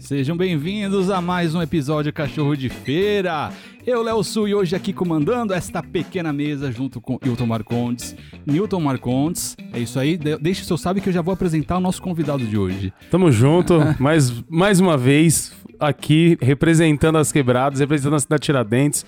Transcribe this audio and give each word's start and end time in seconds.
Sejam 0.00 0.34
bem-vindos 0.34 1.10
a 1.10 1.20
mais 1.20 1.54
um 1.54 1.60
episódio 1.60 2.10
Cachorro 2.10 2.56
de 2.56 2.70
Feira. 2.70 3.50
Eu, 3.86 4.02
Léo 4.02 4.24
Sul, 4.24 4.48
e 4.48 4.54
hoje 4.54 4.74
aqui 4.74 4.94
comandando 4.94 5.52
esta 5.52 5.82
pequena 5.82 6.32
mesa 6.32 6.72
junto 6.72 7.02
com 7.02 7.18
Hilton 7.22 7.46
Marcondes. 7.46 8.16
Newton 8.46 8.80
Marcondes, 8.80 9.56
é 9.74 9.78
isso 9.78 9.98
aí. 9.98 10.16
De 10.16 10.38
deixa 10.38 10.62
o 10.62 10.64
seu 10.64 10.78
sabe 10.78 11.02
que 11.02 11.10
eu 11.10 11.12
já 11.12 11.20
vou 11.20 11.34
apresentar 11.34 11.76
o 11.76 11.80
nosso 11.80 12.00
convidado 12.00 12.44
de 12.44 12.56
hoje. 12.56 12.92
Tamo 13.10 13.30
junto, 13.30 13.78
mais, 14.00 14.42
mais 14.48 14.80
uma 14.80 14.96
vez 14.96 15.52
aqui 15.78 16.36
representando 16.40 17.18
as 17.18 17.30
quebradas, 17.30 17.78
representando 17.78 18.16
a 18.16 18.20
cidade 18.20 18.40
de 18.40 18.46
Tiradentes 18.46 19.04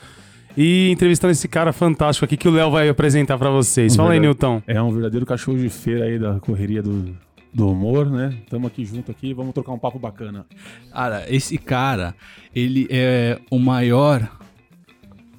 e 0.56 0.90
entrevistando 0.90 1.32
esse 1.32 1.48
cara 1.48 1.72
fantástico 1.72 2.26
aqui 2.26 2.36
que 2.36 2.46
o 2.46 2.52
Léo 2.52 2.70
vai 2.70 2.90
apresentar 2.90 3.38
para 3.38 3.48
vocês. 3.48 3.94
Um 3.94 3.96
Fala 3.96 4.12
aí, 4.12 4.20
Newton. 4.20 4.62
É 4.66 4.80
um 4.80 4.92
verdadeiro 4.92 5.24
cachorro 5.24 5.58
de 5.58 5.70
feira 5.70 6.04
aí 6.04 6.18
da 6.18 6.38
correria 6.38 6.82
do, 6.82 7.16
do 7.52 7.68
humor, 7.68 8.10
né? 8.10 8.38
Estamos 8.42 8.66
aqui 8.68 8.84
junto 8.84 9.10
aqui, 9.10 9.34
vamos 9.34 9.52
trocar 9.52 9.72
um 9.72 9.78
papo 9.78 9.98
bacana. 9.98 10.46
Cara, 10.90 11.24
esse 11.28 11.58
cara, 11.58 12.14
ele 12.54 12.86
é 12.90 13.38
o 13.50 13.58
maior 13.58 14.28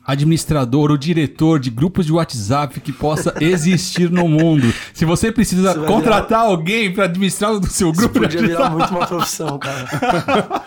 administrador 0.05 0.91
ou 0.91 0.97
diretor 0.97 1.59
de 1.59 1.69
grupos 1.69 2.05
de 2.05 2.11
WhatsApp 2.11 2.79
que 2.81 2.91
possa 2.91 3.33
existir 3.39 4.09
no 4.09 4.27
mundo. 4.27 4.73
Se 4.93 5.05
você 5.05 5.31
precisa 5.31 5.71
Isso 5.71 5.79
vai 5.79 5.87
contratar 5.89 6.41
alguém 6.41 6.91
para 6.93 7.05
administrar 7.05 7.51
o 7.51 7.65
seu 7.67 7.91
Isso 7.91 7.99
grupo 8.01 8.19
de 8.27 8.35
podia 8.37 8.41
virar 8.41 8.59
WhatsApp. 8.73 8.77
muito 8.77 8.91
uma 8.91 9.07
profissão, 9.07 9.57
cara. 9.59 9.85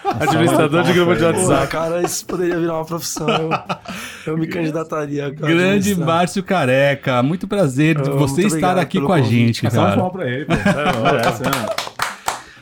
Administrador 0.20 0.82
de 0.84 0.92
grupo 0.92 1.14
de 1.14 1.20
Pô, 1.20 1.26
WhatsApp. 1.26 1.66
cara, 1.68 2.02
isso 2.02 2.24
poderia 2.24 2.58
virar 2.58 2.74
uma 2.76 2.84
profissão. 2.84 3.28
Eu, 3.28 3.50
eu 4.32 4.38
me 4.38 4.46
candidataria. 4.46 5.34
cara, 5.34 5.52
Grande. 5.52 5.94
Márcio 5.94 6.42
Careca, 6.42 7.22
muito 7.22 7.46
prazer 7.46 8.00
de 8.00 8.10
você 8.10 8.42
muito 8.42 8.54
estar 8.54 8.78
aqui 8.78 9.00
com 9.00 9.12
a 9.12 9.20
gente, 9.20 9.62
Passar 9.62 9.78
uma 9.80 9.84
cara. 9.88 9.96
palma 10.00 10.12
pra 10.12 10.28
ele, 10.30 10.44
pô. 10.46 10.52
É, 10.54 11.28
essa, 11.28 11.44
né? 11.44 11.66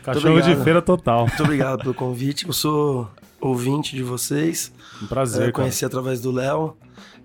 Cachorro 0.03 0.41
de 0.43 0.55
feira 0.57 0.83
total. 0.83 1.27
Muito 1.27 1.43
obrigado 1.43 1.79
pelo 1.81 1.95
convite. 1.95 2.47
Eu 2.47 2.53
sou 2.53 3.09
ouvinte 3.49 3.95
de 3.97 4.03
vocês. 4.03 4.73
Um 5.01 5.05
É, 5.05 5.09
prazer, 5.09 5.41
cara. 5.41 5.53
conheci 5.53 5.85
através 5.85 6.21
do 6.21 6.31
Léo. 6.31 6.77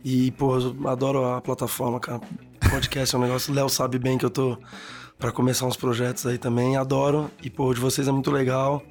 E, 0.03 0.31
pô, 0.31 0.55
adoro 0.87 1.25
a 1.25 1.41
plataforma, 1.41 1.99
cara. 1.99 2.21
Podcast 2.69 3.15
é 3.15 3.17
um 3.17 3.21
negócio. 3.21 3.51
O 3.51 3.55
Léo 3.55 3.67
sabe 3.69 3.99
bem 3.99 4.17
que 4.17 4.25
eu 4.25 4.29
tô 4.29 4.57
pra 5.17 5.31
começar 5.31 5.65
uns 5.65 5.75
projetos 5.75 6.25
aí 6.25 6.37
também. 6.37 6.77
Adoro. 6.77 7.29
E, 7.43 7.49
pô, 7.49 7.73
de 7.73 7.79
vocês 7.81 8.07
é 8.07 8.11
muito 8.11 8.31
legal. 8.31 8.81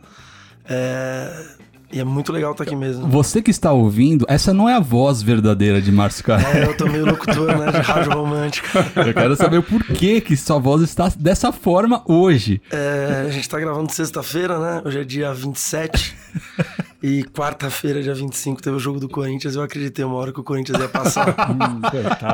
É... 0.68 1.46
E 1.90 1.98
é 1.98 2.04
muito 2.04 2.30
legal 2.34 2.52
estar 2.52 2.64
aqui 2.64 2.76
mesmo. 2.76 3.08
Você 3.08 3.40
que 3.40 3.50
está 3.50 3.72
ouvindo, 3.72 4.26
essa 4.28 4.52
não 4.52 4.68
é 4.68 4.74
a 4.74 4.78
voz 4.80 5.22
verdadeira 5.22 5.80
de 5.80 5.90
Márcio 5.90 6.22
Careca. 6.22 6.50
É, 6.58 6.64
eu 6.66 6.76
tô 6.76 6.84
meio 6.86 7.06
locutor, 7.06 7.46
né? 7.56 7.72
De 7.72 7.78
rádio 7.78 8.12
romântica. 8.12 8.68
Eu 9.08 9.14
quero 9.14 9.34
saber 9.34 9.56
o 9.56 9.62
porquê 9.62 10.20
que 10.20 10.36
sua 10.36 10.58
voz 10.58 10.82
está 10.82 11.10
dessa 11.18 11.50
forma 11.50 12.02
hoje. 12.04 12.60
É, 12.70 13.24
a 13.26 13.30
gente 13.30 13.48
tá 13.48 13.58
gravando 13.58 13.90
sexta-feira, 13.90 14.58
né? 14.58 14.82
Hoje 14.84 15.00
é 15.00 15.04
dia 15.04 15.32
27. 15.32 16.14
E 17.02 17.22
quarta-feira, 17.22 18.02
dia 18.02 18.14
25, 18.14 18.60
teve 18.60 18.76
o 18.76 18.80
jogo 18.80 18.98
do 18.98 19.08
Corinthians. 19.08 19.54
Eu 19.54 19.62
acreditei 19.62 20.04
uma 20.04 20.16
hora 20.16 20.32
que 20.32 20.40
o 20.40 20.44
Corinthians 20.44 20.80
ia 20.80 20.88
passar. 20.88 21.28
Hum, 21.48 21.80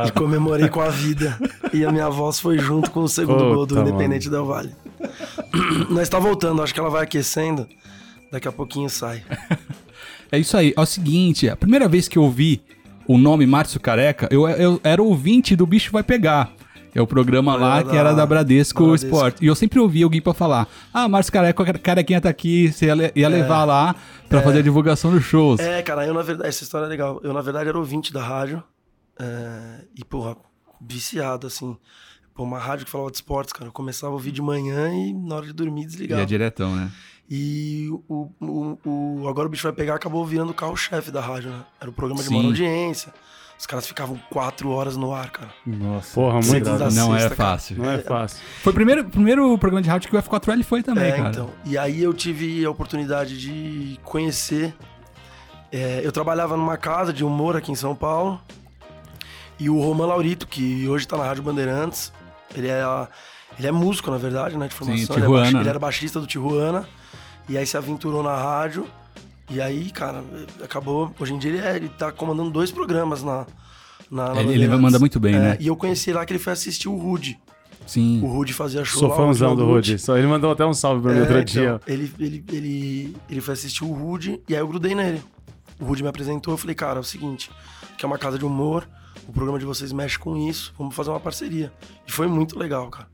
e 0.06 0.10
comemorei 0.12 0.68
com 0.68 0.80
a 0.80 0.88
vida. 0.88 1.38
E 1.72 1.84
a 1.84 1.92
minha 1.92 2.08
voz 2.08 2.40
foi 2.40 2.58
junto 2.58 2.90
com 2.90 3.00
o 3.00 3.08
segundo 3.08 3.44
Puta, 3.44 3.54
gol 3.54 3.66
do 3.66 3.80
Independente 3.80 4.28
Del 4.28 4.44
Vale. 4.44 4.74
Nós 5.90 6.08
tá 6.10 6.18
voltando, 6.18 6.62
acho 6.62 6.74
que 6.74 6.80
ela 6.80 6.90
vai 6.90 7.04
aquecendo. 7.04 7.66
Daqui 8.30 8.48
a 8.48 8.52
pouquinho 8.52 8.88
sai. 8.88 9.22
É 10.32 10.38
isso 10.38 10.56
aí. 10.56 10.74
É 10.76 10.80
o 10.80 10.86
seguinte, 10.86 11.48
a 11.48 11.56
primeira 11.56 11.88
vez 11.88 12.08
que 12.08 12.18
eu 12.18 12.22
ouvi 12.22 12.62
o 13.06 13.18
nome 13.18 13.46
Márcio 13.46 13.78
Careca, 13.78 14.28
eu, 14.30 14.48
eu 14.48 14.80
era 14.82 15.02
ouvinte 15.02 15.54
do 15.54 15.66
Bicho 15.66 15.92
Vai 15.92 16.02
Pegar. 16.02 16.53
É 16.94 17.02
o 17.02 17.06
programa 17.06 17.56
lá 17.56 17.78
Era 17.80 17.88
que 17.90 17.96
era 17.96 18.10
da- 18.10 18.16
da 18.18 18.26
Bradesco, 18.26 18.84
Bradesco. 18.84 19.06
Sport. 19.06 19.42
E 19.42 19.46
eu 19.46 19.54
sempre 19.54 19.80
ouvi 19.80 20.02
alguém 20.02 20.20
pra 20.22 20.32
falar: 20.32 20.68
Ah, 20.92 21.08
Márcio 21.08 21.32
Careca, 21.32 21.78
Carequinha 21.78 22.20
tá 22.20 22.28
aqui, 22.28 22.70
você 22.72 22.86
ia, 22.86 23.12
ia 23.16 23.28
levar 23.28 23.64
lá 23.64 23.94
pra 24.28 24.40
fazer 24.42 24.60
a 24.60 24.62
divulgação 24.62 25.10
dos 25.10 25.24
shows. 25.24 25.58
É, 25.60 25.82
cara, 25.82 26.06
eu 26.06 26.14
na 26.14 26.22
verdade, 26.22 26.48
essa 26.48 26.62
história 26.62 26.86
é 26.86 26.88
legal. 26.88 27.20
Eu 27.24 27.32
na 27.32 27.40
verdade 27.40 27.68
era 27.68 27.76
ouvinte 27.78 28.12
da 28.12 28.22
rádio. 28.22 28.62
é, 29.18 29.84
e, 29.96 30.04
porra, 30.04 30.36
viciado, 30.80 31.46
assim. 31.46 31.76
Pô, 32.34 32.42
uma 32.42 32.58
rádio 32.58 32.84
que 32.84 32.90
falava 32.90 33.10
de 33.10 33.16
esportes, 33.16 33.52
cara. 33.52 33.66
Eu 33.68 33.72
começava 33.72 34.12
a 34.12 34.14
ouvir 34.14 34.32
de 34.32 34.42
manhã 34.42 34.92
e 34.92 35.12
na 35.12 35.36
hora 35.36 35.46
de 35.46 35.52
dormir 35.52 35.86
desligava. 35.86 36.22
é 36.22 36.24
diretão, 36.24 36.74
né? 36.74 36.90
E 37.30 37.88
o, 38.08 38.28
o, 38.40 38.78
o- 39.22 39.28
Agora 39.28 39.46
o 39.46 39.50
Bicho 39.50 39.62
Vai 39.62 39.72
Pegar 39.72 39.94
acabou 39.94 40.24
virando 40.26 40.50
o 40.50 40.54
carro-chefe 40.54 41.10
da 41.10 41.20
rádio, 41.20 41.50
né? 41.50 41.60
Era 41.80 41.88
o 41.90 41.92
programa 41.92 42.20
de 42.22 42.28
Sim. 42.28 42.34
maior 42.34 42.48
audiência. 42.48 43.14
Os 43.64 43.66
caras 43.66 43.86
ficavam 43.86 44.20
quatro 44.28 44.68
horas 44.70 44.94
no 44.94 45.14
ar, 45.14 45.30
cara. 45.30 45.48
Nossa. 45.66 46.12
Porra, 46.14 46.38
muito. 46.42 46.68
A 46.68 46.76
Não 46.90 47.14
é 47.16 47.20
sexta, 47.20 47.34
cara. 47.34 47.34
fácil. 47.34 47.78
Não 47.78 47.90
é 47.90 47.96
fácil. 47.96 48.38
Foi 48.62 48.72
o 48.72 48.74
primeiro, 48.74 49.04
primeiro 49.06 49.56
programa 49.56 49.80
de 49.80 49.88
rádio 49.88 50.10
que 50.10 50.14
o 50.14 50.22
F4L 50.22 50.62
foi 50.62 50.82
também, 50.82 51.04
é, 51.04 51.12
cara. 51.16 51.30
então. 51.30 51.50
E 51.64 51.78
aí 51.78 52.02
eu 52.02 52.12
tive 52.12 52.62
a 52.62 52.68
oportunidade 52.70 53.40
de 53.40 53.98
conhecer. 54.04 54.74
é, 55.72 56.02
eu 56.04 56.12
trabalhava 56.12 56.58
numa 56.58 56.76
casa 56.76 57.10
de 57.10 57.24
humor 57.24 57.56
aqui 57.56 57.72
em 57.72 57.74
São 57.74 57.94
Paulo. 57.96 58.38
E 59.58 59.70
o 59.70 59.80
Roman 59.80 60.04
Laurito, 60.08 60.46
que 60.46 60.86
hoje 60.86 61.08
tá 61.08 61.16
na 61.16 61.24
Rádio 61.24 61.42
Bandeirantes, 61.42 62.12
ele 62.54 62.68
é, 62.68 62.82
a- 62.82 63.08
ele 63.58 63.66
é 63.66 63.72
músico, 63.72 64.10
na 64.10 64.18
verdade, 64.18 64.58
né? 64.58 64.68
De 64.68 64.74
formação. 64.74 65.02
ele, 65.02 65.10
é 65.10 65.14
Tijuana, 65.14 65.40
baixi- 65.40 65.54
né? 65.54 65.60
ele 65.60 65.68
era 65.70 65.78
baixista 65.78 66.20
do 66.20 66.26
Tijuana. 66.26 66.86
E 67.48 67.56
aí 67.56 67.66
se 67.66 67.78
aventurou 67.78 68.22
na 68.22 68.36
rádio. 68.36 68.86
E 69.50 69.60
aí, 69.60 69.90
cara, 69.90 70.24
acabou. 70.62 71.14
Hoje 71.18 71.34
em 71.34 71.38
dia 71.38 71.50
ele, 71.50 71.58
é- 71.60 71.76
ele 71.76 71.88
tá 71.88 72.10
comandando 72.10 72.50
dois 72.50 72.70
programas 72.70 73.22
na. 73.22 73.46
na, 74.10 74.34
na 74.34 74.40
Ele- 74.40 74.54
ele 74.64 74.68
manda 74.76 74.98
muito 74.98 75.18
bem, 75.20 75.34
É, 75.34 75.38
né? 75.38 75.56
E 75.60 75.66
eu 75.66 75.76
conheci 75.76 76.12
lá 76.12 76.24
que 76.24 76.32
ele 76.32 76.38
foi 76.40 76.52
assistir 76.52 76.88
o 76.88 76.96
Rude. 76.96 77.38
Sim. 77.86 78.22
O 78.22 78.26
Rude 78.26 78.54
fazia 78.54 78.82
show 78.84 79.00
Sou 79.00 79.08
lá, 79.10 79.16
fãzão 79.16 79.52
o 79.52 79.56
do 79.56 79.66
Rude. 79.66 79.98
Só- 79.98 80.16
Ele 80.16 80.26
mandou 80.26 80.50
até 80.50 80.64
um 80.64 80.72
salve 80.72 81.02
pra 81.02 81.12
mim 81.12 81.18
É, 81.18 81.20
outro 81.22 81.38
então, 81.38 81.44
dia. 81.44 81.80
Ele, 81.86 82.10
ele, 82.18 82.44
ele, 82.50 83.16
ele 83.28 83.40
foi 83.42 83.52
assistir 83.52 83.84
o 83.84 83.92
Rude 83.92 84.40
e 84.48 84.54
aí 84.54 84.60
eu 84.60 84.66
grudei 84.68 84.94
nele. 84.94 85.22
O 85.78 85.84
Rude 85.84 86.02
me 86.02 86.08
apresentou, 86.08 86.54
eu 86.54 86.58
falei, 86.58 86.74
cara, 86.74 86.98
é 86.98 87.00
o 87.00 87.04
seguinte, 87.04 87.50
que 87.98 88.04
é 88.04 88.08
uma 88.08 88.16
casa 88.16 88.38
de 88.38 88.44
humor, 88.46 88.88
o 89.28 89.32
programa 89.32 89.58
de 89.58 89.66
vocês 89.66 89.92
mexe 89.92 90.18
com 90.18 90.34
isso, 90.48 90.72
vamos 90.78 90.94
fazer 90.94 91.10
uma 91.10 91.20
parceria. 91.20 91.70
E 92.06 92.12
foi 92.12 92.26
muito 92.26 92.58
legal, 92.58 92.88
cara. 92.88 93.08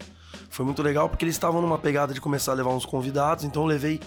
Foi 0.53 0.67
muito 0.67 0.83
legal 0.83 1.09
porque 1.09 1.25
eles 1.25 1.37
estavam 1.37 1.63
numa 1.63 1.79
pegada 1.79 2.13
de 2.13 2.21
começar 2.21 2.53
a 2.53 2.55
levar 2.57 2.71
uns 2.71 2.85
convidados, 2.85 3.45
então 3.45 3.63
eu 3.63 3.69
levei 3.69 4.01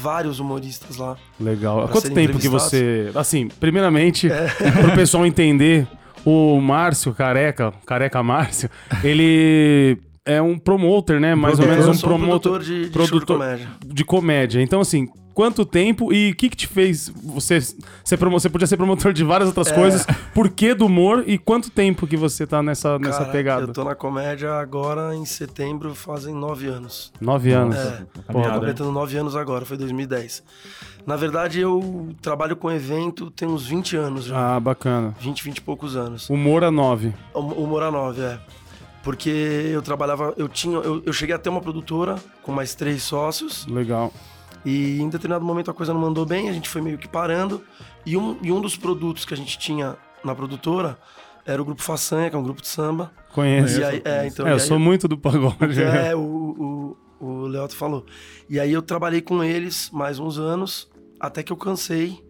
vários 0.00 0.38
humoristas 0.38 0.96
lá. 0.96 1.16
Legal. 1.40 1.84
Há 1.84 1.88
quanto 1.88 2.10
tempo 2.14 2.38
que 2.38 2.48
você. 2.48 3.10
Assim, 3.14 3.48
primeiramente, 3.48 4.28
pro 4.80 4.94
pessoal 4.94 5.26
entender, 5.26 5.88
o 6.24 6.60
Márcio 6.60 7.12
Careca, 7.12 7.72
Careca 7.84 8.22
Márcio, 8.22 8.70
ele 9.02 9.98
é 10.24 10.40
um 10.40 10.56
promoter, 10.58 11.20
né? 11.20 11.34
Mais 11.34 11.58
ou 11.58 11.64
É, 11.64 11.68
menos 11.68 11.88
um 11.88 11.94
sou 11.94 12.10
um 12.10 12.12
promotor 12.16 12.52
produtor 12.52 12.62
de, 12.62 12.88
de 12.88 12.92
show 12.94 13.02
de 13.02 13.08
produtor- 13.08 13.36
comédia. 13.38 13.68
de 13.84 14.04
comédia. 14.04 14.62
Então, 14.62 14.80
assim, 14.80 15.08
quanto 15.38 15.64
tempo 15.64 16.12
e 16.12 16.32
o 16.32 16.34
que, 16.34 16.48
que 16.48 16.56
te 16.56 16.66
fez 16.66 17.08
você 17.08 17.60
ser 18.02 18.16
promo... 18.16 18.40
Você 18.40 18.50
podia 18.50 18.66
ser 18.66 18.76
promotor 18.76 19.12
de 19.12 19.22
várias 19.22 19.46
É. 19.46 19.50
outras 19.50 19.70
coisas. 19.70 20.04
Por 20.34 20.48
que 20.50 20.74
do 20.74 20.86
humor 20.86 21.22
e 21.28 21.38
quanto 21.38 21.70
tempo 21.70 22.08
que 22.08 22.16
você 22.16 22.44
tá 22.44 22.60
nessa, 22.60 22.98
nessa 22.98 23.20
Cara, 23.20 23.30
pegada? 23.30 23.62
Eu 23.62 23.72
tô 23.72 23.84
na 23.84 23.94
comédia 23.94 24.52
agora 24.54 25.14
em 25.14 25.24
setembro, 25.24 25.94
fazem 25.94 26.34
nove 26.34 26.66
anos. 26.66 27.12
Nove 27.20 27.52
anos. 27.52 27.76
É, 27.76 27.82
Porra, 27.84 28.06
tô 28.12 28.22
Caminhada, 28.22 28.48
hein? 28.52 28.58
completando 28.58 28.90
nove 28.90 29.16
anos 29.16 29.36
agora, 29.36 29.64
foi 29.64 29.76
2010. 29.76 30.42
Na 31.06 31.14
verdade, 31.14 31.60
eu 31.60 32.08
trabalho 32.20 32.56
com 32.56 32.68
evento 32.68 33.30
tem 33.30 33.46
uns 33.46 33.64
20 33.64 33.96
anos 33.96 34.24
já. 34.24 34.56
Ah, 34.56 34.58
bacana. 34.58 35.14
20, 35.20 35.44
20 35.44 35.58
e 35.58 35.60
poucos 35.60 35.94
anos. 35.94 36.28
Humor 36.28 36.64
a 36.64 36.70
nove. 36.72 37.14
O, 37.32 37.38
o 37.38 37.66
Mora 37.68 37.92
9, 37.92 38.20
é. 38.22 38.40
Porque 39.04 39.30
eu 39.72 39.82
trabalhava, 39.82 40.34
eu 40.36 40.48
tinha, 40.48 40.78
eu, 40.78 41.00
eu 41.06 41.12
cheguei 41.12 41.32
a 41.32 41.38
ter 41.38 41.48
uma 41.48 41.60
produtora 41.60 42.16
com 42.42 42.50
mais 42.50 42.74
três 42.74 43.04
sócios 43.04 43.64
Legal. 43.68 44.12
E 44.64 45.00
em 45.00 45.08
determinado 45.08 45.44
momento 45.44 45.70
a 45.70 45.74
coisa 45.74 45.92
não 45.92 46.00
mandou 46.00 46.26
bem, 46.26 46.48
a 46.48 46.52
gente 46.52 46.68
foi 46.68 46.80
meio 46.80 46.98
que 46.98 47.08
parando 47.08 47.62
e 48.04 48.16
um, 48.16 48.36
e 48.42 48.50
um 48.50 48.60
dos 48.60 48.76
produtos 48.76 49.24
que 49.24 49.34
a 49.34 49.36
gente 49.36 49.58
tinha 49.58 49.96
na 50.24 50.34
produtora 50.34 50.98
era 51.46 51.62
o 51.62 51.64
grupo 51.64 51.82
Façanha, 51.82 52.28
que 52.28 52.36
é 52.36 52.38
um 52.38 52.42
grupo 52.42 52.60
de 52.60 52.68
samba. 52.68 53.10
Conheço. 53.32 53.82
Aí, 53.82 54.02
é, 54.04 54.26
então, 54.26 54.46
é, 54.46 54.50
eu 54.50 54.54
aí 54.54 54.60
sou 54.60 54.78
muito 54.78 55.08
do 55.08 55.16
pagode. 55.16 55.82
É, 55.82 56.14
o, 56.14 56.96
o, 57.20 57.26
o 57.26 57.46
Leoto 57.46 57.74
falou. 57.74 58.04
E 58.50 58.60
aí 58.60 58.70
eu 58.72 58.82
trabalhei 58.82 59.22
com 59.22 59.42
eles 59.42 59.90
mais 59.90 60.18
uns 60.18 60.38
anos, 60.38 60.90
até 61.18 61.42
que 61.42 61.50
eu 61.50 61.56
cansei. 61.56 62.22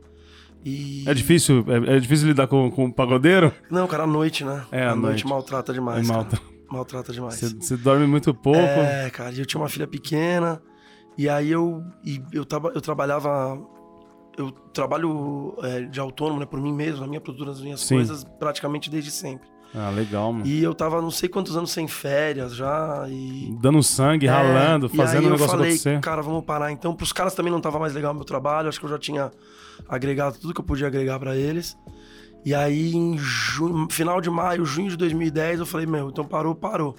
E... 0.64 1.04
É 1.06 1.14
difícil, 1.14 1.64
é, 1.66 1.96
é 1.96 2.00
difícil 2.00 2.28
lidar 2.28 2.46
com, 2.46 2.70
com 2.70 2.86
o 2.86 2.92
pagodeiro? 2.92 3.52
Não, 3.70 3.86
cara, 3.88 4.04
à 4.04 4.06
noite, 4.06 4.44
né? 4.44 4.64
É, 4.70 4.82
à 4.84 4.92
à 4.92 4.94
noite. 4.94 5.24
noite. 5.24 5.26
maltrata 5.26 5.72
demais. 5.72 6.08
É 6.08 6.12
Maltrata 6.70 7.12
demais. 7.12 7.40
Você, 7.40 7.76
dorme 7.76 8.06
muito 8.06 8.34
pouco. 8.34 8.58
É, 8.58 9.08
cara, 9.10 9.34
eu 9.34 9.46
tinha 9.46 9.60
uma 9.60 9.68
filha 9.68 9.86
pequena. 9.86 10.60
E 11.18 11.28
aí 11.28 11.50
eu, 11.50 11.82
e 12.04 12.22
eu, 12.32 12.44
tava, 12.44 12.70
eu 12.74 12.80
trabalhava. 12.80 13.60
Eu 14.36 14.52
trabalho 14.72 15.56
é, 15.64 15.80
de 15.82 15.98
autônomo, 15.98 16.38
né, 16.38 16.46
por 16.46 16.60
mim 16.60 16.72
mesmo, 16.72 17.00
na 17.00 17.08
minha 17.08 17.20
produtora 17.20 17.50
das 17.50 17.60
minhas 17.60 17.80
Sim. 17.80 17.96
coisas, 17.96 18.22
praticamente 18.38 18.88
desde 18.88 19.10
sempre. 19.10 19.48
Ah, 19.74 19.90
legal, 19.90 20.32
mano. 20.32 20.46
E 20.46 20.62
eu 20.62 20.72
tava 20.72 21.02
não 21.02 21.10
sei 21.10 21.28
quantos 21.28 21.56
anos 21.56 21.72
sem 21.72 21.88
férias 21.88 22.54
já. 22.54 23.04
E 23.08 23.52
Dando 23.60 23.82
sangue, 23.82 24.26
É, 24.26 24.30
ralando, 24.30 24.88
fazendo 24.88 25.18
aí 25.18 25.24
o 25.24 25.26
eu 25.26 25.32
negócio 25.32 25.50
falei, 25.50 25.70
acontecer. 25.70 26.00
Cara, 26.00 26.22
vamos 26.22 26.44
parar 26.44 26.70
então. 26.70 26.94
Pros 26.94 27.12
caras 27.12 27.34
também 27.34 27.52
não 27.52 27.60
tava 27.60 27.78
mais 27.80 27.92
legal 27.92 28.12
o 28.12 28.14
meu 28.14 28.24
trabalho. 28.24 28.68
Acho 28.68 28.78
que 28.78 28.86
eu 28.86 28.90
já 28.90 28.98
tinha 28.98 29.30
agregado 29.88 30.38
tudo 30.38 30.54
que 30.54 30.60
eu 30.60 30.64
podia 30.64 30.86
agregar 30.86 31.18
pra 31.18 31.36
eles. 31.36 31.76
E 32.44 32.54
aí, 32.54 32.94
em 32.94 33.18
junho, 33.18 33.88
final 33.90 34.20
de 34.20 34.30
maio, 34.30 34.64
junho 34.64 34.88
de 34.88 34.96
2010, 34.96 35.58
eu 35.60 35.66
falei, 35.66 35.86
meu, 35.86 36.08
então 36.08 36.24
parou, 36.24 36.54
parou. 36.54 36.94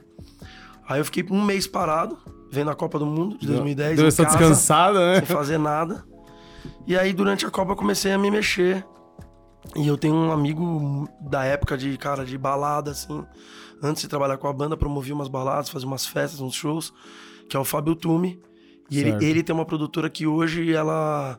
Aí 0.87 0.99
eu 0.99 1.05
fiquei 1.05 1.25
um 1.31 1.43
mês 1.43 1.65
parado, 1.65 2.17
vendo 2.51 2.71
a 2.71 2.75
Copa 2.75 2.99
do 2.99 3.05
Mundo 3.05 3.37
de 3.37 3.47
2010. 3.47 3.97
Deu 3.97 4.07
essa 4.07 4.23
casa, 4.23 4.37
descansada, 4.37 5.13
né? 5.13 5.15
Sem 5.17 5.35
fazer 5.35 5.57
nada. 5.57 6.03
E 6.85 6.97
aí, 6.97 7.13
durante 7.13 7.45
a 7.45 7.51
Copa, 7.51 7.73
eu 7.73 7.75
comecei 7.75 8.11
a 8.11 8.17
me 8.17 8.29
mexer. 8.31 8.85
E 9.75 9.87
eu 9.87 9.97
tenho 9.97 10.15
um 10.15 10.31
amigo 10.31 11.07
da 11.21 11.43
época 11.43 11.77
de, 11.77 11.97
cara, 11.97 12.25
de 12.25 12.37
balada, 12.37 12.91
assim. 12.91 13.23
Antes 13.81 14.01
de 14.01 14.07
trabalhar 14.07 14.37
com 14.37 14.47
a 14.47 14.53
banda, 14.53 14.75
promovia 14.75 15.13
umas 15.13 15.27
baladas, 15.27 15.69
fazia 15.69 15.87
umas 15.87 16.05
festas, 16.05 16.41
uns 16.41 16.53
shows, 16.53 16.93
que 17.47 17.55
é 17.55 17.59
o 17.59 17.63
Fábio 17.63 17.95
Tume. 17.95 18.41
E 18.89 18.99
ele, 18.99 19.23
ele 19.23 19.43
tem 19.43 19.53
uma 19.53 19.65
produtora 19.65 20.09
que 20.09 20.25
hoje 20.25 20.73
ela, 20.73 21.37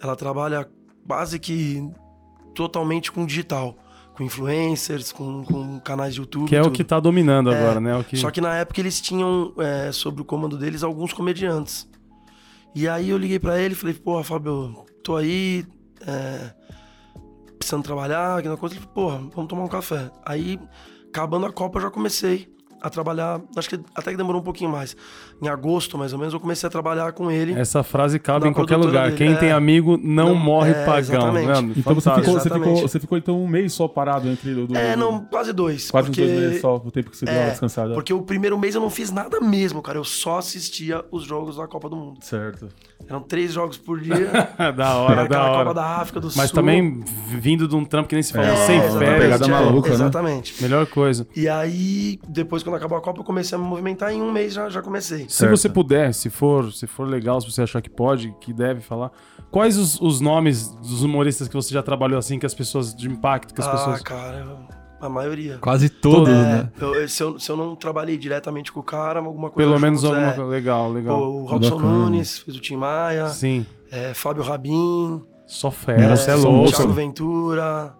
ela 0.00 0.14
trabalha 0.14 0.68
quase 1.06 1.38
que 1.38 1.82
totalmente 2.54 3.10
com 3.10 3.26
digital. 3.26 3.76
Com 4.16 4.24
influencers, 4.24 5.12
com, 5.12 5.44
com 5.44 5.78
canais 5.80 6.14
de 6.14 6.20
YouTube. 6.20 6.48
Que 6.48 6.56
é 6.56 6.60
o 6.60 6.64
tudo. 6.64 6.74
que 6.74 6.82
tá 6.84 6.98
dominando 6.98 7.52
É, 7.52 7.58
agora, 7.58 7.80
né? 7.80 7.96
O 7.96 8.02
que... 8.02 8.16
Só 8.16 8.30
que 8.30 8.40
na 8.40 8.54
época 8.54 8.80
eles 8.80 9.00
tinham 9.00 9.52
é, 9.58 9.92
sob 9.92 10.22
o 10.22 10.24
comando 10.24 10.56
deles 10.56 10.82
alguns 10.82 11.12
comediantes. 11.12 11.86
E 12.74 12.88
aí 12.88 13.10
eu 13.10 13.18
liguei 13.18 13.38
pra 13.38 13.60
ele 13.60 13.74
e 13.74 13.76
falei, 13.76 13.94
porra, 13.94 14.24
Fábio, 14.24 14.84
tô 15.02 15.16
aí, 15.16 15.66
é, 16.06 16.52
precisando 17.58 17.82
trabalhar, 17.82 18.38
aquela 18.38 18.56
coisa. 18.56 18.74
Ele 18.74 18.84
falou, 18.84 18.94
porra, 18.94 19.30
vamos 19.34 19.48
tomar 19.48 19.64
um 19.64 19.68
café. 19.68 20.10
Aí, 20.24 20.58
acabando 21.08 21.46
a 21.46 21.52
Copa, 21.52 21.78
eu 21.78 21.82
já 21.82 21.90
comecei 21.90 22.54
a 22.80 22.90
trabalhar, 22.90 23.40
acho 23.56 23.68
que 23.68 23.80
até 23.94 24.10
que 24.10 24.16
demorou 24.16 24.40
um 24.40 24.44
pouquinho 24.44 24.70
mais. 24.70 24.96
Em 25.42 25.48
agosto, 25.48 25.98
mais 25.98 26.12
ou 26.14 26.18
menos, 26.18 26.32
eu 26.32 26.40
comecei 26.40 26.66
a 26.66 26.70
trabalhar 26.70 27.12
com 27.12 27.30
ele. 27.30 27.52
Essa 27.52 27.82
frase 27.82 28.18
cabe 28.18 28.48
em 28.48 28.52
qualquer 28.54 28.76
lugar. 28.76 29.06
dele, 29.06 29.16
Quem 29.18 29.32
é. 29.32 29.36
tem 29.36 29.52
amigo 29.52 29.98
não, 30.02 30.28
Não- 30.30 30.34
morre 30.34 30.70
é, 30.70 30.84
pagão. 30.84 30.98
exatamente. 30.98 31.46
Mano, 31.46 31.72
Então 31.76 31.94
você 31.94 32.10
ficou, 32.10 32.24
você, 32.24 32.30
Exatamente. 32.48 32.68
ficou, 32.74 32.88
você 32.88 33.00
ficou 33.00 33.18
então 33.18 33.42
um 33.42 33.46
mês 33.46 33.72
só 33.74 33.86
parado 33.86 34.28
entre 34.28 34.50
o 34.52 34.66
do, 34.66 34.76
É, 34.76 34.94
do- 34.94 34.98
não, 35.00 35.20
quase 35.24 35.52
dois. 35.52 35.90
quase 35.90 36.08
porque... 36.08 36.22
dois 36.24 36.38
meses 36.40 36.60
só, 36.62 36.76
o 36.76 36.90
tempo 36.90 37.10
que 37.10 37.16
você 37.18 37.26
deu 37.26 37.34
uma 37.34 37.40
É, 37.42 37.50
descansada. 37.50 37.92
Porque 37.94 38.14
o 38.14 38.22
primeiro 38.22 38.58
mês 38.58 38.74
eu 38.74 38.80
não 38.80 38.88
fiz 38.88 39.10
nada 39.10 39.38
mesmo, 39.40 39.82
cara. 39.82 39.98
Eu 39.98 40.04
só 40.04 40.38
assistia 40.38 41.04
os 41.10 41.24
jogos 41.24 41.56
da 41.56 41.66
Copa 41.66 41.88
do 41.90 41.96
Mundo. 41.96 42.18
Certo. 42.22 42.68
Eram 43.06 43.20
três 43.20 43.52
jogos 43.52 43.76
por 43.76 44.00
dia. 44.00 44.16
da 44.74 44.96
hora, 44.96 45.20
Era 45.20 45.28
da 45.28 45.42
hora. 45.44 45.58
Copa 45.64 45.74
da 45.74 45.84
África 45.98 46.18
do 46.20 46.28
Mas 46.34 46.48
Sul. 46.50 46.54
também 46.54 47.04
vindo 47.28 47.68
de 47.68 47.76
um 47.76 47.84
trampo 47.84 48.08
que 48.08 48.14
nem 48.14 48.22
se 48.22 48.32
falou, 48.32 48.48
É, 48.48 48.56
sem 48.56 48.78
exatamente. 48.78 48.98
férias. 49.06 49.22
Pegada 49.38 49.44
é, 49.44 49.48
maluca, 49.48 49.88
né? 49.90 49.94
Exatamente. 49.96 50.62
Melhor 50.62 50.86
coisa. 50.86 51.26
E 51.36 51.46
aí, 51.48 52.18
depois, 52.26 52.62
quando 52.62 52.76
acabou 52.76 52.96
a 52.96 53.00
Copa, 53.02 53.20
eu 53.20 53.24
comecei 53.24 53.56
a 53.56 53.60
me 53.60 53.66
movimentar. 53.66 54.12
Em 54.12 54.22
um 54.22 54.32
mês 54.32 54.54
já, 54.54 54.70
já 54.70 54.80
comecei. 54.80 55.25
Se 55.28 55.38
Certo. 55.38 55.56
você 55.56 55.68
puder, 55.68 56.12
se 56.14 56.30
for, 56.30 56.72
se 56.72 56.86
for 56.86 57.06
legal, 57.06 57.40
se 57.40 57.50
você 57.50 57.62
achar 57.62 57.80
que 57.82 57.90
pode, 57.90 58.34
que 58.40 58.52
deve 58.52 58.80
falar, 58.80 59.10
quais 59.50 59.76
os, 59.76 60.00
os 60.00 60.20
nomes 60.20 60.68
dos 60.68 61.02
humoristas 61.02 61.48
que 61.48 61.54
você 61.54 61.72
já 61.72 61.82
trabalhou 61.82 62.18
assim, 62.18 62.38
que 62.38 62.46
as 62.46 62.54
pessoas, 62.54 62.94
de 62.94 63.08
impacto, 63.08 63.54
que 63.54 63.60
as 63.60 63.66
ah, 63.66 63.70
pessoas... 63.72 64.02
cara, 64.02 64.46
a 65.00 65.08
maioria. 65.08 65.58
Quase 65.58 65.88
todos, 65.88 66.28
É, 66.28 66.32
né? 66.32 66.72
eu- 66.80 67.08
se, 67.08 67.22
eu, 67.22 67.38
se 67.38 67.50
eu 67.50 67.56
não 67.56 67.76
trabalhei 67.76 68.16
diretamente 68.16 68.72
com 68.72 68.80
o 68.80 68.82
cara, 68.82 69.20
alguma 69.20 69.50
coisa. 69.50 69.68
Pelo 69.68 69.80
menos 69.80 70.04
alguma 70.04 70.28
é. 70.28 70.32
coisa. 70.32 70.50
Legal, 70.50 70.92
legal. 70.92 71.18
Pô, 71.18 71.24
o 71.26 71.44
Robson 71.44 71.76
Bacana. 71.76 71.92
Nunes 71.92 72.38
fez 72.38 72.56
o 72.56 72.60
Tim 72.60 72.76
Maia, 72.76 73.28
Sim. 73.28 73.66
é, 73.90 74.14
Fábio 74.14 74.42
Rabin, 74.42 75.22
Só 75.46 75.70
fera, 75.70 76.16
você 76.16 76.30
é, 76.30 76.34
louco. 76.34 76.72
Thiago 76.72 76.92
Ventura, 76.92 77.94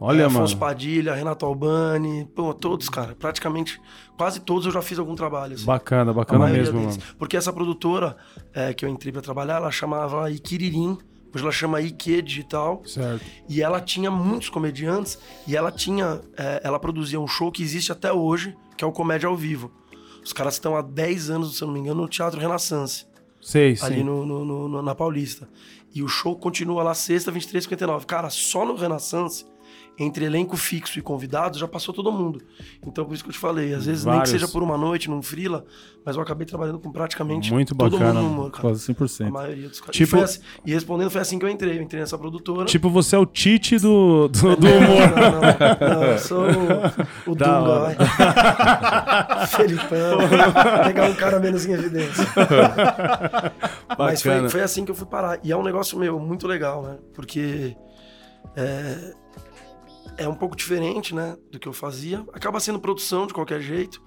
Olha, 0.00 0.22
é, 0.22 0.26
Afonso 0.26 0.54
mano. 0.54 0.58
Padilha, 0.60 1.14
Renato 1.14 1.44
Albani, 1.44 2.24
pô, 2.34 2.54
todos, 2.54 2.88
cara. 2.88 3.14
Praticamente, 3.18 3.80
quase 4.16 4.40
todos 4.40 4.66
eu 4.66 4.72
já 4.72 4.80
fiz 4.80 4.98
algum 4.98 5.14
trabalho. 5.14 5.54
assim. 5.54 5.64
Bacana, 5.64 6.12
bacana 6.12 6.46
mesmo, 6.46 6.78
deles. 6.80 6.96
mano. 6.98 7.08
Porque 7.18 7.36
essa 7.36 7.52
produtora 7.52 8.16
é, 8.54 8.72
que 8.72 8.84
eu 8.84 8.88
entrei 8.88 9.12
pra 9.12 9.20
trabalhar, 9.22 9.56
ela 9.56 9.70
chamava 9.70 10.30
Ikiririm. 10.30 10.96
Hoje 11.34 11.42
ela 11.44 11.52
chama 11.52 11.80
Ike 11.80 12.22
Digital. 12.22 12.82
Certo. 12.86 13.24
E 13.48 13.60
ela 13.60 13.80
tinha 13.80 14.10
muitos 14.10 14.48
comediantes. 14.48 15.18
E 15.46 15.56
ela 15.56 15.70
tinha... 15.72 16.20
é, 16.36 16.60
ela 16.64 16.78
produzia 16.78 17.20
um 17.20 17.26
show 17.26 17.50
que 17.52 17.62
existe 17.62 17.90
até 17.92 18.12
hoje, 18.12 18.56
que 18.76 18.84
é 18.84 18.86
o 18.86 18.92
Comédia 18.92 19.28
ao 19.28 19.36
Vivo. 19.36 19.70
Os 20.24 20.32
caras 20.32 20.54
estão 20.54 20.76
há 20.76 20.80
10 20.82 21.30
anos, 21.30 21.56
se 21.56 21.62
eu 21.62 21.66
não 21.66 21.74
me 21.74 21.80
engano, 21.80 22.02
no 22.02 22.08
Teatro 22.08 22.40
Renaissance. 22.40 23.04
Sei, 23.40 23.76
Ali 23.82 24.02
no, 24.02 24.24
no- 24.26 24.68
no- 24.68 24.82
na 24.82 24.94
Paulista. 24.94 25.48
E 25.94 26.02
o 26.02 26.08
show 26.08 26.34
continua 26.36 26.82
lá 26.82 26.92
sexta, 26.94 27.30
23 27.30 27.64
59 27.64 28.04
Cara, 28.06 28.28
só 28.30 28.64
no 28.66 28.74
Renaissance, 28.74 29.44
entre 29.98 30.24
elenco 30.24 30.56
fixo 30.56 30.98
e 30.98 31.02
convidados, 31.02 31.58
já 31.58 31.66
passou 31.66 31.92
todo 31.92 32.12
mundo. 32.12 32.40
Então, 32.86 33.04
por 33.04 33.14
isso 33.14 33.24
que 33.24 33.30
eu 33.30 33.32
te 33.34 33.38
falei, 33.38 33.74
às 33.74 33.84
vezes 33.86 34.04
nem 34.04 34.14
Vários. 34.14 34.32
que 34.32 34.38
seja 34.38 34.50
por 34.52 34.62
uma 34.62 34.78
noite, 34.78 35.10
num 35.10 35.20
frila, 35.20 35.64
mas 36.06 36.14
eu 36.14 36.22
acabei 36.22 36.46
trabalhando 36.46 36.78
com 36.78 36.92
praticamente 36.92 37.52
Muito 37.52 37.74
todo 37.74 37.90
bacana. 37.98 38.14
mundo 38.20 38.22
no 38.28 38.32
humor, 38.32 38.50
cara. 38.52 38.62
Quase 38.62 38.90
A 38.92 38.94
100%. 38.94 39.30
maioria 39.30 39.68
dos 39.68 39.80
caras. 39.80 39.96
Tipo- 39.96 40.16
E, 40.16 40.20
assim- 40.22 40.40
e 40.66 40.72
respondendo, 40.72 41.10
foi 41.10 41.20
assim 41.20 41.38
que 41.38 41.44
eu 41.44 41.48
entrei. 41.48 41.78
Eu 41.78 41.82
entrei 41.82 42.00
nessa 42.00 42.16
produtora. 42.16 42.64
Tipo, 42.66 42.88
você 42.90 43.16
é 43.16 43.18
o 43.18 43.26
Tite 43.26 43.76
do, 43.78 44.28
do, 44.28 44.56
do 44.56 44.68
Não, 44.68 44.78
humor. 44.78 45.00
Não, 45.10 45.88
não, 45.88 45.96
não, 46.00 46.04
eu 46.04 46.18
sou 46.18 46.44
o, 46.44 47.32
o 47.32 47.34
Dunga, 47.34 47.78
vai. 47.80 47.96
Felipão. 49.48 50.18
Pegar 50.84 51.10
um 51.10 51.14
cara 51.14 51.40
menos 51.40 51.66
em 51.66 51.72
evidência. 51.72 52.24
Mas 53.98 54.22
foi, 54.22 54.48
foi 54.48 54.60
assim 54.62 54.84
que 54.84 54.90
eu 54.90 54.94
fui 54.94 55.06
parar. 55.06 55.38
E 55.42 55.50
é 55.52 55.56
um 55.56 55.62
negócio 55.62 55.98
meu 55.98 56.18
muito 56.20 56.46
legal, 56.46 56.82
né? 56.82 56.96
Porque 57.14 57.76
é, 58.56 59.12
é 60.18 60.28
um 60.28 60.34
pouco 60.34 60.56
diferente, 60.56 61.14
né? 61.14 61.36
Do 61.50 61.58
que 61.58 61.68
eu 61.68 61.72
fazia. 61.72 62.24
Acaba 62.32 62.60
sendo 62.60 62.78
produção 62.78 63.26
de 63.26 63.32
qualquer 63.32 63.60
jeito. 63.60 64.02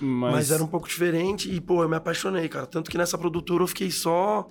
Mas, 0.00 0.32
Mas, 0.32 0.50
era 0.50 0.62
um 0.62 0.66
pouco 0.66 0.88
diferente. 0.88 1.50
E, 1.50 1.60
pô, 1.60 1.82
eu 1.82 1.88
me 1.88 1.96
apaixonei, 1.96 2.48
cara. 2.48 2.66
Tanto 2.66 2.90
que 2.90 2.98
nessa 2.98 3.16
produtora 3.16 3.62
eu 3.62 3.68
fiquei 3.68 3.90
só 3.90 4.50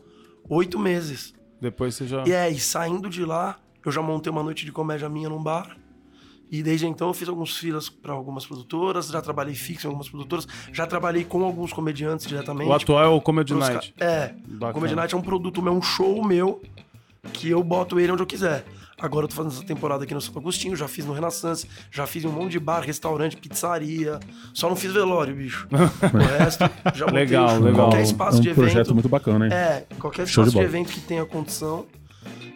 oito 0.49 0.79
meses. 0.79 1.33
depois 1.59 1.95
você 1.95 2.07
já... 2.07 2.23
E 2.25 2.31
é, 2.31 2.49
e 2.49 2.59
saindo 2.59 3.09
de 3.09 3.25
lá, 3.25 3.59
eu 3.85 3.91
já 3.91 4.01
montei 4.01 4.31
uma 4.31 4.41
noite 4.41 4.65
de 4.65 4.71
comédia 4.71 5.09
minha 5.09 5.29
num 5.29 5.43
bar. 5.43 5.77
E 6.49 6.61
desde 6.61 6.85
então 6.85 7.07
eu 7.07 7.13
fiz 7.13 7.29
alguns 7.29 7.57
filas 7.57 7.89
para 7.89 8.11
algumas 8.11 8.45
produtoras, 8.45 9.07
já 9.07 9.21
trabalhei 9.21 9.55
fixo 9.55 9.87
em 9.87 9.89
algumas 9.89 10.09
produtoras, 10.09 10.45
já 10.73 10.85
trabalhei 10.85 11.23
com 11.23 11.43
alguns 11.45 11.71
comediantes 11.71 12.27
diretamente. 12.27 12.69
O 12.69 12.73
atual 12.73 13.03
é 13.03 13.07
o 13.07 13.21
Comedy 13.21 13.53
Night. 13.53 13.93
É, 13.97 14.33
Bacana. 14.45 14.71
o 14.71 14.73
Comedy 14.73 14.95
Night 14.95 15.15
é 15.15 15.17
um 15.17 15.21
produto 15.21 15.61
meu, 15.61 15.71
um 15.71 15.81
show 15.81 16.25
meu, 16.25 16.61
que 17.31 17.49
eu 17.49 17.63
boto 17.63 17.99
ele 17.99 18.11
onde 18.11 18.21
eu 18.21 18.27
quiser. 18.27 18.65
Agora 19.01 19.25
eu 19.25 19.27
tô 19.29 19.35
fazendo 19.35 19.53
essa 19.53 19.63
temporada 19.65 20.03
aqui 20.03 20.13
no 20.13 20.21
Santo 20.21 20.37
Agostinho, 20.39 20.75
já 20.75 20.87
fiz 20.87 21.05
no 21.05 21.13
Renaissance, 21.13 21.67
já 21.89 22.05
fiz 22.05 22.23
em 22.23 22.27
um 22.27 22.31
monte 22.31 22.51
de 22.51 22.59
bar, 22.59 22.81
restaurante, 22.81 23.35
pizzaria. 23.37 24.19
Só 24.53 24.69
não 24.69 24.75
fiz 24.75 24.91
velório, 24.93 25.35
bicho. 25.35 25.67
o 25.71 26.17
resto, 26.39 26.63
já 26.93 27.05
botei 27.05 27.19
Legal, 27.21 27.59
legal. 27.59 27.85
qualquer 27.87 27.99
É 27.99 28.03
espaço 28.03 28.37
um 28.37 28.41
de 28.41 28.53
projeto 28.53 28.75
evento. 28.77 28.93
muito 28.93 29.09
bacana, 29.09 29.45
hein? 29.47 29.53
É, 29.53 29.85
qualquer 29.99 30.27
Show 30.27 30.43
de 30.43 30.49
espaço 30.49 30.51
de, 30.51 30.55
bola. 30.55 30.65
evento 30.65 30.93
que 30.93 30.99
tenha 31.01 31.25
condição. 31.25 31.85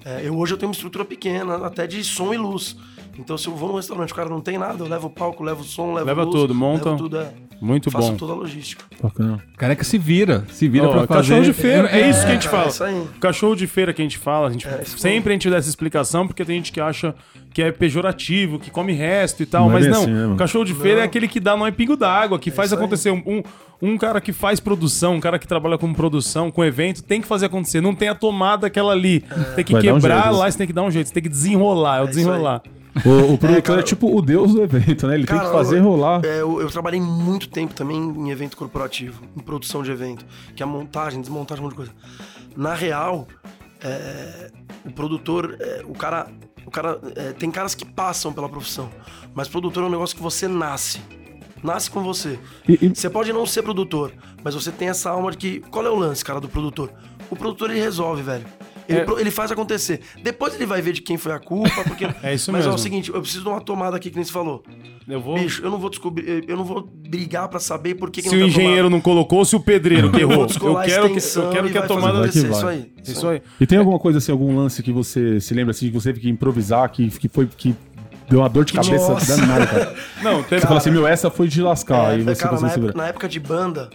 É, 0.04 0.22
eu 0.28 0.38
hoje 0.38 0.54
eu 0.54 0.58
tenho 0.58 0.70
uma 0.70 0.74
estrutura 0.76 1.04
pequena, 1.04 1.66
até 1.66 1.88
de 1.88 2.04
som 2.04 2.34
e 2.34 2.38
luz. 2.38 2.78
Então, 3.18 3.38
se 3.38 3.48
eu 3.48 3.56
vou 3.56 3.70
num 3.70 3.76
restaurante, 3.76 4.12
o 4.12 4.16
cara 4.16 4.30
não 4.30 4.42
tem 4.42 4.58
nada, 4.58 4.84
eu 4.84 4.88
levo 4.88 5.08
o 5.08 5.10
palco, 5.10 5.42
levo 5.44 5.62
o 5.62 5.64
som, 5.64 5.94
levo 5.94 6.06
Leva 6.06 6.24
luz, 6.24 6.36
tudo, 6.36 6.54
monta. 6.54 6.90
Levo 6.92 6.98
tudo, 7.02 7.18
é. 7.18 7.34
Muito 7.62 7.90
Faço 7.90 8.12
bom. 8.12 8.18
toda 8.18 8.34
a 8.34 8.36
logística. 8.36 8.84
Bacana. 9.02 9.42
Careca 9.58 9.84
se 9.84 9.98
vira, 9.98 10.46
se 10.52 10.68
vira 10.68 10.88
Ó, 10.88 10.92
pra 10.92 11.08
fazer. 11.08 11.14
cachorro 11.30 11.44
de 11.44 11.54
feira, 11.54 11.90
é, 11.90 12.10
isso 12.10 12.20
que 12.26 12.32
a 12.32 12.34
gente 12.34 12.50
cara, 12.50 12.58
fala. 12.58 12.66
é 12.66 12.70
isso 12.70 12.84
aí. 12.84 13.08
Cachorro 13.20 13.56
de 13.56 13.68
feira 13.68 13.94
que 13.94 14.02
a 14.02 14.06
gente 14.06 14.18
fala, 14.18 14.48
a 14.48 14.52
gente, 14.52 14.68
É, 14.68 14.84
sempre 14.84 15.32
a 15.32 15.34
gente 15.34 15.50
dá 15.50 15.58
essa 15.58 15.70
explicação, 15.70 16.28
porque 16.28 16.44
tem 16.46 16.58
gente 16.58 16.72
que 16.72 16.82
acha 16.82 17.16
que 17.54 17.62
é 17.62 17.72
pejorativo, 17.72 18.60
que 18.60 18.70
come 18.70 18.92
resto 18.94 19.42
e 19.42 19.46
tal, 19.46 19.70
Não 19.70 19.78
é 19.78 19.82
mas 19.82 19.88
não. 19.88 20.02
assim, 20.04 20.12
né, 20.12 20.36
cachorro 20.38 20.66
de 20.66 20.74
feira 20.74 21.00
é 21.00 21.02
Não. 21.02 21.06
aquele 21.06 21.28
que 21.28 21.40
dá 21.40 21.56
nó 21.56 21.68
em 21.68 21.72
pingo 21.72 21.96
d'água, 21.96 22.38
que 22.38 22.52
faz 22.52 22.74
acontecer. 22.74 23.10
Um, 23.12 23.24
um, 23.26 23.44
um 23.82 23.98
cara 23.98 24.20
que 24.20 24.34
faz 24.34 24.60
produção, 24.60 25.16
um 25.16 25.20
cara 25.22 25.40
que 25.40 25.48
trabalha 25.48 25.78
com 25.78 25.94
produção, 25.94 26.52
com 26.52 26.64
evento, 26.64 27.02
tem 27.04 27.22
que 27.22 27.28
fazer 27.28 27.46
acontecer. 27.46 27.80
Não 27.82 27.96
tem 27.96 28.10
a 28.10 28.16
tomada 28.16 28.68
aquela 28.68 28.92
ali. 28.92 29.22
Tem 29.56 29.64
que 29.64 29.72
Vai 29.74 29.82
um 29.82 29.96
quebrar 29.96 30.24
jeito. 30.24 30.38
lá, 30.38 30.52
você 30.52 30.58
tem 30.58 30.68
que 30.68 30.74
dar 30.74 30.84
um 30.84 30.92
jeito, 30.92 31.08
você 31.08 31.14
tem 31.14 31.24
que 31.24 31.30
desenrolar, 31.30 31.98
é 31.98 32.02
o 32.02 32.02
É 32.02 32.10
isso 32.10 32.18
desenrolar. 32.20 32.62
O, 33.04 33.34
o 33.34 33.38
produtor 33.38 33.50
é, 33.58 33.62
cara, 33.62 33.84
tipo 33.84 34.16
o 34.16 34.22
deus 34.22 34.54
do 34.54 34.62
evento, 34.64 35.08
né? 35.08 35.16
Ele 35.16 35.26
tem 35.26 35.36
Cara, 35.36 35.50
que 35.50 35.56
fazer 35.56 35.80
eu- 35.80 35.84
rolar. 35.84 36.22
É, 36.24 36.42
eu, 36.42 36.62
eu 36.62 36.70
trabalhei 36.70 37.02
muito 37.02 37.50
tempo 37.50 37.74
também 37.74 37.98
em 37.98 38.30
evento 38.30 38.56
corporativo, 38.56 39.22
em 39.36 39.42
produção 39.42 39.84
de 39.84 39.92
evento, 39.92 40.26
que 40.56 40.64
é 40.64 40.66
montagem, 40.66 41.20
desmontagem, 41.20 41.62
um 41.62 41.66
monte 41.66 41.72
de 41.74 41.78
coisa. 41.78 41.92
Na 42.56 42.74
real, 42.74 43.28
é, 43.84 44.50
o 44.86 44.92
produtor, 44.92 45.58
é, 45.60 45.82
o 45.86 45.94
cara, 45.94 46.28
o 46.66 46.72
cara 46.72 47.00
é, 47.16 47.34
tem 47.34 47.52
caras 47.52 47.76
que 47.76 47.86
passam 47.86 48.32
pela 48.32 48.48
profissão, 48.48 48.90
mas 49.34 49.48
produtor 49.48 49.84
é 49.84 49.88
um 49.88 49.92
negócio 49.92 50.16
que 50.16 50.22
você 50.24 50.48
nasce, 50.48 51.02
nasce 51.62 51.92
com 51.92 52.02
você. 52.02 52.40
E- 52.68 52.80
e- 52.86 52.96
Você 52.96 53.10
pode 53.10 53.34
não 53.34 53.46
ser 53.46 53.62
produtor, 53.64 54.14
mas 54.44 54.54
você 54.56 54.72
tem 54.72 54.88
essa 54.90 55.10
alma 55.10 55.32
de 55.32 55.38
que 55.38 55.60
qual 55.70 55.86
é 55.86 55.90
o 55.90 55.96
lance, 55.96 56.24
cara, 56.24 56.40
do 56.40 56.48
produtor? 56.48 56.92
O 57.30 57.36
produtor 57.36 57.72
ele 57.72 57.80
resolve, 57.82 58.22
velho. 58.22 58.46
Ele, 58.88 59.00
É. 59.00 59.04
pro- 59.04 59.20
ele 59.20 59.32
faz 59.32 59.52
acontecer. 59.52 60.00
Depois 60.22 60.54
ele 60.56 60.66
vai 60.66 60.82
ver 60.82 60.94
de 60.94 61.02
quem 61.02 61.18
foi 61.18 61.32
a 61.32 61.40
culpa, 61.40 61.84
porque. 61.84 62.06
É 62.24 62.34
isso 62.34 62.52
mas 62.52 62.62
é 62.62 62.68
mesmo. 62.68 62.76
o 62.80 62.82
seguinte, 62.82 63.10
eu 63.14 63.22
preciso 63.22 63.44
de 63.44 63.50
uma 63.50 63.60
tomada 63.62 63.96
aqui 63.98 64.10
que 64.10 64.16
nem 64.16 64.24
você 64.26 64.32
falou. 64.32 64.64
Eu 65.08 65.20
vou. 65.22 65.36
Bicho, 65.38 65.64
eu 65.64 65.70
não 65.72 65.78
vou 65.80 65.90
descobrir, 65.90 66.46
eu 66.48 66.58
não 66.58 66.64
vou 66.64 66.82
brigar 66.82 67.48
pra 67.48 67.60
saber 67.60 67.96
por 67.96 68.10
que, 68.10 68.22
que 68.22 68.30
se 68.30 68.36
não 68.36 68.46
o 68.46 68.48
engenheiro 68.48 68.90
não 68.90 69.00
colocou, 69.02 69.44
se 69.46 69.56
o 69.56 69.60
pedreiro 69.60 70.10
que 70.12 70.22
errou. 70.22 70.46
Eu 70.46 70.76
quero 70.84 71.10
que, 71.14 71.20
eu 71.38 71.50
quero 71.52 71.68
e 71.68 71.72
que 71.72 71.78
a 71.78 71.84
tomada. 71.88 72.20
Vai. 72.20 72.30
Isso 72.30 72.68
aí. 72.68 72.92
Isso 73.04 73.28
aí. 73.28 73.42
E 73.60 73.66
tem 73.68 73.78
alguma 73.78 74.00
coisa 74.00 74.18
assim, 74.18 74.32
algum 74.32 74.56
lance 74.56 74.82
que 74.82 74.92
você 74.92 75.40
se 75.40 75.54
lembra 75.54 75.72
assim, 75.72 75.88
que 75.88 75.94
você 75.94 76.10
teve 76.10 76.22
que 76.22 76.30
improvisar, 76.30 76.90
que, 76.92 77.08
que 77.10 77.28
foi 77.30 77.48
que 77.48 77.76
deu 78.30 78.40
uma 78.40 78.50
dor 78.50 78.66
de 78.66 78.74
cabeça 78.74 79.10
Nossa. 79.14 79.36
danada, 79.38 79.68
cara? 79.68 79.96
Não, 80.24 80.42
teve. 80.44 80.62
Você 80.62 80.68
fala 80.68 80.80
assim, 80.80 80.92
meu, 80.92 81.06
essa 81.08 81.30
foi 81.30 81.48
de 81.48 81.62
lascar. 81.62 82.12
É, 82.12 82.16
aí 82.16 82.24
você 82.24 82.42
cara, 82.44 82.58
conseguiu 82.58 82.78
na, 82.78 82.84
época, 82.86 82.98
na 82.98 83.08
época 83.08 83.30
de 83.30 83.40
banda, 83.40 83.90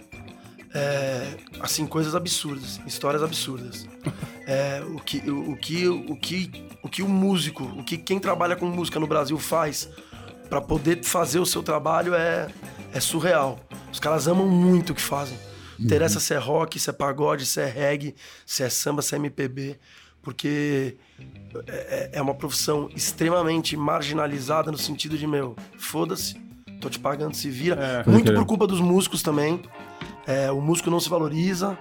é, 0.73 1.35
assim, 1.59 1.85
coisas 1.85 2.15
absurdas, 2.15 2.79
histórias 2.85 3.21
absurdas. 3.21 3.87
É, 4.47 4.81
o, 4.85 4.99
que, 4.99 5.17
o, 5.29 5.51
o 5.51 5.57
que, 5.57 5.87
o, 5.87 6.15
que, 6.15 6.67
o 6.81 6.89
que 6.89 7.03
o 7.03 7.07
músico, 7.07 7.63
o 7.63 7.83
que 7.83 7.97
quem 7.97 8.19
trabalha 8.19 8.55
com 8.55 8.65
música 8.65 8.99
no 8.99 9.07
Brasil 9.07 9.37
faz 9.37 9.89
pra 10.49 10.59
poder 10.61 11.03
fazer 11.03 11.39
o 11.39 11.45
seu 11.45 11.63
trabalho 11.63 12.13
é, 12.13 12.49
é 12.93 12.99
surreal. 12.99 13.59
Os 13.91 13.99
caras 13.99 14.27
amam 14.27 14.47
muito 14.47 14.91
o 14.91 14.95
que 14.95 15.01
fazem. 15.01 15.37
Interessa 15.79 16.19
se 16.19 16.33
é 16.33 16.37
rock, 16.37 16.79
se 16.79 16.89
é 16.89 16.93
pagode, 16.93 17.45
se 17.45 17.59
é 17.59 17.65
reggae, 17.65 18.15
se 18.45 18.61
é 18.61 18.69
samba, 18.69 19.01
se 19.01 19.15
é 19.15 19.17
MPB. 19.17 19.79
Porque 20.21 20.97
é, 21.67 22.11
é 22.13 22.21
uma 22.21 22.35
profissão 22.35 22.89
extremamente 22.95 23.75
marginalizada 23.75 24.71
no 24.71 24.77
sentido 24.77 25.17
de, 25.17 25.25
meu, 25.25 25.55
foda-se, 25.77 26.35
tô 26.79 26.89
te 26.89 26.99
pagando, 26.99 27.35
se 27.35 27.49
vira. 27.49 28.03
É. 28.05 28.09
Muito 28.09 28.31
por 28.33 28.45
culpa 28.45 28.67
dos 28.67 28.79
músicos 28.79 29.23
também. 29.23 29.61
É, 30.31 30.51
o 30.51 30.61
músico 30.61 30.89
não 30.89 30.99
se 30.99 31.09
valoriza. 31.09 31.77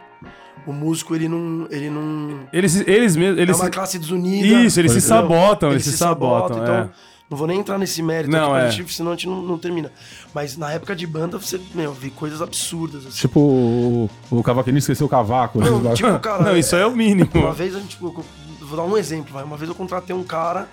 O 0.66 0.72
músico, 0.72 1.14
ele 1.14 1.28
não. 1.28 1.66
Ele 1.70 1.88
não 1.88 2.40
Eles, 2.52 2.76
eles 2.86 3.16
mesmos. 3.16 3.38
é 3.38 3.42
Eles 3.42 3.56
uma 3.56 3.64
se- 3.66 3.70
classe 3.70 3.98
desunida. 3.98 4.46
Isso, 4.46 4.78
eles 4.78 4.92
se 4.92 4.98
entendeu? 4.98 5.16
sabotam, 5.16 5.70
eles 5.70 5.84
se 5.84 5.96
sabotam, 5.96 6.62
Então, 6.62 6.74
é. 6.74 6.88
não 7.30 7.38
vou 7.38 7.46
nem 7.46 7.58
entrar 7.58 7.78
nesse 7.78 8.02
mérito 8.02 8.30
Não, 8.30 8.54
aqui 8.54 8.66
é. 8.66 8.70
gente, 8.70 8.92
senão 8.92 9.12
a 9.12 9.14
gente 9.14 9.26
não, 9.26 9.40
não 9.40 9.56
termina. 9.58 9.90
Mas 10.34 10.56
na 10.58 10.70
época 10.72 10.94
de 10.94 11.06
banda, 11.06 11.38
você, 11.38 11.58
meu, 11.74 11.92
vi 11.94 12.10
coisas 12.10 12.42
absurdas. 12.42 13.06
Assim. 13.06 13.16
Tipo, 13.20 13.40
o, 13.40 14.10
o 14.30 14.42
cavaquinista 14.42 14.92
esqueceu 14.92 15.06
o 15.06 15.10
cavaco. 15.10 15.58
Não, 15.60 15.80
né? 15.80 15.94
tipo, 15.94 16.18
cara. 16.18 16.42
Não, 16.44 16.56
isso 16.56 16.76
aí 16.76 16.82
é 16.82 16.86
o 16.86 16.94
mínimo. 16.94 17.30
Uma 17.34 17.52
vez 17.52 17.74
a 17.74 17.80
gente. 17.80 17.96
eu 18.02 18.24
Vou 18.60 18.76
dar 18.76 18.84
um 18.84 18.96
exemplo, 18.98 19.32
vai. 19.32 19.42
Uma 19.42 19.56
vez 19.56 19.68
eu 19.68 19.74
contratei 19.74 20.14
um 20.14 20.22
cara, 20.22 20.68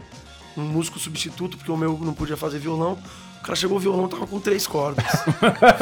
um 0.57 0.62
músico 0.62 1.00
substituto, 1.00 1.57
porque 1.57 1.72
o 1.72 1.77
meu 1.77 1.98
não 2.01 2.13
podia 2.13 2.36
fazer 2.38 2.60
violão. 2.60 2.98
O 3.48 3.50
cara 3.50 3.56
chegou 3.56 3.77
o 3.77 3.80
violão, 3.80 4.10
tava 4.10 4.27
com 4.27 4.42
três 4.42 4.68
cordas. 4.68 5.06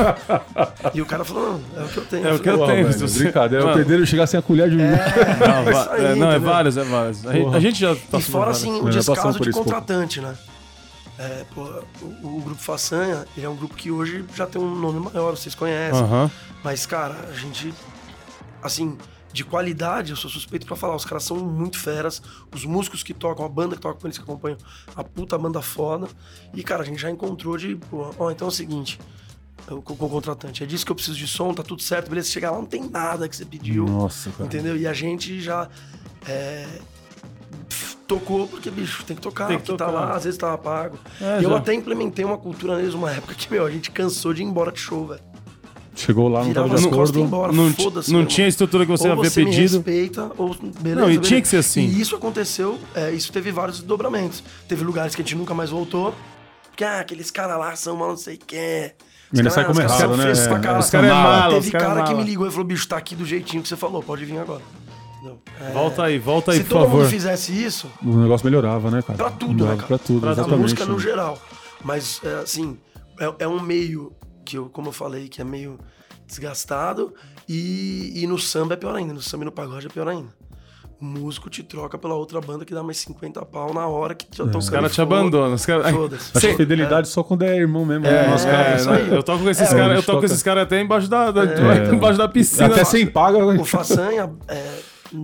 e 0.94 1.02
o 1.02 1.06
cara 1.08 1.26
falou, 1.26 1.60
não, 1.76 1.82
é 1.82 1.84
o 1.84 1.88
que 1.90 1.98
eu 1.98 2.06
tenho. 2.06 2.28
É 2.28 2.34
o 2.34 2.40
que 2.40 2.48
eu 2.48 2.58
Pô, 2.60 2.68
tenho. 2.68 2.88
velho, 2.88 3.10
brincadeira. 3.12 3.66
Mano, 3.66 3.76
O 3.76 3.80
pedreiro 3.80 4.06
chegar 4.06 4.28
sem 4.28 4.40
a 4.40 4.44
colher 4.44 4.70
de... 4.70 4.76
Não, 4.78 4.86
É 4.86 5.72
isso 5.72 5.90
aí, 5.90 6.06
é, 6.06 6.16
não, 6.16 6.28
é 6.28 6.36
entendeu? 6.36 6.42
vários, 6.42 6.78
é 6.78 6.84
vários. 6.84 7.26
A 7.26 7.32
a 7.32 7.60
gente 7.60 7.80
já 7.80 7.94
E 7.94 7.96
passou 7.96 8.22
fora, 8.34 8.46
vários. 8.52 8.62
assim, 8.62 8.80
É, 8.80 8.82
o 8.84 8.90
descaso 8.92 9.40
de 9.40 9.50
contratante, 9.50 10.22
né? 10.22 10.36
É, 11.18 11.44
pô, 11.56 11.62
o, 12.04 12.38
o 12.38 12.42
Grupo 12.42 12.62
Façanha, 12.62 13.26
ele 13.36 13.48
é 13.48 13.50
um 13.50 13.56
grupo 13.56 13.74
que 13.74 13.90
hoje 13.90 14.24
já 14.36 14.46
tem 14.46 14.62
um 14.62 14.76
nome 14.76 15.00
maior, 15.00 15.32
vocês 15.36 15.56
conhecem. 15.56 16.04
Mas, 16.64 16.86
cara, 16.86 17.16
a 17.32 17.34
gente, 17.34 17.74
assim, 18.62 18.96
de 19.36 19.44
qualidade, 19.44 20.12
eu 20.12 20.18
sou 20.18 20.30
suspeito 20.32 20.66
pra 20.66 20.76
falar. 20.76 20.96
Os 20.96 21.06
caras 21.06 21.24
são 21.24 21.38
muito 21.38 21.78
feras. 21.78 22.22
Os 22.54 22.66
músicos 22.66 23.04
que 23.04 23.14
tocam, 23.14 23.46
a 23.46 23.50
banda 23.50 23.76
que 23.76 23.82
toca 23.82 24.00
com 24.00 24.08
eles 24.08 24.18
que 24.18 24.24
acompanham, 24.24 24.58
a 24.96 25.04
puta 25.04 25.38
banda 25.38 25.62
foda. 25.62 26.08
E, 26.54 26.64
cara, 26.64 26.82
a 26.82 26.86
gente 26.86 27.00
já 27.02 27.12
encontrou 27.12 27.58
de, 27.58 27.76
pô, 27.76 28.14
ó, 28.18 28.32
então 28.32 28.48
é 28.48 28.50
o 28.50 28.52
seguinte. 28.54 29.00
Com, 29.68 29.82
com 29.82 30.06
o 30.06 30.10
contratante, 30.10 30.64
é 30.64 30.66
disso 30.66 30.86
que 30.86 30.92
eu 30.92 30.96
preciso 30.96 31.18
de 31.18 31.28
som, 31.28 31.54
tá 31.54 31.64
tudo 31.64 31.82
certo, 31.82 32.08
beleza? 32.10 32.30
Chegar 32.30 32.52
lá, 32.52 32.58
não 32.58 32.66
tem 32.66 32.88
nada 32.90 33.28
que 33.28 33.36
você 33.36 33.46
pediu. 33.46 33.86
Nossa, 33.86 34.30
cara. 34.32 34.46
Entendeu? 34.46 34.78
E 34.78 34.86
a 34.88 34.94
gente 34.94 35.42
já 35.42 35.68
é, 36.28 36.68
tocou, 38.08 38.48
porque, 38.48 38.70
bicho, 38.70 39.04
tem 39.04 39.16
que 39.16 39.22
tocar, 39.22 39.48
Tem 39.48 39.58
que 39.58 39.64
porque 39.66 39.78
tá 39.78 39.86
tocar. 39.88 40.00
lá, 40.00 40.16
às 40.16 40.24
vezes 40.24 40.38
tava 40.38 40.58
pago. 40.58 40.98
É, 41.20 41.42
e 41.42 41.44
eu 41.44 41.50
já. 41.50 41.58
até 41.58 41.74
implementei 41.74 42.24
uma 42.24 42.38
cultura 42.38 42.78
neles 42.78 42.94
uma 42.94 43.12
época 43.12 43.34
que, 43.34 43.52
meu, 43.52 43.66
a 43.66 43.72
gente 43.72 43.92
cansou 43.92 44.34
de 44.34 44.42
ir 44.44 44.46
embora 44.46 44.72
de 44.72 44.80
show, 44.80 45.08
velho. 45.08 45.22
Chegou 45.96 46.28
lá, 46.28 46.40
não 46.42 46.48
Virava 46.50 46.68
tava 46.70 46.80
de 46.82 46.86
as 46.88 46.94
costas 46.94 47.16
e 47.16 47.20
acordo. 47.20 47.20
embora, 47.26 47.52
Não, 47.54 47.72
ti- 47.72 47.84
foda-se. 47.84 48.12
não 48.14 48.26
tinha 48.26 48.46
a 48.46 48.50
estrutura 48.50 48.86
que 48.86 48.92
você 48.92 49.08
ou 49.08 49.14
havia 49.14 49.30
você 49.30 49.44
pedido. 49.46 49.58
Me 49.86 49.92
respeita, 49.92 50.32
ou 50.38 50.50
beleza, 50.50 50.72
Não, 51.00 51.04
e 51.06 51.12
beleza. 51.14 51.22
tinha 51.22 51.42
que 51.42 51.48
ser 51.48 51.58
assim. 51.58 51.82
E 51.86 52.02
isso 52.02 52.16
aconteceu, 52.16 52.78
é, 52.94 53.12
isso 53.12 53.32
teve 53.32 53.52
vários 53.52 53.78
desdobramentos. 53.80 54.44
Teve 54.68 54.84
lugares 54.84 55.16
que 55.16 55.22
a 55.22 55.26
gente 55.26 55.36
nunca 55.36 55.54
mais 55.54 55.70
voltou. 55.70 56.14
Porque, 56.70 56.84
ah, 56.84 57.00
aqueles 57.00 57.32
caras 57.32 57.58
lá 57.58 57.74
são 57.78 57.96
mal 57.96 58.10
não 58.10 58.18
sei 58.18 58.36
o 58.36 58.40
que. 58.40 58.92
Ainda 59.36 59.50
sai 59.50 59.66
começado, 59.66 60.18
né? 60.18 60.34
Pra 60.48 60.60
caralho. 60.60 60.80
Os 60.80 60.90
caras 60.90 61.10
é 61.10 61.14
mala, 61.14 61.54
Teve 61.56 61.66
os 61.68 61.72
caras 61.72 61.88
é 61.88 61.90
cara 61.90 62.04
que 62.04 62.12
mala. 62.14 62.24
me 62.24 62.30
ligou 62.30 62.48
e 62.48 62.52
falou, 62.52 62.66
bicho, 62.66 62.88
tá 62.88 62.98
aqui 62.98 63.16
do 63.16 63.26
jeitinho 63.26 63.64
que 63.64 63.70
você 63.70 63.76
falou, 63.78 64.04
pode 64.04 64.26
vir 64.26 64.38
agora. 64.38 64.62
Entendeu? 65.16 65.40
É, 65.62 65.72
Volta 65.72 66.04
aí, 66.04 66.20
volta 66.20 66.52
aí, 66.52 66.58
Se 66.58 66.64
por 66.66 66.70
todo 66.72 66.82
favor. 66.84 67.00
mundo 67.02 67.10
fizesse 67.10 67.52
isso, 67.52 67.90
O 68.06 68.16
negócio 68.18 68.46
melhorava, 68.46 68.92
né, 68.92 69.02
cara? 69.02 69.18
Pra 69.18 69.30
tudo, 69.32 69.66
né, 69.66 69.76
cara? 69.76 69.88
Pra 69.88 69.98
tudo, 69.98 70.20
Pra 70.20 70.32
exatamente. 70.34 70.60
música 70.62 70.86
no 70.86 71.00
geral. 71.00 71.42
Mas, 71.84 72.20
é, 72.24 72.42
assim, 72.44 72.78
é, 73.20 73.34
é 73.40 73.48
um 73.48 73.60
meio 73.62 74.12
que 74.46 74.58
eu, 74.58 74.70
como 74.70 74.88
eu 74.90 74.94
falei, 74.94 75.28
que 75.28 75.42
é 75.42 75.44
meio 75.44 75.78
desgastado. 76.28 77.14
E, 77.48 78.12
e 78.16 78.28
no 78.28 78.38
samba 78.40 78.74
é 78.74 78.78
pior 78.78 78.96
ainda. 78.96 79.14
No 79.14 79.22
samba 79.22 79.44
e 79.44 79.46
no 79.46 79.52
pagode 79.52 79.88
é 79.88 79.90
pior 79.90 80.08
ainda. 80.08 80.30
O 81.00 81.04
músico 81.04 81.50
te 81.50 81.62
troca 81.62 81.98
pela 81.98 82.16
outra 82.16 82.40
banda 82.40 82.64
que 82.64 82.74
dá 82.74 82.82
mais 82.82 82.98
50 83.00 83.46
pau 83.48 83.74
na 83.74 83.86
hora 83.86 84.16
que 84.16 84.26
já 84.32 84.46
estão 84.46 84.58
Os 84.60 84.70
caras 84.70 84.94
te 84.94 85.02
abandonam. 85.02 85.54
Os 85.54 85.66
caras... 85.66 85.92
Foda-se. 85.92 86.32
Acho 86.38 86.48
que 86.48 86.56
fidelidade 86.56 87.10
só 87.10 87.22
quando 87.22 87.44
é 87.44 87.58
irmão 87.58 87.84
mesmo. 87.86 88.06
É, 88.08 88.28
né? 88.30 88.38
Cara. 88.38 88.70
É, 88.72 88.76
isso 88.78 88.90
aí. 88.90 89.14
eu 89.14 89.22
toco 89.22 89.44
com 89.44 89.50
esses 89.50 89.70
É, 89.72 89.76
caras, 89.76 89.98
eu 89.98 90.04
toco 90.04 90.18
toca- 90.20 90.26
esses 90.28 90.42
caras 90.42 90.64
até 90.64 90.80
embaixo 90.82 91.10
da, 91.10 91.32
da- 91.32 91.44
É. 91.44 91.90
embaixo 91.94 92.18
da 92.18 92.30
piscina. 92.30 92.68
Até 92.68 92.86
sem 92.86 93.06
paga. 93.06 93.38
O 93.46 93.66
Façanha, 93.66 94.32
é, 94.48 94.80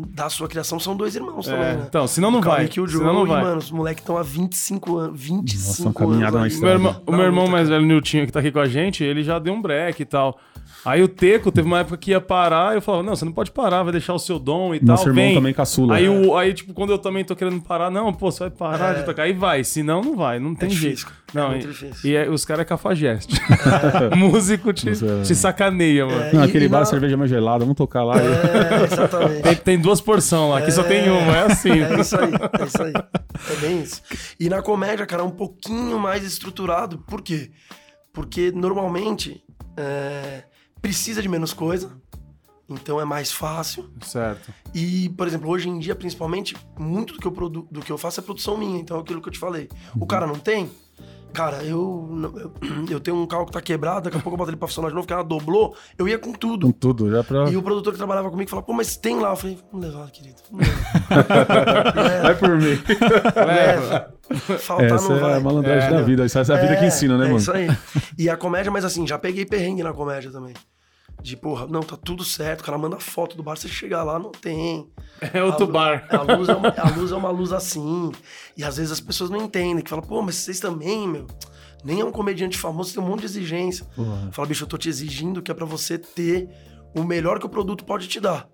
da 0.10 0.30
sua 0.30 0.48
criação, 0.48 0.80
são 0.80 0.96
dois 0.96 1.16
irmãos 1.16 1.48
É, 1.48 1.52
também, 1.52 1.78
né? 1.78 1.86
Então, 1.88 2.08
senão 2.08 2.32
não 2.32 2.40
o 2.40 2.42
vai. 2.42 2.58
Kaique 2.58 2.80
e 2.80 2.82
o 2.82 2.88
Joe, 2.88 3.00
Senão 3.02 3.14
não 3.14 3.26
e, 3.26 3.30
vai. 3.30 3.44
mano, 3.44 3.58
os 3.58 3.72
moleques 3.72 4.02
estão 4.02 4.18
há 4.18 4.24
25 4.24 4.98
anos. 4.98 5.20
25 5.20 6.04
Nossa, 6.04 6.14
anos. 6.26 6.34
na 6.34 6.44
aí. 6.44 6.52
O 6.58 6.62
meu 6.62 6.70
irmão, 6.70 7.02
o 7.06 7.12
meu 7.12 7.26
irmão 7.26 7.48
mais 7.48 7.70
velho, 7.70 7.86
Niltinho, 7.86 8.26
que 8.26 8.32
tá 8.32 8.40
aqui 8.40 8.52
com 8.52 8.60
a 8.60 8.68
gente, 8.68 9.04
ele 9.04 9.24
já 9.24 9.38
deu 9.40 9.54
um 9.54 9.62
break 9.62 10.02
e 10.02 10.06
tal. 10.06 10.38
Aí 10.84 11.04
o 11.04 11.08
Teco 11.08 11.52
teve 11.52 11.68
uma 11.68 11.80
época 11.82 11.96
que 11.98 12.10
ia 12.12 12.20
parar, 12.20 12.74
eu 12.74 12.82
falava, 12.82 13.04
não, 13.04 13.16
você 13.16 13.24
não 13.24 13.32
pode 13.32 13.52
parar, 13.52 13.84
vai 13.84 13.92
deixar 13.92 14.14
o 14.16 14.20
seu 14.20 14.40
dom 14.40 14.74
e 14.74 14.84
Nosso 14.84 15.04
tal. 15.04 15.12
irmão 15.12 15.26
Vem. 15.26 15.36
também 15.36 15.54
caçula. 15.54 15.96
Aí, 15.96 16.06
É. 16.06 16.10
o, 16.10 16.36
aí, 16.36 16.54
tipo, 16.54 16.74
quando 16.74 16.90
eu 16.92 16.98
também 16.98 17.24
tô 17.24 17.36
querendo 17.36 17.62
parar, 17.62 17.92
não, 17.92 18.12
pô, 18.12 18.32
você 18.32 18.40
vai 18.40 18.50
parar 18.50 18.96
É. 18.96 19.00
de 19.00 19.06
tocar. 19.06 19.24
Aí 19.24 19.34
vai, 19.34 19.64
senão 19.64 20.02
não 20.02 20.16
vai, 20.16 20.40
não 20.40 20.56
tem 20.56 20.68
difícil, 20.70 21.08
jeito. 21.08 21.14
Não, 21.34 21.46
É 21.46 21.50
muito 21.52 21.66
e, 21.68 21.70
difícil. 21.70 22.10
e 22.12 22.16
é- 22.16 22.28
os 22.30 22.44
caras 22.44 22.62
é 22.64 22.66
cafajeste. 22.66 23.36
Músico 24.18 24.74
te, 24.74 24.90
Você- 24.96 25.22
te 25.24 25.36
sacaneia, 25.36 26.06
mano. 26.06 26.22
É, 26.24 26.34
Não, 26.34 26.42
e- 26.44 26.48
aquele 26.48 26.66
e 26.66 26.68
bar, 26.68 26.80
na- 26.80 26.86
cerveja 26.86 27.16
mais 27.16 27.30
gelada, 27.30 27.60
vamos 27.60 27.78
tocar 27.78 28.04
lá. 28.04 28.16
É, 28.20 28.84
exatamente. 28.84 29.42
Tem, 29.44 29.56
tem 29.56 29.80
duas 29.80 30.02
porções 30.02 30.50
lá, 30.50 30.58
aqui 30.60 30.72
só 30.72 30.84
tem 30.84 31.10
uma, 31.10 31.38
é 31.38 31.44
assim. 31.46 31.70
É 31.72 32.00
isso 32.02 32.18
aí, 32.20 32.32
é 32.34 32.66
isso 32.66 32.82
aí. 32.84 32.94
É 32.94 33.56
bem 33.62 33.82
isso. 33.82 34.02
E 34.40 34.50
na 34.50 34.62
comédia, 34.64 35.06
cara, 35.06 35.22
é 35.22 35.26
um 35.26 35.30
pouquinho 35.32 36.00
mais 36.00 36.24
estruturado. 36.24 36.98
Por 37.08 37.22
quê? 37.22 37.52
Porque 38.14 38.52
normalmente 38.54 39.42
é, 39.78 40.44
precisa 40.82 41.22
de 41.22 41.30
menos 41.30 41.54
coisa, 41.54 41.92
então 42.70 43.00
é 43.00 43.06
mais 43.06 43.32
fácil. 43.32 43.90
Certo. 44.02 44.54
E, 44.74 45.10
por 45.10 45.28
exemplo, 45.28 45.50
hoje 45.50 45.70
em 45.70 45.78
dia, 45.80 45.96
principalmente, 45.96 46.56
muito 46.80 47.14
do 47.14 47.20
que 47.20 47.28
eu, 47.28 47.32
produ 47.32 47.68
do 47.70 47.82
que 47.82 47.92
eu 47.92 47.98
faço 47.98 48.20
é 48.20 48.24
produção 48.24 48.58
minha. 48.58 48.80
Então 48.80 48.98
é 48.98 49.02
aquilo 49.02 49.22
que 49.22 49.28
eu 49.28 49.34
te 49.34 49.40
falei. 49.40 49.70
O 50.00 50.06
cara 50.06 50.26
não 50.26 50.36
tem? 50.36 50.70
Cara, 51.34 51.64
eu, 51.64 52.10
eu, 52.90 53.00
tenho 53.00 53.16
um 53.16 53.26
carro 53.26 53.46
que 53.46 53.54
tá 53.54 53.62
quebrado, 53.62 54.02
daqui 54.02 54.18
a 54.18 54.20
pouco 54.20 54.34
eu 54.34 54.38
boto 54.38 54.50
ele 54.50 54.58
pra 54.58 54.68
funcionar 54.68 54.90
de 54.90 54.96
novo, 54.96 55.08
que 55.08 55.14
ela 55.14 55.24
dobrou, 55.24 55.76
eu 55.98 56.06
ia 56.06 56.20
com 56.20 56.34
tudo. 56.34 56.68
Com 56.68 56.74
tudo, 56.74 57.10
já 57.10 57.24
pra. 57.24 57.50
E 57.50 57.56
o 57.56 57.64
produtor 57.64 57.94
que 57.94 57.98
trabalhava 57.98 58.30
comigo 58.30 58.50
falava, 58.50 58.66
pô, 58.66 58.74
mas 58.74 58.98
tem 58.98 59.18
lá. 59.18 59.30
Eu 59.30 59.36
falei, 59.38 59.58
vamos 59.72 59.88
levar, 59.88 60.12
querido. 60.12 60.36
Vamos 60.52 60.68
levar. 60.68 61.94
Vai 62.24 62.36
por 62.36 62.58
mim. 62.58 62.78
Leva. 63.36 64.14
Faltar 64.60 64.92
Essa 64.92 65.10
não 65.10 65.16
é 65.16 65.20
vai. 65.20 65.34
a 65.36 65.40
malandragem 65.40 65.90
da 65.90 66.02
vida. 66.02 66.26
Isso 66.26 66.38
é 66.38 66.42
a 66.42 66.44
vida 66.44 66.76
que 66.78 66.86
ensina, 66.86 67.18
né, 67.18 67.26
é 67.26 67.28
mano? 67.28 67.40
isso 67.40 67.52
aí. 67.52 67.68
E 68.18 68.30
a 68.30 68.36
comédia, 68.36 68.72
mas 68.72 68.84
assim, 68.84 69.08
já 69.08 69.18
peguei 69.18 69.46
perrengue 69.46 69.84
na 69.84 69.94
comédia 69.94 70.32
também. 70.32 70.54
De, 71.22 71.38
porra, 71.38 71.68
não, 71.68 71.82
tá 71.82 71.96
tudo 71.96 72.24
certo. 72.24 72.62
O 72.62 72.64
cara 72.64 72.78
manda 72.78 73.00
foto 73.00 73.38
do 73.38 73.44
bar, 73.44 73.56
você 73.56 73.68
chegar 73.68 74.04
lá, 74.04 74.18
não 74.18 74.32
tem. 74.32 74.90
É 75.34 75.44
outro 75.44 75.66
A 75.66 75.72
bar. 75.72 76.08
A 76.10 76.36
luz, 76.36 76.50
é 76.50 76.56
uma, 76.56 76.70
a 76.76 76.90
luz 76.90 77.12
é 77.12 77.16
uma 77.16 77.30
luz 77.30 77.54
assim. 77.54 78.12
E 78.58 78.64
às 78.64 78.78
vezes 78.78 78.92
as 78.92 79.00
pessoas 79.00 79.30
não 79.30 79.44
entendem. 79.44 79.84
Que 79.84 79.90
falam, 79.90 80.04
pô, 80.04 80.20
mas 80.20 80.34
vocês 80.36 80.60
também, 80.60 81.08
meu. 81.08 81.28
Nem 81.84 82.00
é 82.00 82.06
um 82.06 82.12
comediante 82.12 82.58
famoso, 82.58 82.94
tem 82.94 83.04
um 83.04 83.08
monte 83.08 83.20
de 83.20 83.26
exigência. 83.28 83.86
Porra. 83.96 84.30
Fala, 84.32 84.48
bicho, 84.48 84.64
eu 84.64 84.68
tô 84.68 84.80
te 84.80 84.90
exigindo 84.90 85.40
que 85.42 85.52
é 85.52 85.54
pra 85.54 85.66
você 85.66 86.00
ter 86.00 86.50
o 86.96 87.04
melhor 87.04 87.38
que 87.38 87.46
o 87.46 87.50
produto 87.50 87.86
pode 87.86 88.08
te 88.08 88.20
dar. 88.20 88.48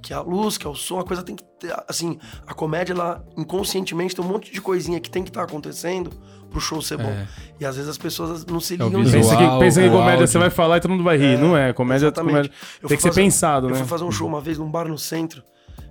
Que 0.00 0.12
é 0.12 0.16
a 0.16 0.20
luz, 0.20 0.56
que 0.56 0.66
é 0.66 0.70
o 0.70 0.74
som, 0.74 1.00
a 1.00 1.04
coisa 1.04 1.22
tem 1.22 1.34
que 1.34 1.42
ter. 1.58 1.74
Assim, 1.88 2.16
a 2.46 2.54
comédia, 2.54 2.92
ela 2.92 3.24
inconscientemente 3.36 4.14
tem 4.14 4.24
um 4.24 4.28
monte 4.28 4.52
de 4.52 4.60
coisinha 4.60 5.00
que 5.00 5.10
tem 5.10 5.24
que 5.24 5.30
estar 5.30 5.42
acontecendo 5.42 6.10
pro 6.54 6.60
show 6.60 6.80
ser 6.80 6.96
bom. 6.96 7.08
É. 7.10 7.26
E 7.60 7.66
às 7.66 7.74
vezes 7.76 7.90
as 7.90 7.98
pessoas 7.98 8.44
não 8.46 8.60
se 8.60 8.74
É 8.74 8.76
ligam 8.78 9.00
nisso. 9.00 9.12
Pensa 9.12 9.36
que, 9.36 9.58
pensa 9.58 9.80
que 9.82 9.88
o 9.88 9.90
comédia 9.90 10.12
áudio. 10.12 10.28
você 10.28 10.38
vai 10.38 10.50
falar 10.50 10.76
e 10.76 10.80
todo 10.80 10.92
mundo 10.92 11.04
vai 11.04 11.16
rir. 11.18 11.36
não 11.38 11.56
é, 11.56 11.72
comédia, 11.72 12.06
Exatamente. 12.06 12.32
comédia 12.32 12.52
Eu 12.80 12.88
tem 12.88 12.96
que 12.96 13.02
ser 13.02 13.12
pensado, 13.12 13.66
Eu 13.66 13.72
né? 13.72 13.78
fui 13.78 13.86
fazer 13.86 14.04
um 14.04 14.10
show 14.10 14.26
uma 14.26 14.40
vez 14.40 14.56
num 14.58 14.70
bar 14.70 14.88
no 14.88 14.96
centro. 14.96 15.42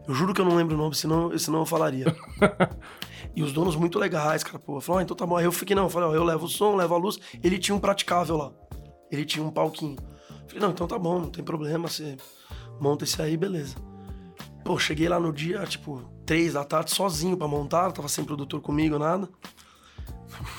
Eu 0.07 0.13
juro 0.13 0.33
que 0.33 0.41
eu 0.41 0.45
não 0.45 0.55
lembro 0.55 0.75
o 0.75 0.77
nome, 0.77 0.95
senão, 0.95 1.37
senão 1.37 1.59
eu 1.59 1.65
falaria. 1.65 2.05
e 3.35 3.43
os 3.43 3.53
donos 3.53 3.75
muito 3.75 3.99
legais, 3.99 4.43
cara. 4.43 4.59
Pô, 4.59 4.79
falou, 4.81 4.99
ah, 4.99 5.03
então 5.03 5.15
tá 5.15 5.25
bom. 5.25 5.37
Aí 5.37 5.45
eu 5.45 5.51
fiquei, 5.51 5.75
não, 5.75 5.83
eu 5.83 5.89
falei, 5.89 6.09
ó, 6.09 6.13
eu 6.15 6.23
levo 6.23 6.45
o 6.45 6.49
som, 6.49 6.75
levo 6.75 6.93
a 6.93 6.97
luz. 6.97 7.17
Ele 7.43 7.57
tinha 7.57 7.75
um 7.75 7.79
praticável 7.79 8.37
lá. 8.37 8.51
Ele 9.11 9.25
tinha 9.25 9.45
um 9.45 9.51
palquinho. 9.51 9.97
Eu 10.29 10.47
falei, 10.47 10.61
não, 10.61 10.71
então 10.71 10.87
tá 10.87 10.97
bom, 10.97 11.19
não 11.19 11.29
tem 11.29 11.43
problema, 11.43 11.87
você 11.87 12.17
monta 12.79 13.03
esse 13.03 13.21
aí, 13.21 13.37
beleza. 13.37 13.75
Pô, 14.63 14.77
cheguei 14.79 15.07
lá 15.09 15.19
no 15.19 15.31
dia, 15.33 15.63
tipo, 15.65 16.01
três 16.25 16.53
da 16.53 16.63
tarde, 16.63 16.91
sozinho 16.91 17.35
pra 17.37 17.47
montar, 17.47 17.91
tava 17.91 18.07
sem 18.07 18.23
produtor 18.23 18.61
comigo, 18.61 18.97
nada. 18.97 19.27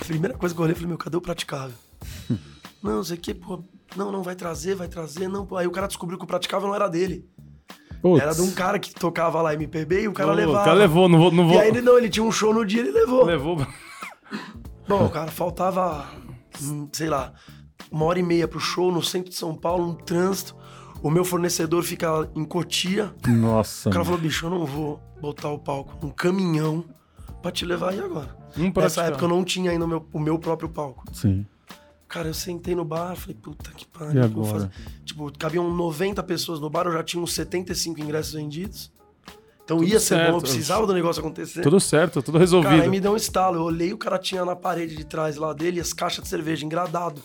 Primeira 0.01 0.37
coisa 0.37 0.55
que 0.55 0.61
eu 0.61 0.65
olhei, 0.65 0.75
falei, 0.75 0.89
meu, 0.89 0.99
cadê 0.99 1.17
o 1.17 1.21
praticável? 1.21 1.77
não, 2.83 3.03
sei 3.03 3.17
o 3.17 3.21
que, 3.21 3.35
pô, 3.35 3.63
não, 3.97 4.11
não, 4.11 4.23
vai 4.23 4.35
trazer, 4.35 4.75
vai 4.75 4.89
trazer, 4.89 5.29
não, 5.29 5.47
pô. 5.47 5.57
Aí 5.57 5.67
o 5.67 5.71
cara 5.71 5.87
descobriu 5.87 6.19
que 6.19 6.25
o 6.25 6.29
praticável 6.29 6.69
não 6.69 6.75
era 6.75 6.89
dele. 6.89 7.29
Putz. 8.03 8.23
Era 8.23 8.35
de 8.35 8.43
um 8.43 8.51
cara 8.51 8.79
que 8.79 8.93
tocava 8.95 9.41
lá 9.41 9.55
MPB 9.55 10.03
e 10.03 10.09
o 10.09 10.13
cara 10.13 10.31
Ô, 10.31 10.35
levava. 10.35 10.61
O 10.61 10.65
cara 10.65 10.77
levou, 10.77 11.09
não 11.09 11.19
vou. 11.19 11.31
Não 11.31 11.49
vou 11.49 11.57
E 11.57 11.59
aí 11.59 11.69
ele 11.69 11.81
não, 11.81 11.97
ele 11.97 12.11
tinha 12.11 12.25
um 12.25 12.31
show 12.31 12.53
no 12.53 12.65
dia, 12.65 12.81
ele 12.81 12.91
levou. 12.91 13.25
Levou. 13.25 13.67
Bom, 14.87 15.09
cara, 15.09 15.31
faltava, 15.31 16.07
hum, 16.63 16.87
sei 16.93 17.09
lá, 17.09 17.33
uma 17.91 18.05
hora 18.05 18.19
e 18.19 18.23
meia 18.23 18.47
pro 18.47 18.61
show 18.61 18.93
no 18.93 19.03
centro 19.03 19.31
de 19.31 19.37
São 19.37 19.55
Paulo, 19.55 19.89
um 19.89 19.95
trânsito. 19.95 20.55
O 21.03 21.11
meu 21.11 21.25
fornecedor 21.25 21.83
fica 21.83 22.29
em 22.35 22.45
Cotia. 22.45 23.15
Nossa. 23.27 23.89
O 23.89 23.93
cara 23.93 24.05
mano. 24.05 24.17
falou, 24.17 24.21
bicho, 24.21 24.47
eu 24.47 24.51
não 24.51 24.67
vou 24.67 25.01
botar 25.21 25.49
o 25.49 25.59
palco 25.59 25.97
num 26.03 26.11
caminhão 26.11 26.85
pra 27.45 27.53
te 27.53 27.67
levar 27.67 27.91
aí 27.91 28.01
agora. 28.01 28.35
Um 28.57 28.73
Nessa 28.75 29.03
época 29.03 29.23
eu 29.23 29.29
não 29.29 29.45
tinha 29.45 29.71
ainda 29.71 29.85
o 29.85 29.89
meu, 29.89 30.09
o 30.15 30.19
meu 30.19 30.39
próprio 30.39 30.67
palco. 30.67 31.05
Sim. 31.13 31.45
Cara, 32.09 32.29
eu 32.29 32.35
sentei 32.35 32.75
no 32.75 32.87
bar, 32.87 33.15
falei, 33.17 33.37
puta 33.37 33.71
que 33.71 33.87
pariu. 33.87 34.15
E 34.15 34.25
agora? 34.25 34.51
fazer? 34.51 34.71
Tipo, 35.05 35.31
cabiam 35.39 35.71
90 35.71 36.23
pessoas 36.23 36.59
no 36.59 36.71
bar, 36.71 36.87
eu 36.87 36.93
já 36.93 37.03
tinha 37.03 37.23
uns 37.23 37.35
75 37.35 38.01
ingressos 38.01 38.33
vendidos. 38.33 38.91
Então 39.63 39.85
ia 39.85 40.01
ser 40.01 40.17
certo. 40.17 40.31
bom, 40.31 40.39
eu 40.39 40.41
precisava 40.41 40.87
do 40.87 40.95
negócio 40.95 41.21
acontecer. 41.21 41.61
Tudo 41.61 41.79
certo, 41.81 42.23
tudo 42.23 42.39
resolvido. 42.39 42.71
Cara, 42.71 42.83
aí 42.85 42.89
me 42.89 43.01
deu 43.01 43.13
um 43.13 43.17
estalo. 43.17 43.57
Eu 43.57 43.63
olhei, 43.63 43.93
o 43.93 43.99
cara 43.99 44.19
tinha 44.19 44.43
na 44.43 44.57
parede 44.57 44.97
de 44.97 45.05
trás 45.05 45.37
lá 45.37 45.53
dele 45.53 45.81
as 45.81 45.93
caixas 45.93 46.25
de 46.25 46.31
cerveja 46.31 46.65
engradado. 46.65 47.21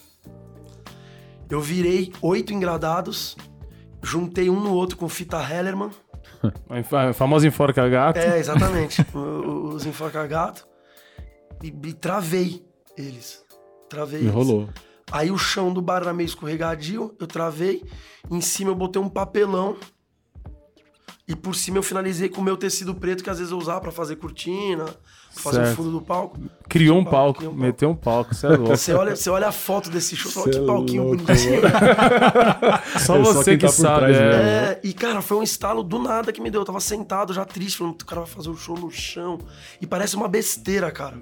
Eu 1.49 1.61
virei 1.61 2.11
oito 2.21 2.53
engradados, 2.53 3.37
juntei 4.03 4.49
um 4.49 4.59
no 4.59 4.73
outro 4.73 4.97
com 4.97 5.07
fita 5.07 5.37
Hellerman. 5.37 5.91
A 6.69 7.13
famosa 7.13 7.47
enforca 7.47 7.87
gato. 7.89 8.17
É, 8.17 8.39
exatamente. 8.39 9.05
os 9.13 9.85
enforca-gato. 9.85 10.67
E, 11.63 11.67
e 11.67 11.93
travei 11.93 12.65
eles. 12.97 13.43
Travei 13.89 14.21
eles. 14.21 14.33
rolou. 14.33 14.69
Aí 15.11 15.31
o 15.31 15.37
chão 15.37 15.73
do 15.73 15.81
bar 15.81 16.01
era 16.01 16.13
meio 16.13 16.27
escorregadio, 16.27 17.15
eu 17.19 17.27
travei. 17.27 17.83
Em 18.29 18.41
cima 18.41 18.71
eu 18.71 18.75
botei 18.75 19.01
um 19.01 19.09
papelão. 19.09 19.77
E 21.27 21.35
por 21.35 21.55
cima 21.55 21.77
eu 21.77 21.83
finalizei 21.83 22.29
com 22.29 22.41
o 22.41 22.43
meu 22.43 22.57
tecido 22.57 22.95
preto, 22.95 23.23
que 23.23 23.29
às 23.29 23.37
vezes 23.37 23.51
eu 23.51 23.57
usava 23.57 23.81
pra 23.81 23.91
fazer 23.91 24.15
cortina, 24.15 24.85
fazer 25.39 25.65
Certo. 25.65 25.73
o 25.73 25.75
fundo 25.77 25.91
do 25.91 26.01
palco. 26.01 26.37
Criou 26.67 26.97
um 26.99 27.03
palco, 27.03 27.41
um 27.41 27.45
palco. 27.47 27.59
meteu 27.59 27.89
um 27.89 27.95
palco, 27.95 28.35
você 28.35 28.45
é 28.45 28.49
louco. 28.49 28.67
Você 28.77 28.93
olha, 28.93 29.15
você 29.15 29.29
olha 29.29 29.47
a 29.47 29.51
foto 29.51 29.89
desse 29.89 30.15
show, 30.15 30.31
você 30.31 30.39
fala, 30.39 30.51
que 30.51 30.57
é 30.57 30.65
palquinho 30.65 31.03
louco, 31.03 31.23
bonitinho. 31.23 31.61
Só 32.99 33.17
É, 33.17 33.23
só 33.23 33.33
você 33.33 33.51
quem 33.51 33.57
que 33.57 33.65
tá 33.65 33.71
sabe. 33.71 33.97
trás 33.99 34.17
é. 34.17 34.21
É, 34.21 34.79
e 34.83 34.93
cara, 34.93 35.21
foi 35.21 35.37
um 35.37 35.43
estalo 35.43 35.83
do 35.83 35.99
nada 35.99 36.31
que 36.31 36.41
me 36.41 36.49
deu. 36.51 36.61
Eu 36.61 36.65
tava 36.65 36.79
sentado 36.79 37.33
já 37.33 37.45
triste, 37.45 37.77
falando, 37.77 37.99
o 38.01 38.05
cara 38.05 38.21
vai 38.21 38.29
fazer 38.29 38.49
o 38.49 38.55
show 38.55 38.77
no 38.77 38.91
chão. 38.91 39.39
E 39.81 39.87
parece 39.87 40.15
uma 40.15 40.27
besteira, 40.27 40.91
cara. 40.91 41.17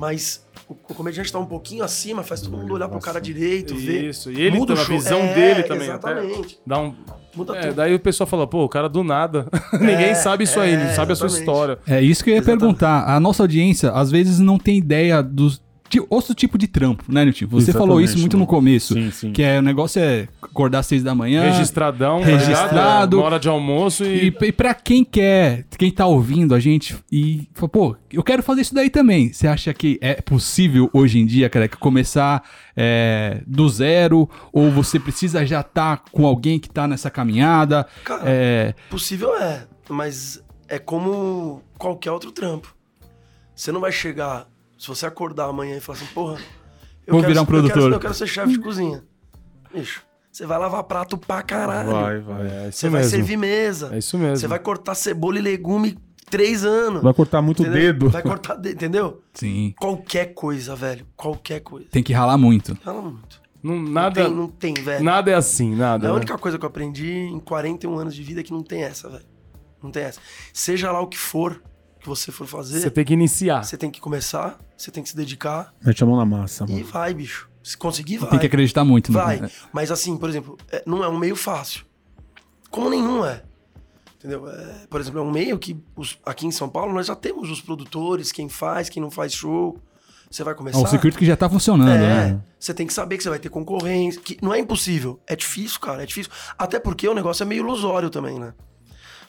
Mas 0.00 0.42
o, 0.66 0.72
o 0.72 0.94
comediante 0.94 1.30
tá 1.30 1.38
um 1.38 1.44
pouquinho 1.44 1.84
acima, 1.84 2.22
faz 2.22 2.40
todo 2.40 2.56
mundo 2.56 2.72
olhar 2.72 2.88
pro 2.88 2.98
cara 2.98 3.20
direito, 3.20 3.76
ver. 3.76 4.04
Isso, 4.04 4.32
e 4.32 4.40
ele 4.40 4.56
Muda 4.56 4.72
a 4.72 4.84
visão 4.84 5.18
É, 5.20 5.34
dele 5.34 5.62
também. 5.64 5.88
Exatamente. 5.88 6.38
até 6.40 6.56
Dá 6.66 6.78
um... 6.80 6.94
Muda 7.36 7.54
É, 7.54 7.60
tudo. 7.60 7.74
daí 7.74 7.94
o 7.94 8.00
pessoal 8.00 8.26
fala, 8.26 8.46
pô, 8.46 8.64
o 8.64 8.68
cara 8.68 8.88
do 8.88 9.04
nada. 9.04 9.46
Ninguém 9.78 10.14
sabe 10.14 10.44
isso 10.44 10.58
aí, 10.58 10.72
é, 10.72 10.84
não 10.84 10.94
sabe 10.94 11.12
a 11.12 11.16
sua 11.16 11.26
exatamente. 11.26 11.38
história. 11.50 11.78
É 11.86 12.00
isso 12.00 12.24
que 12.24 12.30
eu 12.30 12.34
ia 12.34 12.38
Exatamente. 12.38 12.60
perguntar. 12.60 13.14
A 13.14 13.20
nossa 13.20 13.42
audiência, 13.42 13.90
às 13.90 14.10
vezes, 14.10 14.38
não 14.38 14.56
tem 14.58 14.78
ideia 14.78 15.22
dos. 15.22 15.62
De 15.90 16.00
outro 16.08 16.34
tipo 16.34 16.56
de 16.56 16.68
trampo, 16.68 17.04
né, 17.08 17.24
Nilton? 17.24 17.46
Você 17.48 17.72
falou 17.72 18.00
Exatamente, 18.00 18.08
isso 18.08 18.18
muito 18.20 18.36
mano. 18.36 18.44
no 18.44 18.46
começo. 18.46 18.94
Sim, 18.94 19.10
sim. 19.10 19.32
Que 19.32 19.42
é, 19.42 19.58
o 19.58 19.62
negócio 19.62 20.00
é 20.00 20.28
acordar 20.40 20.78
às 20.78 20.86
seis 20.86 21.02
da 21.02 21.16
manhã. 21.16 21.50
Registradão, 21.50 22.20
tá 22.20 22.26
registrado. 22.26 23.16
Uma 23.18 23.26
hora 23.26 23.40
de 23.40 23.48
almoço 23.48 24.04
e. 24.04 24.28
E, 24.28 24.34
e 24.46 24.52
pra 24.52 24.72
quem 24.72 25.04
quer, 25.04 25.66
quem 25.76 25.90
tá 25.90 26.06
ouvindo 26.06 26.54
a 26.54 26.60
gente 26.60 26.96
e 27.10 27.48
fala, 27.54 27.68
pô, 27.68 27.96
eu 28.12 28.22
quero 28.22 28.40
fazer 28.40 28.60
isso 28.60 28.72
daí 28.74 28.88
também. 28.88 29.32
Você 29.32 29.48
acha 29.48 29.74
que 29.74 29.98
é 30.00 30.14
possível 30.22 30.88
hoje 30.92 31.18
em 31.18 31.26
dia, 31.26 31.50
cara, 31.50 31.66
que 31.66 31.76
começar 31.76 32.42
é, 32.76 33.42
do 33.44 33.68
zero? 33.68 34.30
Ou 34.52 34.70
você 34.70 34.98
precisa 35.00 35.44
já 35.44 35.60
estar 35.60 36.04
com 36.12 36.24
alguém 36.24 36.60
que 36.60 36.70
tá 36.70 36.86
nessa 36.86 37.10
caminhada? 37.10 37.84
Cara, 38.04 38.22
É, 38.24 38.74
Possível 38.88 39.34
é, 39.36 39.66
mas 39.88 40.40
é 40.68 40.78
como 40.78 41.62
qualquer 41.76 42.12
outro 42.12 42.30
trampo. 42.30 42.74
Você 43.56 43.72
não 43.72 43.80
vai 43.80 43.92
chegar, 43.92 44.46
se 44.80 44.88
você 44.88 45.06
acordar 45.06 45.44
amanhã 45.46 45.76
e 45.76 45.80
falar 45.80 45.98
assim, 45.98 46.06
porra, 46.14 46.38
eu 47.06 47.12
Vou 47.14 47.20
quero, 47.22 47.32
virar 47.32 47.40
um 47.40 47.44
eu 47.44 47.46
quero- 47.46 47.46
produtor. 47.46 47.92
Eu 47.92 48.00
quero, 48.00 48.14
ser 48.14 48.26
chefe 48.26 48.52
de 48.52 48.58
cozinha. 48.60 49.02
Bicho, 49.74 50.02
você 50.32 50.46
vai 50.46 50.58
lavar 50.58 50.82
prato 50.84 51.16
pra 51.18 51.42
caralho. 51.42 51.90
Vai, 51.90 52.20
vai. 52.20 52.46
É 52.46 52.68
isso 52.68 52.78
Você 52.78 52.88
vai 52.88 53.00
mesmo. 53.02 53.10
servir 53.16 53.36
mesa. 53.36 53.90
É 53.92 53.98
isso 53.98 54.16
mesmo. 54.18 54.36
Você 54.36 54.46
vai 54.48 54.58
cortar 54.58 54.94
cebola 54.94 55.38
e 55.38 55.42
legume 55.42 55.98
três 56.30 56.64
anos. 56.64 57.02
Vai 57.02 57.12
cortar 57.12 57.42
muito 57.42 57.62
entendeu? 57.62 57.80
dedo. 57.92 58.08
Vai 58.10 58.22
cortar 58.22 58.54
dedo, 58.54 58.74
entendeu? 58.74 59.22
sim, 59.34 59.74
Qualquer 59.78 60.32
coisa, 60.34 60.74
velho. 60.76 61.06
Qualquer 61.16 61.60
coisa. 61.60 61.86
tem 61.90 62.02
que 62.02 62.12
ralar 62.12 62.38
muito. 62.38 62.74
Fala 62.76 63.02
muito. 63.02 63.40
Não, 63.62 63.76
Não 63.76 63.90
nada, 63.92 64.24
tem, 64.24 64.34
não 64.34 64.48
tem, 64.48 64.72
velho. 64.74 65.04
nada 65.04 65.30
é 65.30 65.34
assim, 65.34 65.74
nada. 65.74 66.06
A 66.06 66.10
né? 66.10 66.16
única 66.16 66.38
coisa 66.38 66.58
que 66.58 66.64
eu 66.64 66.68
aprendi 66.68 67.12
em 67.12 67.38
41 67.38 67.98
anos 67.98 68.14
de 68.14 68.22
vida 68.22 68.40
é 68.40 68.42
que 68.42 68.52
não 68.52 68.62
tem 68.62 68.82
essa, 68.84 69.08
velho. 69.10 69.24
Não 69.82 69.90
tem 69.90 70.02
essa. 70.04 70.18
Seja 70.52 70.90
lá 70.90 71.00
o 71.00 71.06
que 71.06 71.18
for 71.18 71.62
que 72.00 72.08
você 72.08 72.32
for 72.32 72.46
fazer, 72.46 72.80
Você 72.80 72.90
tem 72.90 73.04
que 73.04 73.12
iniciar. 73.12 73.62
você 73.62 73.76
tem 73.76 73.90
que 73.90 74.00
começar, 74.00 74.58
você 74.82 74.90
tem 74.90 75.02
que 75.02 75.08
se 75.08 75.16
dedicar 75.16 75.74
Mete 75.84 76.02
a 76.02 76.06
mão 76.06 76.16
na 76.16 76.24
massa, 76.24 76.64
e 76.68 76.72
mano. 76.72 76.84
vai, 76.86 77.12
bicho. 77.14 77.48
Se 77.62 77.76
conseguir, 77.76 78.16
vai. 78.18 78.30
Tem 78.30 78.38
que 78.38 78.46
acreditar 78.46 78.84
muito. 78.84 79.12
né? 79.12 79.20
Vai. 79.22 79.50
Mas 79.72 79.90
assim, 79.90 80.16
por 80.16 80.28
exemplo, 80.30 80.56
é- 80.72 80.82
não 80.86 81.04
é 81.04 81.08
um 81.08 81.18
meio 81.18 81.36
fácil. 81.36 81.84
Como 82.70 82.88
nenhum 82.88 83.24
é. 83.24 83.42
Entendeu? 84.18 84.48
É, 84.48 84.86
por 84.88 85.00
exemplo, 85.00 85.18
é 85.20 85.22
um 85.22 85.30
meio 85.30 85.58
que 85.58 85.76
os- 85.96 86.18
aqui 86.24 86.46
em 86.46 86.50
São 86.50 86.68
Paulo 86.68 86.92
nós 86.94 87.06
já 87.06 87.14
temos 87.16 87.50
os 87.50 87.60
produtores, 87.60 88.32
quem 88.32 88.48
faz, 88.48 88.88
quem 88.88 89.02
não 89.02 89.10
faz 89.10 89.32
show. 89.34 89.78
Você 90.30 90.44
vai 90.44 90.54
começar. 90.54 90.78
Ó, 90.78 90.82
o 90.84 90.86
security 90.86 91.18
que 91.18 91.26
já 91.26 91.36
tá 91.36 91.50
funcionando, 91.50 91.90
É, 91.90 91.98
né? 92.32 92.40
você 92.58 92.72
tem 92.72 92.86
que 92.86 92.92
saber 92.92 93.16
que 93.16 93.22
você 93.22 93.28
vai 93.30 93.38
ter 93.40 93.48
concorrência. 93.48 94.20
Que 94.20 94.38
não 94.40 94.54
é 94.54 94.58
impossível. 94.60 95.18
É 95.26 95.34
difícil, 95.34 95.80
cara. 95.80 96.02
É 96.02 96.06
difícil. 96.06 96.30
Até 96.56 96.78
porque 96.78 97.08
o 97.08 97.14
negócio 97.14 97.42
é 97.42 97.46
meio 97.46 97.60
ilusório 97.62 98.08
também, 98.10 98.38
né? 98.38 98.54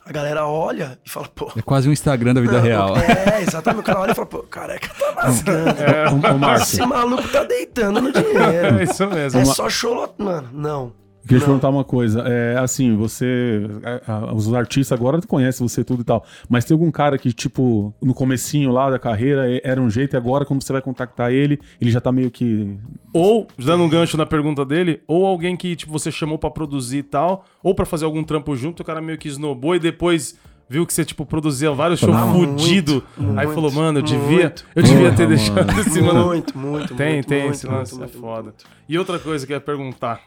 A 0.04 0.12
galera 0.12 0.48
olha 0.48 0.98
e 1.06 1.10
fala, 1.10 1.28
pô. 1.28 1.52
É 1.56 1.62
quase 1.62 1.88
um 1.88 1.92
Instagram 1.92 2.34
da 2.34 2.42
vida 2.42 2.54
não, 2.54 2.62
real. 2.62 2.98
É, 2.98 3.42
exatamente. 3.42 3.82
O 3.82 3.84
cara 3.84 4.00
olha 4.00 4.12
e 4.12 4.16
fala, 4.16 4.28
pô, 4.28 4.40
careca 4.44 4.90
tá 4.98 5.22
rasgando. 5.22 5.70
Ô, 5.70 6.34
ô, 6.34 6.38
Márcio, 6.38 6.80
Esse 6.80 6.86
maluco 6.86 7.28
tá 7.28 7.44
deitando 7.44 8.02
no 8.02 8.10
É 8.10 8.12
dinheiro. 8.12 8.82
isso 8.84 9.08
mesmo. 9.08 9.40
É 9.40 9.46
só 9.46 9.70
show. 9.70 10.14
Mano, 10.18 10.50
não. 10.52 11.01
Queria 11.28 11.40
te 11.40 11.46
perguntar 11.46 11.70
uma 11.70 11.84
coisa. 11.84 12.22
É 12.22 12.58
assim, 12.58 12.96
você. 12.96 13.62
a- 14.08 14.14
a- 14.14 14.34
os 14.34 14.54
artistas 14.54 14.98
agora 14.98 15.20
conhecem 15.22 15.68
você 15.68 15.84
tudo 15.84 16.02
e 16.02 16.06
tal. 16.06 16.26
Mas 16.50 16.66
tem 16.66 16.74
algum 16.76 16.90
cara 16.92 17.18
que, 17.18 17.32
tipo, 17.34 17.94
no 18.02 18.14
comecinho 18.14 18.72
lá 18.72 18.90
da 18.90 19.00
carreira 19.00 19.52
é- 19.52 19.62
era 19.64 19.82
um 19.82 19.90
jeito 19.90 20.16
e 20.16 20.18
agora, 20.18 20.46
quando 20.46 20.64
você 20.64 20.74
vai 20.74 20.82
contactar 20.82 21.32
ele, 21.32 21.60
ele 21.80 21.92
já 21.92 22.02
tá 22.02 22.12
meio 22.12 22.32
que. 22.32 22.78
Ou, 23.14 23.48
dando 23.58 23.84
um 23.84 23.90
gancho 23.90 24.18
na 24.18 24.26
pergunta 24.26 24.64
dele, 24.66 25.02
ou 25.08 25.26
alguém 25.26 25.56
que 25.56 25.76
tipo, 25.76 25.92
você 25.92 26.12
chamou 26.12 26.38
pra 26.38 26.50
produzir 26.50 26.98
e 27.00 27.04
tal, 27.04 27.46
ou 27.64 27.74
pra 27.76 27.86
fazer 27.86 28.06
algum 28.06 28.24
trampo 28.24 28.56
junto, 28.56 28.82
o 28.82 28.86
cara 28.86 29.02
meio 29.02 29.18
que 29.18 29.28
snowbou 29.28 29.76
e 29.76 29.80
depois 29.80 30.38
viu 30.70 30.86
que 30.88 30.94
você, 30.94 31.04
tipo, 31.04 31.26
produzia 31.26 31.70
vários 31.74 32.00
shows 32.00 32.16
Ah, 32.16 32.32
fudido. 32.32 33.04
muito, 33.18 33.38
Aí 33.40 33.46
muito, 33.46 33.54
falou, 33.56 33.72
mano, 33.74 34.00
eu 34.00 34.04
devia. 34.04 34.40
muito. 34.44 34.66
Eu 34.74 34.84
devia 34.84 35.00
Porra, 35.12 35.16
ter 35.18 35.24
mano. 35.24 35.36
deixado 35.36 35.80
esse 35.82 36.02
mano. 36.02 36.26
Muito, 36.28 36.58
muito, 36.58 36.96
Tem, 36.96 37.14
muito, 37.16 37.28
tem 37.28 37.42
muito, 37.42 37.54
esse 37.56 37.66
muito, 37.66 37.78
lance, 37.80 37.96
muito, 37.98 38.18
é 38.18 38.20
foda. 38.22 38.44
muito. 38.44 38.66
E 38.88 38.98
outra 38.98 39.20
coisa 39.20 39.46
que 39.46 39.52
eu 39.52 39.58
ia 39.58 39.62
perguntar. 39.62 40.22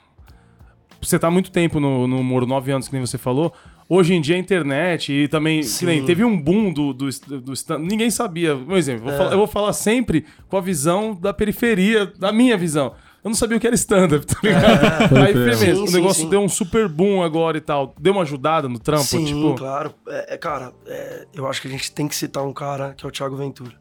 Você 1.05 1.19
tá 1.19 1.29
há 1.29 1.31
muito 1.31 1.51
tempo 1.51 1.79
no, 1.81 2.07
no 2.07 2.21
humor, 2.21 2.47
nove 2.47 2.71
anos, 2.73 2.89
que 2.89 2.95
nem 2.95 3.05
você 3.05 3.19
falou. 3.19 3.53
Hoje 3.89 4.15
em 4.15 4.21
dia 4.21 4.35
a 4.37 4.39
internet 4.39 5.13
e 5.13 5.29
também, 5.29 5.61
que 5.61 5.85
nem, 5.85 6.03
teve 6.05 6.25
um 6.25 6.41
boom 6.41 6.73
do, 6.73 6.95
do, 6.95 7.09
do 7.41 7.53
stand. 7.53 7.81
Ninguém 7.81 8.11
sabia. 8.11 8.57
Um 8.57 8.77
exemplo, 8.77 9.09
É. 9.09 9.11
vou 9.11 9.19
falar- 9.19 9.33
eu 9.33 9.39
vou 9.39 9.47
falar 9.47 9.73
sempre 9.75 10.25
com 10.49 10.57
a 10.57 10.61
visão 10.61 11.15
da 11.15 11.35
periferia, 11.35 12.07
da 12.19 12.33
minha 12.33 12.57
visão. 12.57 12.95
Eu 13.23 13.29
não 13.31 13.35
sabia 13.35 13.57
o 13.57 13.61
que 13.61 13.67
era 13.67 13.75
stand-up, 13.77 14.25
tá 14.27 14.39
ligado? 14.43 15.17
Aí, 15.19 15.33
crer. 15.33 15.57
firmeza, 15.57 15.75
Sim, 15.75 15.89
o 15.89 15.91
negócio 15.91 16.23
sim. 16.25 16.29
deu 16.31 16.41
um 16.41 16.49
super 16.49 16.89
boom 16.89 17.23
agora 17.23 17.57
e 17.59 17.61
tal. 17.61 17.95
Deu 18.01 18.13
uma 18.15 18.23
ajudada 18.23 18.69
no 18.69 18.79
trampo, 18.79 19.05
Sim, 19.05 19.25
tipo. 19.27 19.55
claro. 19.55 19.95
É, 20.09 20.35
é, 20.35 20.37
cara, 20.39 20.73
é, 20.87 21.27
eu 21.35 21.47
acho 21.47 21.61
que 21.63 21.69
a 21.69 21.71
gente 21.71 21.91
tem 21.93 22.09
que 22.09 22.15
citar 22.15 22.43
um 22.45 22.53
cara 22.53 22.95
que 22.95 23.05
é 23.05 23.09
o 23.09 23.13
Thiago 23.13 23.37
Ventura. 23.37 23.73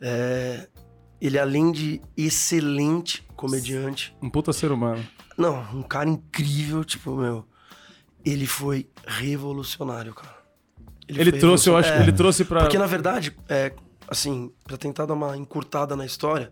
É, 0.00 0.66
ele, 1.20 1.38
além 1.38 1.72
de 1.72 2.00
excelente 2.16 3.24
comediante, 3.36 4.14
Um 4.22 4.28
puta 4.30 4.52
ser 4.52 4.70
humano. 4.72 5.02
Não, 5.36 5.60
um 5.74 5.82
cara 5.82 6.08
incrível, 6.08 6.84
tipo, 6.84 7.14
meu, 7.16 7.44
ele 8.24 8.46
foi 8.46 8.86
revolucionário, 9.06 10.14
cara. 10.14 10.34
Ele 11.08 11.30
foi 11.30 11.38
trouxe, 11.38 11.68
eu 11.68 11.76
acho, 11.76 11.88
revolucionário. 11.88 12.02
ele 12.04 12.10
É, 12.10 12.16
trouxe 12.16 12.44
pra. 12.44 12.60
Porque, 12.60 12.78
na 12.78 12.86
verdade, 12.86 13.36
é, 13.48 13.72
assim, 14.08 14.50
pra 14.64 14.76
tentar 14.76 15.06
dar 15.06 15.14
uma 15.14 15.36
encurtada 15.36 15.94
na 15.94 16.04
história, 16.04 16.50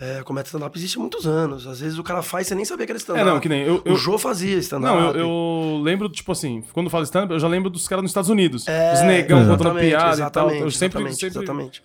é, 0.00 0.22
comédia 0.22 0.48
stand-up 0.48 0.76
existe 0.78 0.96
há 0.96 1.00
muitos 1.00 1.26
anos. 1.26 1.66
Às 1.66 1.80
vezes 1.80 1.98
o 1.98 2.02
cara 2.02 2.22
faz, 2.22 2.46
você 2.46 2.54
nem 2.54 2.64
sabia 2.64 2.86
que 2.86 2.92
era 2.92 2.98
stand-up. 2.98 3.28
É, 3.28 3.32
não, 3.32 3.40
que 3.40 3.48
nem 3.48 3.62
eu- 3.62 3.82
eu- 3.84 3.94
O 3.94 3.96
Jô 3.96 4.16
fazia 4.18 4.56
stand-up. 4.58 4.94
Não, 4.96 5.10
eu, 5.10 5.16
eu 5.16 5.80
lembro, 5.82 6.08
tipo 6.08 6.30
assim, 6.32 6.62
quando 6.72 6.88
falo 6.90 7.04
stand-up, 7.04 7.32
eu 7.32 7.40
já 7.40 7.48
lembro 7.48 7.68
dos 7.70 7.88
caras 7.88 8.02
nos 8.02 8.10
Estados 8.10 8.30
Unidos. 8.30 8.66
É, 8.68 8.92
Os 8.94 9.02
negão 9.02 9.46
contando 9.46 9.78
piada 9.80 10.22
e 10.26 10.30
tal. 10.30 10.50
Eu 10.50 10.70
sempre, 10.70 10.98
exatamente, 11.00 11.14
sempre... 11.20 11.38
exatamente. 11.38 11.82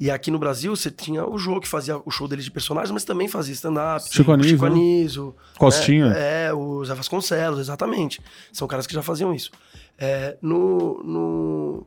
E 0.00 0.10
aqui 0.10 0.30
no 0.30 0.38
Brasil, 0.38 0.74
você 0.74 0.90
tinha 0.90 1.28
o 1.28 1.36
Jô, 1.36 1.60
que 1.60 1.68
fazia 1.68 2.00
o 2.06 2.10
show 2.10 2.26
dele 2.26 2.40
de 2.40 2.50
personagens, 2.50 2.90
mas 2.90 3.04
também 3.04 3.28
fazia 3.28 3.52
stand-up. 3.52 4.08
Chico 4.10 4.32
Anísio, 4.32 4.50
Chico 4.52 4.64
né? 4.64 4.70
Anísio. 4.70 5.36
Costinha. 5.58 6.06
É, 6.16 6.46
é, 6.46 6.54
o 6.54 6.82
Zé 6.82 6.94
Vasconcelos, 6.94 7.60
exatamente. 7.60 8.18
São 8.50 8.66
caras 8.66 8.86
que 8.86 8.94
já 8.94 9.02
faziam 9.02 9.34
isso. 9.34 9.50
É, 9.98 10.38
no, 10.40 11.02
no, 11.04 11.86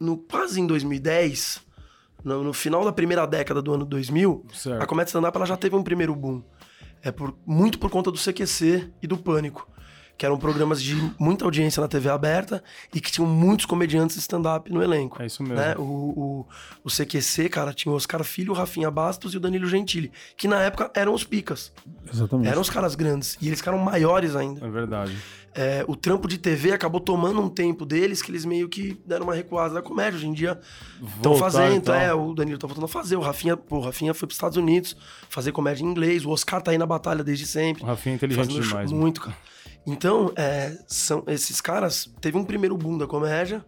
no 0.00 0.16
quase 0.16 0.60
em 0.60 0.66
2010, 0.66 1.60
no, 2.24 2.42
no 2.42 2.52
final 2.52 2.84
da 2.84 2.90
primeira 2.90 3.24
década 3.26 3.62
do 3.62 3.72
ano 3.72 3.84
2000, 3.84 4.46
Certo. 4.52 4.82
a 4.82 4.84
comédia 4.84 5.10
stand-up 5.10 5.38
já 5.46 5.56
teve 5.56 5.76
um 5.76 5.84
primeiro 5.84 6.16
boom. 6.16 6.42
É 7.00 7.12
por, 7.12 7.32
muito 7.46 7.78
por 7.78 7.90
conta 7.90 8.10
do 8.10 8.18
CQC 8.18 8.90
e 9.00 9.06
do 9.06 9.16
Pânico, 9.16 9.70
que 10.18 10.26
eram 10.26 10.36
programas 10.36 10.82
de 10.82 10.96
muita 11.16 11.44
audiência 11.44 11.80
na 11.80 11.86
TV 11.86 12.10
aberta 12.10 12.62
e 12.92 13.00
que 13.00 13.10
tinham 13.10 13.28
muitos 13.28 13.64
comediantes 13.66 14.16
stand-up 14.16 14.70
no 14.72 14.82
elenco. 14.82 15.22
É 15.22 15.26
isso 15.26 15.44
mesmo. 15.44 15.56
Né? 15.56 15.76
O, 15.78 15.82
o, 15.82 16.46
o 16.82 16.90
CQC, 16.90 17.48
cara, 17.48 17.72
tinha 17.72 17.92
o 17.92 17.94
Oscar 17.94 18.24
Filho, 18.24 18.52
o 18.52 18.56
Rafinha 18.56 18.90
Bastos 18.90 19.32
e 19.32 19.36
o 19.36 19.40
Danilo 19.40 19.68
Gentili, 19.68 20.10
que 20.36 20.48
na 20.48 20.60
época 20.60 20.90
eram 20.92 21.14
os 21.14 21.22
picas. 21.22 21.72
Exatamente. 22.12 22.48
Eram 22.48 22.60
os 22.60 22.68
caras 22.68 22.96
grandes. 22.96 23.38
E 23.40 23.46
eles 23.46 23.60
ficaram 23.60 23.78
maiores 23.78 24.34
ainda. 24.34 24.66
É 24.66 24.68
verdade. 24.68 25.16
É, 25.54 25.84
o 25.88 25.96
trampo 25.96 26.28
de 26.28 26.38
TV 26.38 26.72
acabou 26.72 27.00
tomando 27.00 27.40
um 27.40 27.48
tempo 27.48 27.84
deles 27.84 28.22
que 28.22 28.30
eles 28.30 28.44
meio 28.44 28.68
que 28.68 29.00
deram 29.04 29.24
uma 29.24 29.34
recuada 29.34 29.74
da 29.74 29.82
comédia. 29.82 30.16
Hoje 30.16 30.26
em 30.28 30.32
dia 30.32 30.60
estão 31.16 31.36
fazendo. 31.36 31.82
tal. 31.84 31.94
É, 31.94 32.14
o 32.14 32.34
Danilo 32.34 32.58
tá 32.58 32.66
voltando 32.66 32.84
a 32.84 32.88
fazer. 32.88 33.16
O 33.16 33.20
Rafinha, 33.20 33.56
pô, 33.56 33.78
o 33.78 33.80
Rafinha 33.80 34.14
foi 34.14 34.26
pros 34.26 34.36
Estados 34.36 34.56
Unidos 34.56 34.96
fazer 35.28 35.52
comédia 35.52 35.82
em 35.82 35.86
inglês. 35.86 36.24
O 36.24 36.30
Oscar 36.30 36.62
tá 36.62 36.70
aí 36.70 36.78
na 36.78 36.86
batalha 36.86 37.24
desde 37.24 37.46
sempre. 37.46 37.82
O 37.82 37.86
Rafinha 37.86 38.14
é 38.14 38.16
inteligente 38.16 38.60
demais. 38.60 38.92
Muito, 38.92 39.20
cara. 39.20 39.36
Então, 39.86 40.32
é, 40.36 40.76
são 40.86 41.24
esses 41.26 41.60
caras 41.60 42.12
teve 42.20 42.36
um 42.36 42.44
primeiro 42.44 42.76
boom 42.76 42.98
da 42.98 43.06
comédia. 43.06 43.64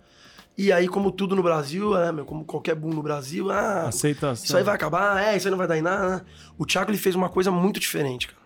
E 0.58 0.70
aí, 0.70 0.86
como 0.86 1.10
tudo 1.10 1.34
no 1.34 1.42
Brasil, 1.42 1.96
é, 1.96 2.12
meu, 2.12 2.26
como 2.26 2.44
qualquer 2.44 2.74
boom 2.74 2.90
no 2.90 3.02
Brasil, 3.02 3.50
ah, 3.50 3.88
Aceitação. 3.88 4.44
isso 4.44 4.54
aí 4.54 4.62
vai 4.62 4.74
acabar, 4.74 5.22
é, 5.22 5.34
isso 5.34 5.46
aí 5.46 5.50
não 5.50 5.56
vai 5.56 5.66
dar 5.66 5.78
em 5.78 5.80
nada. 5.80 6.22
O 6.58 6.66
Thiago 6.66 6.90
ele 6.90 6.98
fez 6.98 7.14
uma 7.14 7.30
coisa 7.30 7.50
muito 7.50 7.80
diferente, 7.80 8.28
cara. 8.28 8.40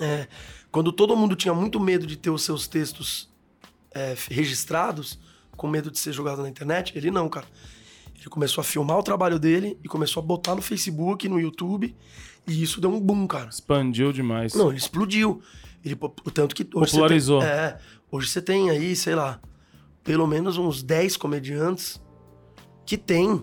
É, 0.00 0.26
quando 0.72 0.90
todo 0.90 1.14
mundo 1.14 1.36
tinha 1.36 1.52
muito 1.52 1.78
medo 1.78 2.06
de 2.06 2.16
ter 2.16 2.30
os 2.30 2.42
seus 2.42 2.66
textos 2.66 3.30
é, 3.94 4.16
registrados, 4.30 5.20
com 5.54 5.68
medo 5.68 5.90
de 5.90 5.98
ser 5.98 6.12
jogado 6.12 6.40
na 6.42 6.48
internet, 6.48 6.96
ele 6.96 7.10
não, 7.10 7.28
cara. 7.28 7.46
Ele 8.18 8.30
começou 8.30 8.62
a 8.62 8.64
filmar 8.64 8.98
o 8.98 9.02
trabalho 9.02 9.38
dele 9.38 9.78
e 9.84 9.88
começou 9.88 10.22
a 10.22 10.26
botar 10.26 10.54
no 10.54 10.62
Facebook, 10.62 11.28
no 11.28 11.38
YouTube, 11.38 11.94
e 12.46 12.62
isso 12.62 12.80
deu 12.80 12.90
um 12.90 12.98
boom, 12.98 13.26
cara. 13.26 13.50
Expandiu 13.50 14.12
demais. 14.12 14.54
Não, 14.54 14.70
ele 14.70 14.78
explodiu. 14.78 15.42
Ele, 15.84 15.96
tanto 16.32 16.54
que 16.54 16.62
hoje 16.74 16.92
Popularizou. 16.92 17.40
Você 17.40 17.46
tem, 17.46 17.54
é, 17.54 17.78
hoje 18.10 18.28
você 18.28 18.42
tem 18.42 18.70
aí, 18.70 18.96
sei 18.96 19.14
lá, 19.14 19.40
pelo 20.02 20.26
menos 20.26 20.56
uns 20.56 20.82
10 20.82 21.18
comediantes 21.18 22.00
que 22.86 22.96
tem 22.96 23.42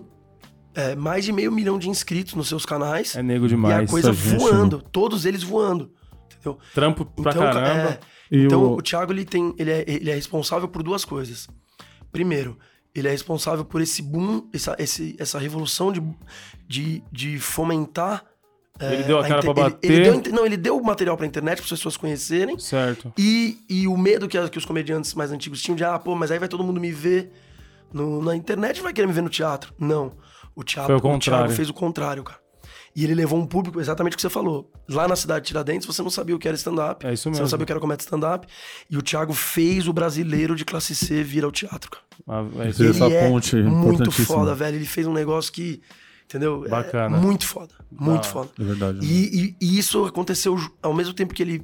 é, 0.74 0.96
mais 0.96 1.24
de 1.24 1.32
meio 1.32 1.52
milhão 1.52 1.78
de 1.78 1.88
inscritos 1.88 2.34
nos 2.34 2.48
seus 2.48 2.66
canais. 2.66 3.14
É 3.14 3.22
nego 3.22 3.46
e 3.46 3.50
demais. 3.50 3.88
a 3.88 3.90
coisa 3.90 4.10
essa 4.10 4.30
gente, 4.30 4.40
voando, 4.40 4.82
todos 4.90 5.24
eles 5.24 5.42
voando. 5.44 5.92
Entendeu? 6.40 6.58
Trampo 6.74 7.04
pra 7.04 7.30
Então, 7.32 7.42
ca- 7.42 7.52
caramba. 7.52 7.90
é, 7.90 7.98
então 8.30 8.62
o- 8.64 8.76
o... 8.78 8.82
Thiago 8.82 9.12
ele 9.12 9.24
tem, 9.24 9.54
ele 9.58 9.70
é, 9.70 9.84
ele 9.86 10.10
é 10.10 10.14
responsável 10.14 10.66
por 10.68 10.82
duas 10.82 11.04
coisas. 11.04 11.46
Primeiro, 12.10 12.58
ele 12.94 13.06
é 13.06 13.10
responsável 13.10 13.64
por 13.64 13.80
esse 13.80 14.02
boom, 14.02 14.48
essa, 14.52 14.74
esse, 14.78 15.14
essa 15.18 15.38
revolução 15.38 15.92
de, 15.92 16.02
de, 16.66 17.02
de 17.12 17.38
fomentar. 17.38 18.24
é, 18.80 18.94
Ele 18.94 19.02
deu 19.04 19.18
a 19.18 19.22
cara 19.22 19.36
inte- 19.38 19.52
pra 19.54 19.62
ele- 19.62 19.70
bater. 19.74 19.90
Ele, 19.92 20.02
deu, 20.04 20.14
inte- 20.14 20.32
não, 20.32 20.46
ele 20.46 20.56
deu 20.56 20.76
o 20.76 20.84
material 20.84 21.16
pra 21.16 21.26
internet 21.26 21.56
para 21.58 21.64
as 21.64 21.70
pessoas 21.70 21.96
conhecerem. 21.96 22.58
Certo. 22.58 23.12
E, 23.18 23.58
e 23.68 23.86
o 23.86 23.96
medo 23.96 24.26
que, 24.26 24.48
que 24.48 24.58
os 24.58 24.64
comediantes 24.64 25.14
mais 25.14 25.30
antigos 25.30 25.60
tinham 25.62 25.76
de, 25.76 25.84
ah, 25.84 25.98
pô, 25.98 26.14
mas 26.16 26.30
aí 26.30 26.38
vai 26.38 26.48
todo 26.48 26.64
mundo 26.64 26.80
me 26.80 26.90
ver 26.90 27.30
no- 27.92 28.22
na 28.22 28.34
internet 28.34 28.78
e 28.78 28.82
vai 28.82 28.92
querer 28.92 29.06
me 29.06 29.12
ver 29.12 29.22
no 29.22 29.28
teatro. 29.28 29.72
Não. 29.78 30.12
O 30.56 30.64
teatro, 30.64 30.98
Foi 30.98 31.10
o 31.10 31.14
o 31.14 31.18
Thiago 31.18 31.50
fez 31.52 31.68
o 31.70 31.74
contrário, 31.74 32.24
cara. 32.24 32.40
E 32.94 33.04
ele 33.04 33.14
levou 33.14 33.38
um 33.38 33.46
público, 33.46 33.80
exatamente 33.80 34.14
o 34.14 34.16
que 34.16 34.22
você 34.22 34.28
falou. 34.30 34.68
Lá 34.88 35.06
na 35.06 35.14
cidade 35.14 35.42
de 35.44 35.48
Tiradentes, 35.48 35.86
você 35.86 36.02
não 36.02 36.10
sabia 36.10 36.34
o 36.34 36.38
que 36.40 36.48
era 36.48 36.56
stand-up. 36.56 37.06
É 37.06 37.12
isso 37.12 37.22
Você 37.22 37.28
não 37.28 37.34
mesmo. 37.34 37.48
sabia 37.48 37.62
o 37.62 37.66
que 37.66 37.72
era 37.72 37.80
comédia 37.80 38.02
stand-up. 38.02 38.46
E 38.90 38.96
o 38.96 39.02
Thiago 39.02 39.32
fez 39.32 39.86
o 39.86 39.92
brasileiro 39.92 40.56
de 40.56 40.64
classe 40.64 40.92
C 40.94 41.22
vir 41.22 41.44
ao 41.44 41.52
teatro, 41.52 41.88
cara. 41.90 42.04
Ah, 42.28 42.40
é 42.62 42.64
mesmo. 42.64 42.90
essa 42.90 43.04
é 43.06 43.28
ponte 43.28 43.56
muito 43.56 44.10
foda, 44.10 44.54
velho. 44.56 44.76
Ele 44.76 44.84
fez 44.86 45.06
um 45.06 45.12
negócio 45.12 45.52
que, 45.52 45.80
entendeu? 46.24 46.64
É 46.66 46.68
Bacana. 46.68 47.16
muito 47.16 47.46
foda. 47.46 47.72
Muito 47.92 48.22
Da- 48.22 48.28
foda. 48.28 48.50
É 48.58 48.62
verdade. 48.64 48.98
né? 48.98 49.04
E, 49.04 49.40
e- 49.40 49.56
e 49.60 49.78
isso 49.78 50.04
aconteceu 50.04 50.56
ao 50.82 50.92
mesmo 50.92 51.14
tempo 51.14 51.32
que 51.32 51.42
ele 51.44 51.62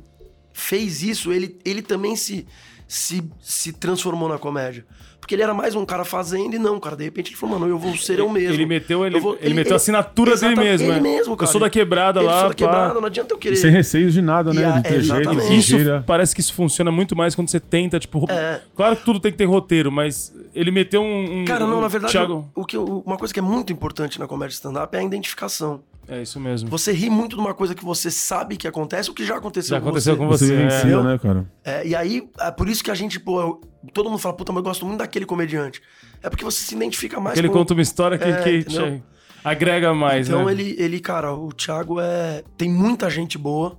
fez 0.53 1.03
isso, 1.03 1.33
ele, 1.33 1.59
ele 1.65 1.83
também 1.83 2.15
se, 2.17 2.47
se, 2.87 3.23
se 3.41 3.73
transformou 3.73 4.29
na 4.29 4.39
comédia. 4.39 4.85
Porque 5.19 5.35
ele 5.35 5.43
era 5.43 5.53
mais 5.53 5.75
um 5.75 5.85
cara 5.85 6.05
fazendo 6.05 6.55
e 6.55 6.59
não, 6.59 6.79
cara. 6.79 6.95
De 6.95 7.03
repente 7.03 7.31
ele 7.31 7.37
falou, 7.37 7.59
mano, 7.59 7.73
eu 7.73 7.77
vou 7.77 7.97
ser 7.97 8.21
eu 8.21 8.29
mesmo. 8.29 8.55
Ele 8.55 8.65
meteu, 8.65 9.05
ele, 9.05 9.17
Eu 9.17 9.21
vou- 9.21 9.37
ele 9.41 9.55
meteu 9.55 9.73
a 9.73 9.77
assinatura 9.77 10.37
dele 10.37 10.55
mesmo, 10.55 10.87
ele 10.87 10.95
né? 10.95 11.01
mesmo, 11.01 11.33
Eu 11.33 11.37
cara. 11.37 11.51
sou 11.51 11.61
da 11.61 11.69
quebrada 11.69 12.21
Ele 12.21 12.29
lá. 12.29 12.33
sou 12.41 12.43
da 12.43 12.49
pá. 12.51 12.55
quebrada, 12.55 12.95
não 13.01 13.07
adianta 13.07 13.35
eu 13.35 13.39
querer. 13.39 13.55
E 13.55 13.57
sem 13.57 13.71
receios 13.73 14.13
de 14.15 14.23
nada, 14.23 14.53
né? 14.53 14.65
a- 14.65 14.79
De 14.79 14.83
ter 14.89 15.01
jeito, 15.01 15.33
Isso 15.53 15.77
parece 16.07 16.33
que 16.33 16.41
isso 16.41 16.55
funciona 16.55 16.93
muito 16.93 17.17
mais 17.17 17.35
quando 17.35 17.49
você 17.51 17.59
tenta, 17.59 17.99
tipo. 17.99 18.25
É. 18.31 18.61
Claro 18.77 18.95
que 18.95 19.05
tudo 19.05 19.19
tem 19.19 19.33
que 19.33 19.39
ter 19.39 19.47
roteiro, 19.47 19.91
mas 19.91 20.33
ele 20.55 20.71
meteu 20.71 21.03
um. 21.03 21.41
um- 21.41 21.45
Cara, 21.45 21.67
não, 21.67 21.79
um- 21.79 21.81
na 21.81 21.89
verdade, 21.89 22.13
Thiago... 22.13 22.49
o 22.55 22.65
que, 22.65 22.77
eu- 22.77 23.03
uma 23.05 23.17
coisa 23.17 23.35
que 23.35 23.41
é 23.41 23.43
muito 23.43 23.73
importante 23.73 24.21
na 24.21 24.29
comédia 24.29 24.55
stand-up 24.55 24.95
é 24.97 25.01
a 25.01 25.03
identificação. 25.03 25.83
É 26.09 26.23
isso 26.23 26.39
mesmo. 26.39 26.69
Você 26.71 26.93
ri 26.93 27.11
muito 27.11 27.35
de 27.37 27.43
uma 27.43 27.53
coisa 27.53 27.75
que 27.75 27.85
você 27.85 28.11
sabe 28.11 28.57
que 28.57 28.69
acontece 28.69 29.09
ou 29.09 29.15
que 29.15 29.25
já 29.25 29.37
aconteceu 29.37 29.71
Já 29.77 29.81
com 29.81 29.89
aconteceu 29.89 30.15
você. 30.17 30.19
com 30.23 30.29
Você 30.29 30.47
você. 30.47 30.55
é. 30.55 30.57
vivencia, 30.57 31.03
né, 31.03 31.19
cara? 31.19 31.47
É, 31.65 31.87
e 31.87 31.97
aí, 31.97 32.29
é 32.41 32.51
por 32.53 32.69
isso 32.69 32.85
que 32.85 32.91
a 32.91 32.95
gente, 32.95 33.19
pô, 33.19 33.41
eu- 33.41 33.61
todo 33.93 34.09
mundo 34.09 34.19
fala, 34.21 34.35
puta, 34.37 34.53
mas 34.53 34.59
eu 34.61 34.65
gosto 34.65 34.87
muito 34.87 34.99
daquele 35.01 35.27
comediante. 35.27 35.83
É 36.23 36.31
porque 36.31 36.45
você 36.45 36.59
se 36.65 36.75
identifica 36.75 37.19
mais 37.21 37.37
Ele 37.39 37.49
com... 37.49 37.55
conta 37.55 37.75
uma 37.75 37.83
história 37.83 38.17
que, 38.19 38.25
É, 38.25 38.43
que 38.43 38.65
te 38.65 39.03
agrega 39.45 39.93
mais, 39.95 40.29
Então 40.29 40.45
né? 40.45 40.53
ele, 40.53 40.77
ele, 40.79 41.01
cara, 41.01 41.33
o 41.35 41.53
Thiago 41.53 42.01
é... 42.01 42.43
Tem 42.57 42.71
muita 42.71 43.11
gente 43.11 43.37
boa, 43.37 43.77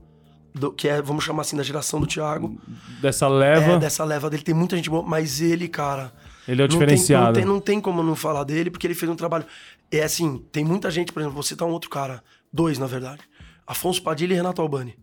do- 0.54 0.72
que 0.72 0.88
é, 0.88 1.02
vamos 1.02 1.24
chamar 1.24 1.42
assim, 1.42 1.56
da 1.56 1.64
geração 1.64 2.00
do 2.00 2.08
Thiago. 2.08 2.58
Dessa 3.02 3.28
leva, 3.28 3.74
É, 3.74 3.80
dessa 3.80 4.04
leva 4.04 4.30
dele, 4.30 4.44
tem 4.44 4.54
muita 4.56 4.76
gente 4.76 4.90
boa, 4.90 5.04
mas 5.04 5.40
ele, 5.42 5.68
cara... 5.68 6.12
ele 6.48 6.62
é 6.62 6.66
o 6.66 6.68
não 6.68 6.78
tem- 6.78 6.80
diferenciado. 6.80 7.26
Não 7.28 7.34
tem, 7.34 7.46
não 7.46 7.60
tem 7.60 7.80
como 7.82 8.04
não 8.04 8.16
falar 8.16 8.44
dele, 8.44 8.70
porque 8.70 8.86
ele 8.86 8.96
fez 8.96 9.10
um 9.10 9.16
trabalho... 9.16 9.46
É 9.92 10.04
assim, 10.04 10.40
tem 10.52 10.64
muita 10.66 10.92
gente, 10.92 11.12
por 11.14 11.20
exemplo, 11.20 11.34
vou 11.36 11.44
citar 11.44 11.68
um 11.68 11.72
outro 11.72 11.90
cara, 11.90 12.24
dois, 12.52 12.78
na 12.78 12.86
verdade. 12.88 13.22
Afonso 13.66 14.02
Padilha 14.02 14.34
e 14.34 14.36
Renato 14.38 14.62
Albani. 14.62 14.98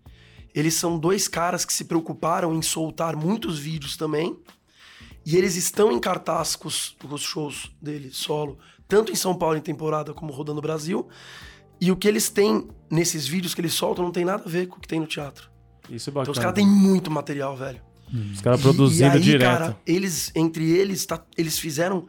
Eles 0.55 0.75
são 0.75 0.99
dois 0.99 1.27
caras 1.27 1.64
que 1.64 1.73
se 1.73 1.85
preocuparam 1.85 2.55
em 2.55 2.62
soltar 2.62 3.16
muitos 3.16 3.59
vídeos 3.59 3.97
também. 3.97 4.37
E 5.27 5.37
eles 5.37 5.57
estão 5.57 5.90
em 5.90 5.99
cartaz 5.99 6.55
com 6.55 6.68
os, 6.68 6.94
com 7.01 7.12
os 7.14 7.23
shows 7.23 7.75
dele, 7.81 8.11
solo, 8.12 8.59
tanto 8.87 9.11
em 9.11 9.14
São 9.14 9.35
Paulo 9.35 9.57
em 9.57 9.61
temporada 9.61 10.12
como 10.12 10.33
rodando 10.33 10.59
o 10.59 10.62
Brasil. 10.62 11.09
E 11.81 11.90
o 11.90 11.97
que 11.97 12.07
eles 12.07 12.29
têm 12.29 12.68
nesses 12.90 13.27
vídeos 13.27 13.55
que 13.55 13.61
eles 13.61 13.73
soltam 13.73 14.05
não 14.05 14.12
tem 14.12 14.25
nada 14.25 14.44
a 14.47 14.49
ver 14.49 14.66
com 14.66 14.77
o 14.77 14.81
que 14.81 14.87
tem 14.87 15.01
no 15.01 15.07
teatro. 15.07 15.51
Isso 15.90 16.09
é 16.09 16.12
Então 16.12 16.20
bacana. 16.23 16.33
os 16.33 16.38
caras 16.38 16.55
têm 16.55 16.66
muito 16.66 17.11
material, 17.11 17.57
velho. 17.57 17.81
Os 18.33 18.40
caras 18.42 18.61
produzindo 18.61 19.14
e 19.14 19.18
aí, 19.18 19.20
direto. 19.20 19.51
Cara, 19.51 19.77
eles, 19.87 20.31
entre 20.35 20.70
eles, 20.70 21.05
tá- 21.07 21.25
eles 21.37 21.59
fizeram 21.59 22.07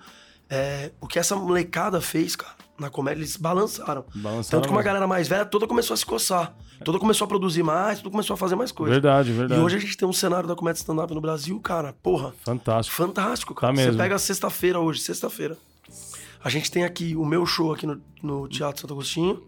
é, 0.49 0.91
o 1.01 1.07
que 1.07 1.17
essa 1.17 1.35
molecada 1.35 1.99
fez, 1.99 2.35
cara, 2.35 2.53
na 2.79 2.89
comédia, 2.89 3.19
eles 3.19 3.37
balançaram. 3.37 4.05
Balançaram 4.15 4.61
Tanto 4.61 4.67
que 4.67 4.73
uma 4.73 4.83
galera 4.83 5.07
mais 5.07 5.27
velha 5.27 5.45
toda 5.45 5.65
começou 5.67 5.93
a 5.93 5.97
se 5.97 6.05
coçar. 6.05 6.55
Toda 6.83 6.99
começou 6.99 7.25
a 7.25 7.27
produzir 7.27 7.63
mais, 7.63 7.99
toda 7.99 8.11
começou 8.11 8.33
a 8.33 8.37
fazer 8.37 8.55
mais 8.55 8.71
coisas. 8.71 8.93
Verdade, 8.93 9.31
verdade. 9.31 9.61
E 9.61 9.63
hoje 9.63 9.77
a 9.77 9.79
gente 9.79 9.95
tem 9.95 10.07
um 10.07 10.13
cenário 10.13 10.47
da 10.47 10.55
comédia 10.55 10.79
stand-up 10.79 11.13
no 11.13 11.21
Brasil, 11.21 11.57
cara, 11.59 11.93
porra, 12.03 12.33
Fantástico. 12.43 12.95
fantástico, 12.97 13.55
cara. 13.55 13.73
Tá 13.73 13.79
Você 13.79 13.85
mesmo. 13.85 14.01
pega 14.01 14.17
sexta-feira 14.19 14.79
hoje, 14.79 14.99
sexta-feira. 15.01 15.57
A 16.43 16.49
gente 16.49 16.69
tem 16.69 16.83
aqui 16.83 17.15
o 17.15 17.25
meu 17.25 17.45
show 17.45 17.73
aqui 17.73 17.87
no, 17.87 18.01
no 18.21 18.47
Teatro 18.47 18.81
Santo 18.81 18.93
Agostinho, 18.93 19.41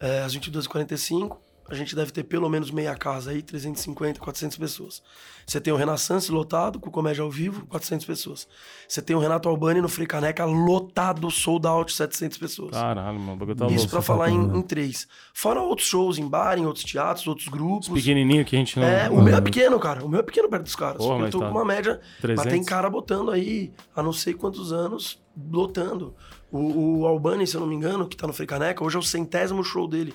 é, 0.00 0.22
às 0.22 0.36
22h45. 0.36 1.36
A 1.68 1.74
gente 1.74 1.96
deve 1.96 2.12
ter 2.12 2.22
pelo 2.22 2.48
menos 2.48 2.70
meia 2.70 2.94
casa 2.94 3.32
aí, 3.32 3.42
350, 3.42 4.20
400 4.20 4.56
pessoas. 4.56 5.02
Você 5.44 5.60
tem 5.60 5.72
o 5.72 5.76
Renaissance 5.76 6.30
lotado, 6.30 6.78
com 6.78 6.90
comédia 6.90 7.22
ao 7.22 7.30
vivo, 7.30 7.66
400 7.66 8.06
pessoas. 8.06 8.48
Você 8.88 9.02
tem 9.02 9.14
o 9.16 9.18
Renato 9.18 9.48
Albani 9.48 9.80
no 9.80 9.88
Free 9.88 10.06
Caneca 10.06 10.44
lotado, 10.44 11.30
sold 11.30 11.66
out, 11.66 11.92
700 11.92 12.38
pessoas. 12.38 12.70
Caralho, 12.70 13.18
mano. 13.18 13.36
Bagulho 13.36 13.56
tá 13.56 13.66
Isso 13.66 13.76
louco. 13.76 13.90
pra 13.90 14.02
falar 14.02 14.30
em, 14.30 14.58
em 14.58 14.62
três. 14.62 15.08
Fora 15.34 15.60
outros 15.60 15.88
shows 15.88 16.18
em 16.18 16.28
bar, 16.28 16.58
em 16.58 16.66
outros 16.66 16.84
teatros, 16.84 17.26
outros 17.26 17.48
grupos. 17.48 17.88
Pequenininho 17.88 18.44
que 18.44 18.54
a 18.54 18.58
gente 18.58 18.78
não... 18.78 18.86
É, 18.86 19.10
o 19.10 19.20
meu 19.20 19.36
é 19.36 19.40
pequeno, 19.40 19.78
cara. 19.78 20.04
O 20.04 20.08
meu 20.08 20.20
é 20.20 20.22
pequeno 20.22 20.48
perto 20.48 20.64
dos 20.64 20.76
caras. 20.76 20.98
Porra, 20.98 21.14
eu 21.14 21.20
mas 21.20 21.30
tô 21.30 21.40
tá. 21.40 21.46
com 21.46 21.52
uma 21.52 21.64
média. 21.64 22.00
300? 22.20 22.44
Mas 22.44 22.52
tem 22.52 22.64
cara 22.64 22.88
botando 22.88 23.30
aí 23.30 23.72
há 23.94 24.02
não 24.02 24.12
sei 24.12 24.34
quantos 24.34 24.72
anos, 24.72 25.20
lotando. 25.50 26.14
O, 26.50 27.00
o 27.00 27.06
Albani, 27.06 27.46
se 27.46 27.56
eu 27.56 27.60
não 27.60 27.68
me 27.68 27.74
engano, 27.74 28.06
que 28.08 28.16
tá 28.16 28.26
no 28.26 28.32
Frei 28.32 28.46
Caneca, 28.46 28.84
hoje 28.84 28.96
é 28.96 28.98
o 28.98 29.02
centésimo 29.02 29.64
show 29.64 29.88
dele. 29.88 30.14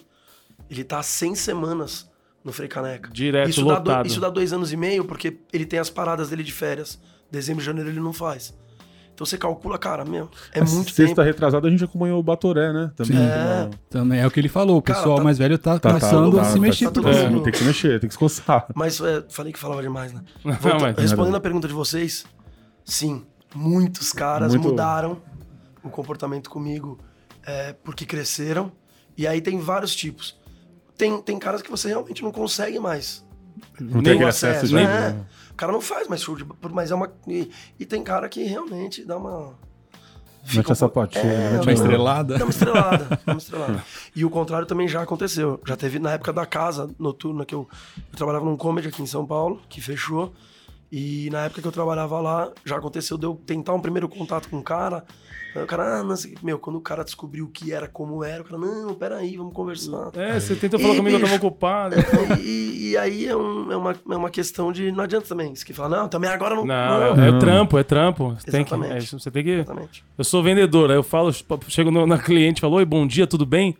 Ele 0.71 0.83
tá 0.85 0.99
há 0.99 1.03
100 1.03 1.35
semanas 1.35 2.09
no 2.43 2.53
Frei 2.53 2.69
Caneca. 2.69 3.09
Direto, 3.11 3.49
isso 3.49 3.65
Dá 3.65 3.73
lotado. 3.73 4.03
do- 4.03 4.07
isso 4.07 4.19
dá 4.21 4.29
dois 4.29 4.53
anos 4.53 4.71
e 4.71 4.77
meio, 4.77 5.03
porque 5.05 5.37
ele 5.51 5.65
tem 5.65 5.77
as 5.79 5.89
paradas 5.89 6.29
dele 6.29 6.43
de 6.43 6.51
férias. 6.53 6.97
Dezembro 7.29 7.61
e 7.61 7.65
janeiro 7.65 7.89
ele 7.89 7.99
não 7.99 8.13
faz. 8.13 8.53
Então 9.13 9.25
você 9.25 9.37
calcula, 9.37 9.77
cara, 9.77 10.03
meu, 10.05 10.29
é 10.53 10.61
muito 10.61 10.91
Sexta 10.91 11.03
tempo. 11.03 11.21
retrasada 11.21 11.67
a 11.67 11.69
gente 11.69 11.83
acompanhou 11.83 12.19
o 12.19 12.23
Batoré, 12.23 12.71
né? 12.73 12.89
Também. 12.95 13.17
É. 13.17 13.69
Também 13.89 14.19
é 14.21 14.25
o 14.25 14.31
que 14.31 14.39
ele 14.39 14.47
falou. 14.49 14.77
O 14.77 14.81
Cara, 14.81 14.99
pessoal 14.99 15.17
tá- 15.17 15.23
mais 15.23 15.37
velho 15.37 15.57
tá, 15.59 15.73
Tá, 15.77 15.79
tá, 15.79 15.89
começando 15.99 16.35
tá, 16.37 16.41
a 16.41 16.45
se 16.45 16.53
tá, 16.53 16.59
mexer 16.59 16.85
tá 16.85 16.91
por 16.91 17.03
todo 17.03 17.11
isso. 17.13 17.29
mundo- 17.29 17.43
Tem 17.43 17.51
que 17.51 17.57
se 17.59 17.63
mexer, 17.65 17.99
tem 17.99 18.07
que 18.07 18.13
se 18.13 18.19
coçar. 18.19 18.65
Mas 18.73 18.99
é, 19.01 19.23
falei 19.29 19.51
que 19.53 19.59
falava 19.59 19.81
demais, 19.81 20.11
né? 20.13 20.21
Não, 20.43 20.53
Volta- 20.55 20.79
mas- 20.79 20.97
respondendo 20.97 21.35
a 21.35 21.39
pergunta 21.41 21.67
de 21.67 21.73
vocês, 21.73 22.25
sim, 22.83 23.23
muitos 23.53 24.11
caras 24.13 24.53
Muito- 24.55 24.69
mudaram 24.69 25.21
o 25.83 25.89
comportamento 25.89 26.49
comigo 26.49 26.97
é, 27.45 27.73
porque 27.83 28.05
cresceram. 28.05 28.71
E 29.17 29.27
aí 29.27 29.41
tem 29.41 29.59
vários 29.59 29.93
tipos. 29.93 30.39
Tem, 31.01 31.19
tem 31.19 31.39
caras 31.39 31.63
que 31.63 31.71
você 31.71 31.87
realmente 31.87 32.21
não 32.21 32.31
consegue 32.31 32.77
mais. 32.79 33.25
Não 33.79 34.03
tem 34.03 34.13
o 34.13 34.15
aquele 34.17 34.29
acesso 34.29 34.67
já. 34.67 34.77
né? 34.83 35.25
O 35.49 35.55
cara 35.55 35.71
não 35.71 35.81
faz 35.81 36.07
mais 36.07 36.21
show 36.21 36.35
de. 36.35 36.45
Mas 36.71 36.91
é 36.91 36.95
uma. 36.95 37.11
E, 37.27 37.49
e 37.79 37.85
tem 37.87 38.03
cara 38.03 38.29
que 38.29 38.43
realmente 38.43 39.03
dá 39.03 39.17
uma. 39.17 39.55
Mete 40.43 40.57
um 40.57 40.59
a 40.59 40.63
pouco- 40.63 40.75
sapatinha, 40.75 41.23
É, 41.23 41.59
Uma 41.59 41.71
estrelada. 41.73 42.37
Dá 42.37 42.45
uma 42.45 42.51
estrelada, 42.51 43.07
dá 43.25 43.31
uma 43.33 43.37
estrelada. 43.39 43.83
E 44.15 44.23
o 44.23 44.29
contrário 44.29 44.67
também 44.67 44.87
já 44.87 45.01
aconteceu. 45.01 45.59
Já 45.65 45.75
teve 45.75 45.97
na 45.97 46.11
época 46.11 46.31
da 46.31 46.45
casa 46.45 46.87
noturna 46.99 47.45
que 47.45 47.55
eu, 47.55 47.67
eu 47.97 48.15
trabalhava 48.15 48.45
num 48.45 48.55
comedy 48.55 48.87
aqui 48.89 49.01
em 49.01 49.07
São 49.07 49.25
Paulo, 49.25 49.59
que 49.69 49.81
fechou. 49.81 50.31
E 50.91 51.29
na 51.31 51.45
época 51.45 51.61
que 51.61 51.67
eu 51.67 51.71
trabalhava 51.71 52.19
lá, 52.19 52.51
já 52.65 52.75
aconteceu 52.77 53.17
de 53.17 53.25
eu 53.25 53.39
tentar 53.45 53.73
um 53.73 53.79
primeiro 53.79 54.09
contato 54.09 54.49
com 54.49 54.57
o 54.57 54.63
cara. 54.63 55.05
O 55.55 55.65
cara, 55.65 55.99
ah, 55.99 56.03
não 56.03 56.15
sei. 56.15 56.35
Meu, 56.41 56.57
quando 56.57 56.77
o 56.77 56.81
cara 56.81 57.03
descobriu 57.03 57.45
o 57.45 57.49
que 57.49 57.73
era, 57.73 57.85
como 57.87 58.23
era, 58.23 58.41
o 58.41 58.45
cara, 58.45 58.57
não, 58.57 58.93
peraí, 58.93 59.35
vamos 59.35 59.53
conversar. 59.53 60.09
É, 60.15 60.39
você 60.39 60.55
tentou 60.55 60.79
falar 60.79 60.93
Ih, 60.93 60.97
comigo, 60.97 61.15
eu 61.17 61.21
tava 61.21 61.33
bicho. 61.33 61.45
ocupado. 61.45 61.95
E, 62.41 62.91
e 62.91 62.97
aí 62.97 63.25
é, 63.27 63.35
um- 63.35 63.71
é 63.71 63.75
uma, 63.75 63.91
é 64.11 64.15
uma 64.15 64.29
questão 64.29 64.71
de. 64.71 64.91
Não 64.93 65.03
adianta 65.03 65.27
também. 65.27 65.53
Você 65.53 65.65
que 65.65 65.73
fala, 65.73 65.97
não, 66.01 66.07
também 66.09 66.29
agora 66.29 66.55
não. 66.55 66.65
Não, 66.65 67.15
não. 67.15 67.23
é, 67.23 67.29
é 67.29 67.39
trampo, 67.39 67.77
é 67.77 67.83
trampo. 67.83 68.29
Você 68.37 68.49
tem 68.51 68.63
que, 68.65 68.73
Exatamente. 68.73 69.15
é 69.15 69.19
você 69.19 69.31
tem 69.31 69.43
que. 69.43 69.49
Exatamente. 69.51 70.05
Eu 70.17 70.23
sou 70.23 70.41
vendedor, 70.41 70.89
aí 70.89 70.97
eu 70.97 71.03
falo, 71.03 71.31
chego 71.67 71.91
no- 71.91 72.07
na 72.07 72.17
cliente, 72.17 72.61
falo, 72.61 72.75
oi, 72.77 72.85
bom 72.85 73.05
dia, 73.05 73.27
tudo 73.27 73.45
bem? 73.45 73.77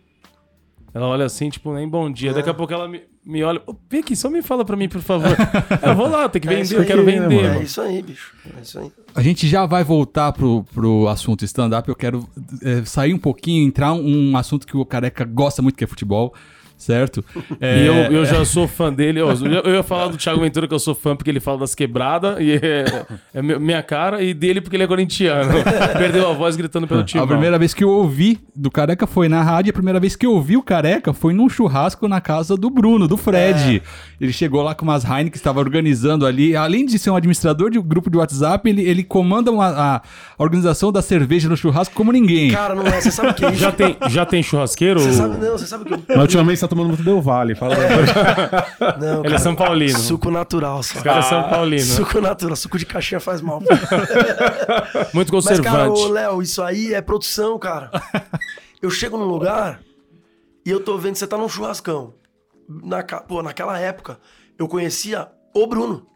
Ela 0.94 1.08
olha 1.08 1.26
assim, 1.26 1.50
tipo, 1.50 1.74
nem 1.74 1.88
bom 1.88 2.12
dia. 2.12 2.34
Daqui 2.34 2.50
a 2.50 2.54
pouco 2.54 2.74
ela 2.74 2.88
me. 2.88 3.02
Me 3.26 3.44
olha. 3.44 3.62
"Ô, 3.68 3.76
Vem 3.90 4.00
aqui, 4.02 4.16
só 4.16 4.30
me 4.30 4.42
fala 4.42 4.64
pra 4.66 4.76
mim, 4.76 4.88
por 4.90 5.02
favor. 5.02 5.36
eu 5.84 5.96
vou 5.96 6.08
lá, 6.08 6.28
tem 6.30 6.42
que 6.42 6.48
É 6.48 6.52
vender, 6.52 6.64
isso 6.64 6.76
eu 6.76 6.86
quero 6.86 7.04
né, 7.04 7.12
vender. 7.20 7.44
mano? 7.44 7.60
É 7.60 7.64
isso 7.64 7.82
aí, 7.82 8.02
bicho. 8.02 8.34
É 8.58 8.62
isso 8.62 8.80
aí. 8.80 8.92
A 9.14 9.22
gente 9.22 9.48
já 9.48 9.66
vai 9.66 9.84
voltar 9.84 10.32
pro, 10.32 10.64
pro 10.74 11.08
assunto 11.08 11.44
stand-up. 11.46 11.88
Eu 11.88 11.96
quero 11.96 12.28
é, 12.64 12.84
sair 12.86 13.14
um 13.14 13.18
pouquinho, 13.20 13.68
entrar 13.68 13.94
um 13.94 14.36
assunto 14.38 14.66
que 14.66 14.76
o 14.78 14.86
Careca 14.86 15.26
gosta 15.26 15.62
muito, 15.62 15.76
que 15.76 15.84
é 15.84 15.88
futebol, 15.88 16.34
certo? 16.82 17.24
É, 17.60 17.82
E 17.84 17.86
eu, 17.88 17.94
eu 17.96 18.26
já 18.26 18.44
sou 18.46 18.68
fã 18.68 18.92
dele. 18.92 19.20
Eu, 19.22 19.30
eu 19.64 19.76
ia 19.76 19.84
falar 19.84 20.08
do 20.08 20.18
Thiago 20.22 20.40
Ventura 20.42 20.68
que 20.68 20.74
eu 20.74 20.80
sou 20.80 20.94
fã 20.96 21.16
porque 21.16 21.30
ele 21.30 21.40
fala 21.40 21.60
das 21.60 21.74
quebradas 21.76 22.38
e 22.40 22.52
é, 22.54 23.06
é 23.34 23.42
mi- 23.42 23.58
minha 23.60 23.82
cara, 23.84 24.22
e 24.24 24.34
dele 24.34 24.62
porque 24.62 24.76
ele 24.76 24.84
é 24.84 24.88
corintiano. 24.88 25.52
Perdeu 25.98 26.30
a 26.30 26.34
voz 26.34 26.56
gritando 26.56 26.88
pelo 26.88 27.04
time. 27.04 27.24
A 27.24 27.28
primeira 27.28 27.58
vez 27.60 27.74
que 27.74 27.84
eu 27.84 27.90
ouvi 27.90 28.40
do 28.56 28.70
Careca 28.72 29.06
foi 29.08 29.28
na 29.30 29.42
rádio, 29.42 29.70
a 29.70 29.74
primeira 29.74 30.00
vez 30.00 30.16
que 30.16 30.26
eu 30.26 30.32
ouvi 30.34 30.58
o 30.58 30.64
Careca 30.64 31.14
foi 31.14 31.34
num 31.34 31.48
churrasco 31.50 32.08
na 32.08 32.20
casa 32.22 32.56
do 32.58 32.70
Bruno, 32.70 33.08
do 33.08 33.18
Fred. 33.18 33.82
Ele 34.20 34.34
chegou 34.34 34.62
lá 34.62 34.76
com 34.76 34.84
umas 34.86 35.04
Heineken 35.04 35.32
que 35.32 35.38
estava 35.38 35.60
organizando 35.60 36.26
ali. 36.26 36.56
Além 36.56 36.86
de 36.86 36.98
ser 37.00 37.10
um 37.10 37.16
administrador 37.16 37.70
de 37.72 37.80
um 37.80 37.82
grupo 37.84 38.10
de 38.10 38.18
WhatsApp, 38.18 38.70
ele, 38.70 38.82
ele 38.82 39.04
comanda 39.04 39.52
uma- 39.52 39.70
a, 39.70 40.02
organização 40.38 40.92
da 40.92 41.02
cerveja 41.02 41.48
no 41.50 41.58
churrasco 41.58 41.94
como 41.96 42.12
ninguém. 42.12 42.52
Cara, 42.52 42.74
não 42.76 42.86
é. 42.86 43.00
Você 43.02 43.12
sabe 43.12 43.30
o 43.30 43.34
que 43.34 43.46
é 43.46 43.50
isso? 43.52 43.60
Já 43.62 43.72
tem, 43.72 43.98
já 44.10 44.26
tem 44.26 44.42
churrasqueiro? 44.44 45.00
Você 45.00 45.14
sabe, 45.14 45.38
não, 45.44 45.58
você 45.58 45.66
sabe 45.66 45.84
o 45.84 45.98
que. 45.98 46.04
Mas 46.10 46.18
ultimamente 46.22 46.60
você 46.60 46.68
tá 46.68 46.71
tomando 46.72 46.88
muito 46.88 47.04
Del 47.04 47.22
Vale. 47.22 47.54
Fala 47.56 47.76
Não, 49.00 49.20
Ele 49.20 49.28
é 49.28 49.30
cara, 49.30 49.40
São 49.40 49.56
Paulino. 49.56 49.98
Suco 50.00 50.32
natural, 50.32 50.82
só. 50.84 51.00
O 51.00 51.04
cara 51.04 51.20
é 51.20 51.22
São 51.22 51.44
Paulino. 51.50 51.82
Suco 51.84 52.20
natural, 52.22 52.56
suco 52.56 52.78
de 52.80 52.86
caixinha 52.86 53.20
faz 53.20 53.42
mal. 53.42 53.62
Muito 55.14 55.34
Mas, 55.34 55.60
cara, 55.60 55.88
conservante. 55.88 56.02
ô, 56.02 56.08
Léo, 56.08 56.42
isso 56.42 56.62
aí 56.64 56.94
é 56.94 57.02
produção, 57.02 57.58
cara. 57.60 57.92
Eu 58.82 58.90
chego 58.90 59.16
num 59.18 59.26
lugar 59.26 59.80
e 60.66 60.72
eu 60.72 60.80
tô 60.84 60.98
vendo 60.98 61.14
que 61.14 61.20
você 61.20 61.28
tá 61.28 61.38
num 61.38 61.48
churrascão. 61.48 62.16
Na, 62.68 63.04
pô, 63.04 63.44
naquela 63.44 63.78
época, 63.78 64.18
eu 64.58 64.68
conhecia 64.68 65.28
o 65.54 65.68
Bruno. 65.68 66.08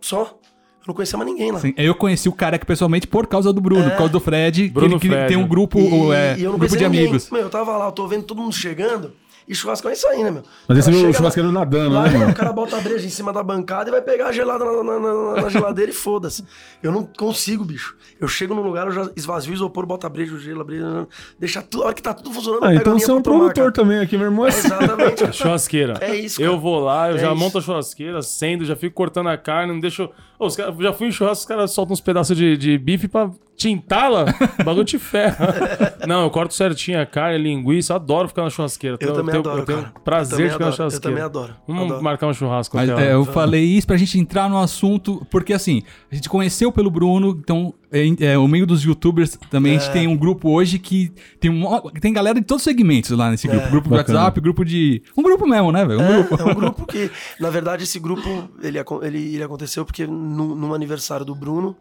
Só. 0.00 0.22
Eu 0.22 0.88
não 0.88 0.94
conhecia 0.94 1.16
mais 1.16 1.30
ninguém 1.30 1.52
lá. 1.52 1.58
Assim, 1.58 1.72
eu 1.76 1.94
conheci 1.94 2.28
o 2.28 2.32
Careca 2.32 2.66
pessoalmente 2.66 3.06
por 3.06 3.28
causa 3.28 3.52
do 3.52 3.60
Bruno, 3.60 3.88
por 3.90 3.96
causa 3.96 4.12
do 4.12 4.18
Fred, 4.18 4.64
que 4.64 4.70
Bruno 4.70 4.94
ele, 4.94 5.00
que 5.00 5.08
Fred. 5.08 5.28
tem 5.28 5.36
um 5.36 5.46
grupo, 5.46 5.78
E, 5.78 6.10
é, 6.12 6.36
e 6.36 6.42
eu 6.42 6.50
não 6.50 6.58
grupo 6.58 6.58
conhecia 6.58 6.78
de 6.78 6.84
ninguém. 6.86 7.00
amigos. 7.06 7.30
Meu, 7.30 7.42
eu 7.42 7.50
tava 7.50 7.76
lá, 7.76 7.86
eu 7.86 7.92
tô 7.92 8.08
vendo 8.08 8.24
todo 8.24 8.42
mundo 8.42 8.52
chegando. 8.52 9.12
E 9.48 9.54
churrascão 9.54 9.90
é 9.90 9.94
isso 9.94 10.06
aí, 10.06 10.22
né, 10.22 10.30
meu? 10.30 10.42
Mas 10.68 10.78
esse 10.78 10.90
é 10.90 10.92
chega 10.92 11.12
churrasqueiro 11.12 11.48
lá- 11.50 11.60
nadando, 11.60 11.94
lá, 11.94 12.08
né, 12.08 12.18
mano? 12.18 12.30
O 12.30 12.34
cara 12.34 12.52
bota 12.52 12.76
a 12.76 12.80
breja 12.80 13.04
em 13.06 13.10
cima 13.10 13.32
da 13.32 13.42
bancada 13.42 13.90
e 13.90 13.92
vai 13.92 14.00
pegar 14.02 14.28
a 14.28 14.32
gelada 14.32 14.64
na, 14.64 14.82
na- 14.84 15.00
na- 15.00 15.42
na 15.42 15.48
geladeira 15.48 15.90
e 15.90 15.94
foda-se. 15.94 16.44
Eu 16.82 16.92
não 16.92 17.04
consigo, 17.04 17.64
bicho. 17.64 17.96
Eu 18.20 18.28
chego 18.28 18.54
num 18.54 18.62
lugar, 18.62 18.86
eu 18.86 18.92
já 18.92 19.10
esvazio 19.16 19.50
o 19.50 19.54
isopor, 19.54 19.84
boto 19.84 20.06
a 20.06 20.10
breja, 20.10 20.34
o 20.34 20.38
gelo, 20.38 20.60
a 20.60 20.64
breja, 20.64 21.08
deixa 21.38 21.60
tudo. 21.62 21.82
A 21.82 21.86
hora 21.86 21.94
que 21.94 22.02
tá 22.02 22.14
tudo 22.14 22.30
funcionando, 22.32 22.62
eu 22.64 22.68
Ah, 22.68 22.74
então 22.74 22.98
você 22.98 23.10
é 23.10 23.14
um 23.14 23.22
produtor 23.22 23.72
também 23.72 23.98
aqui, 23.98 24.16
meu 24.16 24.26
irmão. 24.26 24.46
É 24.46 24.48
exatamente. 24.50 25.32
Churrasqueira. 25.32 25.94
É 26.00 26.14
isso, 26.14 26.40
Eu 26.40 26.50
cara. 26.52 26.60
vou 26.62 26.78
lá, 26.80 27.10
eu 27.10 27.16
É 27.16 27.18
já 27.18 27.26
isso. 27.28 27.36
monto 27.36 27.58
a 27.58 27.60
churrasqueira, 27.60 28.18
acendo, 28.18 28.64
já 28.64 28.76
fico 28.76 28.94
cortando 28.94 29.28
a 29.28 29.36
carne, 29.36 29.72
não 29.72 29.80
deixo. 29.80 30.08
Os 30.46 30.56
caras, 30.56 30.74
já 30.78 30.92
fui 30.92 31.08
em 31.08 31.12
churrasco, 31.12 31.40
os 31.42 31.46
caras 31.46 31.70
soltam 31.70 31.92
uns 31.94 32.00
pedaços 32.00 32.36
de, 32.36 32.56
de 32.56 32.76
bife 32.78 33.08
pra 33.08 33.30
tintá-la. 33.56 34.24
O 34.60 34.64
bagulho 34.64 34.84
te 34.84 34.98
ferra. 34.98 35.96
não, 36.06 36.22
eu 36.24 36.30
corto 36.30 36.52
certinho 36.54 37.00
a 37.00 37.06
carne, 37.06 37.36
a 37.36 37.38
linguiça, 37.38 37.94
adoro 37.94 38.28
ficar 38.28 38.42
na 38.42 38.50
churrasqueira. 38.50 38.96
Eu 39.00 39.12
também 39.12 39.32
tenho, 39.32 39.40
adoro, 39.40 39.58
eu 39.60 39.64
tenho 39.64 39.82
cara. 39.82 39.94
prazer 40.04 40.32
Eu 40.32 40.36
também 40.36 40.46
de 40.46 40.52
ficar 40.52 40.64
na 40.64 40.68
adoro, 40.68 40.72
eu 40.72 40.76
churrasqueira. 40.90 41.16
também 41.16 41.24
adoro, 41.24 41.54
Vamos 41.66 41.84
adoro. 41.84 42.02
marcar 42.02 42.26
um 42.26 42.34
churrasco 42.34 42.76
Mas 42.76 42.88
é, 42.90 43.14
eu 43.14 43.24
falei 43.24 43.64
isso 43.64 43.86
pra 43.86 43.96
gente 43.96 44.18
entrar 44.18 44.48
no 44.50 44.58
assunto, 44.58 45.24
porque 45.30 45.52
assim, 45.52 45.82
a 46.10 46.14
gente 46.14 46.28
conheceu 46.28 46.72
pelo 46.72 46.90
Bruno, 46.90 47.38
então 47.42 47.72
é, 47.92 48.32
é, 48.32 48.38
o 48.38 48.48
meio 48.48 48.66
dos 48.66 48.82
youtubers 48.82 49.38
também, 49.50 49.76
a 49.76 49.78
gente 49.78 49.92
tem 49.92 50.08
um 50.08 50.16
grupo 50.16 50.48
hoje 50.50 50.78
que 50.78 51.12
tem, 51.38 51.50
um, 51.50 51.80
tem 52.00 52.12
galera 52.12 52.40
de 52.40 52.46
todos 52.46 52.62
os 52.62 52.64
segmentos 52.64 53.10
lá 53.10 53.30
nesse 53.30 53.46
grupo. 53.46 53.68
grupo 53.70 53.88
de. 53.90 53.94
WhatsApp, 53.96 54.40
grupo 54.40 54.64
de. 54.64 55.02
Um 55.16 55.22
grupo 55.22 55.46
mesmo, 55.46 55.70
né, 55.70 55.84
velho? 55.84 56.00
Um 56.00 56.06
grupo. 56.06 56.36
É, 56.36 56.40
é 56.40 56.44
um 56.44 56.54
grupo 56.56 56.86
que, 56.86 57.10
na 57.38 57.50
verdade, 57.50 57.84
esse 57.84 57.98
grupo 57.98 58.48
ele, 58.62 58.78
ele, 59.02 59.34
ele 59.34 59.42
aconteceu 59.42 59.84
porque 59.84 60.06
num, 60.06 60.54
num 60.54 60.72
aniversário 60.72 61.24
do 61.26 61.34
Bruno, 61.34 61.76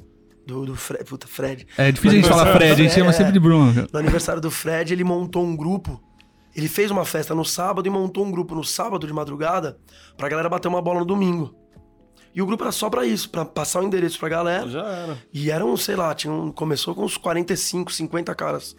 do, 0.45 0.65
do 0.65 0.75
Fred, 0.75 1.03
puta, 1.05 1.27
Fred. 1.27 1.65
É 1.77 1.91
difícil 1.91 2.19
a 2.19 2.21
gente 2.21 2.29
falar 2.29 2.51
Fred, 2.53 2.71
a 2.73 2.75
gente 2.75 2.91
É, 2.91 2.95
chama 2.95 3.11
é. 3.11 3.13
sempre 3.13 3.31
de 3.31 3.39
Bruno. 3.39 3.87
No 3.91 3.99
aniversário 3.99 4.41
do 4.41 4.51
Fred, 4.51 4.93
ele 4.93 5.03
montou 5.03 5.43
um 5.45 5.55
grupo. 5.55 6.01
Ele 6.53 6.67
fez 6.67 6.91
uma 6.91 7.05
festa 7.05 7.33
no 7.33 7.45
sábado 7.45 7.87
e 7.87 7.89
montou 7.89 8.25
um 8.25 8.31
grupo 8.31 8.53
no 8.53 8.63
sábado 8.63 9.07
de 9.07 9.13
madrugada 9.13 9.77
pra 10.17 10.27
galera 10.27 10.49
bater 10.49 10.67
uma 10.67 10.81
bola 10.81 10.99
no 10.99 11.05
domingo. 11.05 11.55
E 12.33 12.41
o 12.41 12.45
grupo 12.45 12.63
era 12.63 12.71
só 12.71 12.89
pra 12.89 13.05
isso, 13.05 13.29
pra 13.29 13.43
passar 13.43 13.81
o 13.81 13.83
endereço 13.83 14.17
pra 14.19 14.29
galera. 14.29 14.67
Já 14.69 14.85
era. 14.87 15.17
E 15.33 15.51
eram, 15.51 15.75
sei 15.75 15.95
lá, 15.95 16.13
tinha 16.15 16.31
um- 16.33 16.51
começou 16.51 16.95
com 16.95 17.03
uns 17.03 17.17
45, 17.17 17.91
50 17.91 18.33
caras 18.35 18.75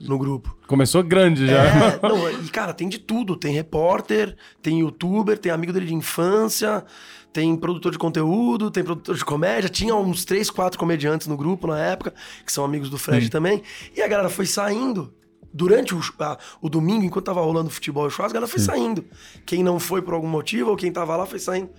no 0.00 0.18
grupo. 0.18 0.56
Começou 0.66 1.02
grande 1.02 1.46
já. 1.46 1.62
É, 1.64 2.00
não, 2.02 2.30
e 2.30 2.48
cara, 2.48 2.72
tem 2.74 2.88
de 2.88 2.98
tudo. 2.98 3.36
Tem 3.36 3.52
repórter, 3.54 4.36
tem 4.62 4.80
youtuber, 4.80 5.38
tem 5.38 5.52
amigo 5.52 5.72
dele 5.72 5.86
de 5.86 5.94
infância, 5.94 6.84
tem 7.32 7.54
produtor 7.56 7.92
de 7.92 7.98
conteúdo, 7.98 8.70
tem 8.70 8.82
produtor 8.82 9.14
de 9.14 9.24
comédia. 9.24 9.68
Tinha 9.68 9.94
uns 9.94 10.24
três, 10.24 10.50
quatro 10.50 10.78
comediantes 10.78 11.26
no 11.28 11.36
grupo 11.36 11.66
na 11.68 11.78
época, 11.78 12.12
que 12.44 12.50
são 12.50 12.64
amigos 12.64 12.90
do 12.90 12.98
Fred 12.98 13.24
Sim. 13.26 13.30
também. 13.30 13.62
E 13.96 14.02
a 14.02 14.08
galera 14.08 14.28
foi 14.28 14.46
saindo. 14.46 15.14
Durante 15.52 15.94
o, 15.94 16.00
a- 16.20 16.38
o 16.62 16.68
domingo, 16.68 17.04
enquanto 17.04 17.24
tava 17.26 17.40
rolando 17.40 17.70
futebol 17.70 18.06
e 18.06 18.10
churrasco, 18.10 18.36
a 18.36 18.40
galera 18.40 18.50
foi 18.50 18.60
saindo. 18.60 19.04
Quem 19.44 19.62
não 19.62 19.78
foi 19.80 20.00
por 20.00 20.14
algum 20.14 20.28
motivo, 20.28 20.70
ou 20.70 20.76
quem 20.76 20.90
tava 20.92 21.16
lá, 21.16 21.26
foi 21.26 21.38
saindo. 21.40 21.70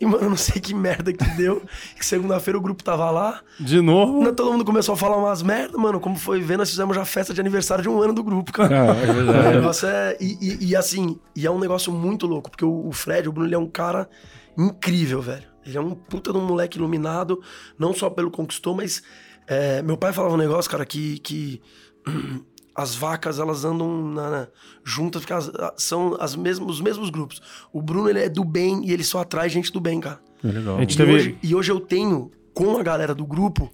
E, 0.00 0.06
mano, 0.06 0.30
não 0.30 0.36
sei 0.36 0.60
que 0.60 0.72
merda 0.74 1.12
que 1.12 1.24
deu. 1.36 1.62
que 1.96 2.06
segunda-feira 2.06 2.56
o 2.56 2.60
grupo 2.60 2.84
tava 2.84 3.10
lá. 3.10 3.40
De 3.58 3.80
novo. 3.80 4.22
Não, 4.22 4.32
Todo 4.34 4.52
mundo 4.52 4.64
começou 4.64 4.92
a 4.94 4.96
falar 4.96 5.16
umas 5.16 5.42
merda, 5.42 5.76
mano. 5.76 5.98
Como 5.98 6.16
foi 6.16 6.40
ver, 6.40 6.56
nós 6.56 6.70
fizemos 6.70 6.94
já 6.94 7.04
festa 7.04 7.34
de 7.34 7.40
aniversário 7.40 7.82
de 7.82 7.88
um 7.88 8.00
ano 8.00 8.12
do 8.12 8.22
grupo, 8.22 8.52
cara. 8.52 8.92
Ah, 8.92 8.94
é 8.96 9.06
verdade. 9.12 9.48
O 9.48 9.50
negócio 9.60 9.88
é. 9.88 10.16
E, 10.20 10.38
e- 10.40 10.66
e 10.68 10.76
assim, 10.76 11.18
e 11.34 11.46
é 11.46 11.50
um 11.50 11.58
negócio 11.58 11.92
muito 11.92 12.26
louco, 12.26 12.50
porque 12.50 12.64
o, 12.64 12.86
o 12.86 12.92
Fred, 12.92 13.28
o 13.28 13.32
Bruno, 13.32 13.48
ele 13.48 13.54
é 13.56 13.58
um 13.58 13.66
cara 13.68 14.08
incrível, 14.56 15.20
velho. 15.20 15.44
Ele 15.66 15.76
é 15.76 15.80
um 15.80 15.90
puta 15.94 16.32
de 16.32 16.38
um 16.38 16.46
moleque 16.46 16.78
iluminado, 16.78 17.40
não 17.78 17.92
só 17.92 18.08
pelo 18.08 18.30
conquistou, 18.30 18.74
mas. 18.74 19.02
é, 19.46 19.82
meu 19.82 19.96
pai 19.96 20.12
falava 20.12 20.34
um 20.34 20.38
negócio, 20.38 20.70
cara, 20.70 20.86
que. 20.86 21.18
que 21.18 21.60
as 22.82 22.94
vacas, 22.94 23.38
elas 23.38 23.64
andam 23.64 24.12
na- 24.12 24.30
na- 24.30 24.48
juntas, 24.84 25.22
porque 25.22 25.32
elas, 25.32 25.50
são 25.76 26.16
as 26.20 26.34
mesmas, 26.36 26.68
os 26.76 26.80
mesmos 26.80 27.10
grupos. 27.10 27.40
O 27.72 27.82
Bruno, 27.82 28.08
ele 28.08 28.20
é 28.20 28.28
do 28.28 28.44
bem 28.44 28.84
e 28.86 28.92
ele 28.92 29.02
só 29.04 29.20
atrai 29.20 29.48
gente 29.48 29.72
do 29.72 29.80
bem, 29.80 30.00
cara. 30.00 30.20
É 30.44 30.48
legal. 30.48 30.76
A 30.76 30.80
gente 30.80 30.94
E 30.94 30.96
teve- 30.96 31.12
hoje, 31.12 31.38
e 31.42 31.54
hoje 31.54 31.72
eu 31.72 31.80
tenho, 31.80 32.30
com 32.54 32.76
a 32.78 32.82
galera 32.82 33.14
do 33.14 33.26
grupo, 33.26 33.70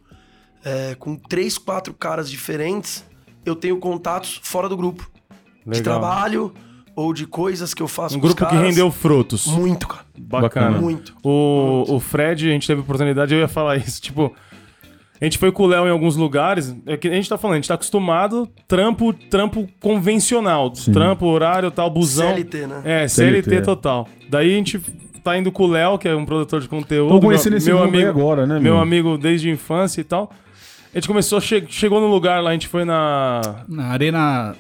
é, 0.65 0.95
com 0.95 1.17
três, 1.17 1.59
quatro 1.59 1.93
caras 1.93 2.31
diferentes, 2.31 3.05
eu 3.45 3.55
tenho 3.55 3.77
contatos 3.79 4.41
fora 4.43 4.69
do 4.69 4.77
grupo. 4.77 5.09
De 5.67 5.79
Legal. 5.79 5.83
trabalho 5.83 6.55
ou 6.97 7.13
de 7.13 7.27
coisas 7.27 7.75
que 7.75 7.83
eu 7.83 7.89
faço 7.89 8.17
Um 8.17 8.21
grupo 8.21 8.37
que 8.37 8.45
caras. 8.45 8.61
rendeu 8.69 8.91
frutos. 8.91 9.47
Muito, 9.47 9.87
cara. 9.89 10.05
Bacana. 10.19 10.79
Muito. 10.81 11.15
O, 11.23 11.85
o 11.89 12.01
Fred, 12.01 12.49
a 12.49 12.53
gente 12.53 12.67
teve 12.67 12.81
oportunidade, 12.81 13.35
eu 13.35 13.41
ia 13.41 13.49
falar 13.49 13.77
isso, 13.77 14.01
tipo. 14.01 14.35
A 15.21 15.25
gente 15.25 15.39
foi 15.39 15.53
com 15.53 15.63
o 15.63 15.67
Léo 15.67 15.87
em 15.87 15.91
alguns 15.91 16.17
lugares. 16.17 16.75
É 16.87 16.97
que 16.97 17.09
a 17.09 17.13
gente 17.15 17.29
tá 17.29 17.39
falando, 17.39 17.55
a 17.55 17.57
gente 17.59 17.69
tá 17.69 17.75
acostumado, 17.75 18.49
trampo, 18.67 19.13
trampo 19.13 19.67
convencional. 19.81 20.71
Trampo, 20.71 21.27
horário, 21.27 21.71
tal, 21.71 21.89
busão. 21.89 22.29
CLT, 22.35 22.67
né? 22.67 22.83
É, 22.85 23.09
CLT, 23.09 23.43
CLT. 23.51 23.63
total. 23.63 24.09
Daí 24.29 24.53
a 24.53 24.57
gente 24.57 24.81
tá 25.23 25.39
indo 25.39 25.51
com 25.53 25.65
o 25.65 25.67
Léo, 25.69 25.97
que 25.99 26.09
é 26.09 26.15
um 26.15 26.27
produtor 26.27 26.61
de 26.61 26.69
conteúdo. 26.69 27.11
Tô 27.15 27.21
conhecendo 27.21 27.53
meu, 27.53 27.59
esse 27.59 27.69
meu 27.71 27.83
amigo 27.83 28.09
agora, 28.09 28.47
né, 28.47 28.55
Meu 28.55 28.75
meu? 28.75 28.79
amigo 28.79 29.17
desde 29.17 29.49
a 29.49 29.53
infância 29.53 30.01
e 30.01 30.05
tal. 30.05 30.31
A 30.93 30.99
gente 30.99 31.09
começou, 31.09 31.41
che- 31.41 31.65
chegou 31.69 32.01
no 32.01 32.09
lugar 32.09 32.43
lá, 32.43 32.51
a 32.51 32.53
gente 32.53 32.69
foi 32.69 32.85
na, 32.85 33.41
Na 33.69 33.87
arena. 33.87 34.55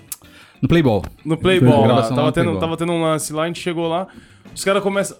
No 0.62 0.68
Playball. 0.68 1.04
no 1.24 1.36
Playboy, 1.36 1.86
lá. 1.86 2.02
Tava 2.08 2.32
tendo, 2.32 2.58
tava 2.58 2.76
tendo 2.76 2.92
um 2.92 3.02
lance 3.02 3.32
lá, 3.32 3.42
a 3.42 3.46
gente 3.46 3.60
chegou 3.60 3.86
lá, 3.86 4.06
os 4.54 4.64
caras 4.64 4.82
começam. 4.82 5.16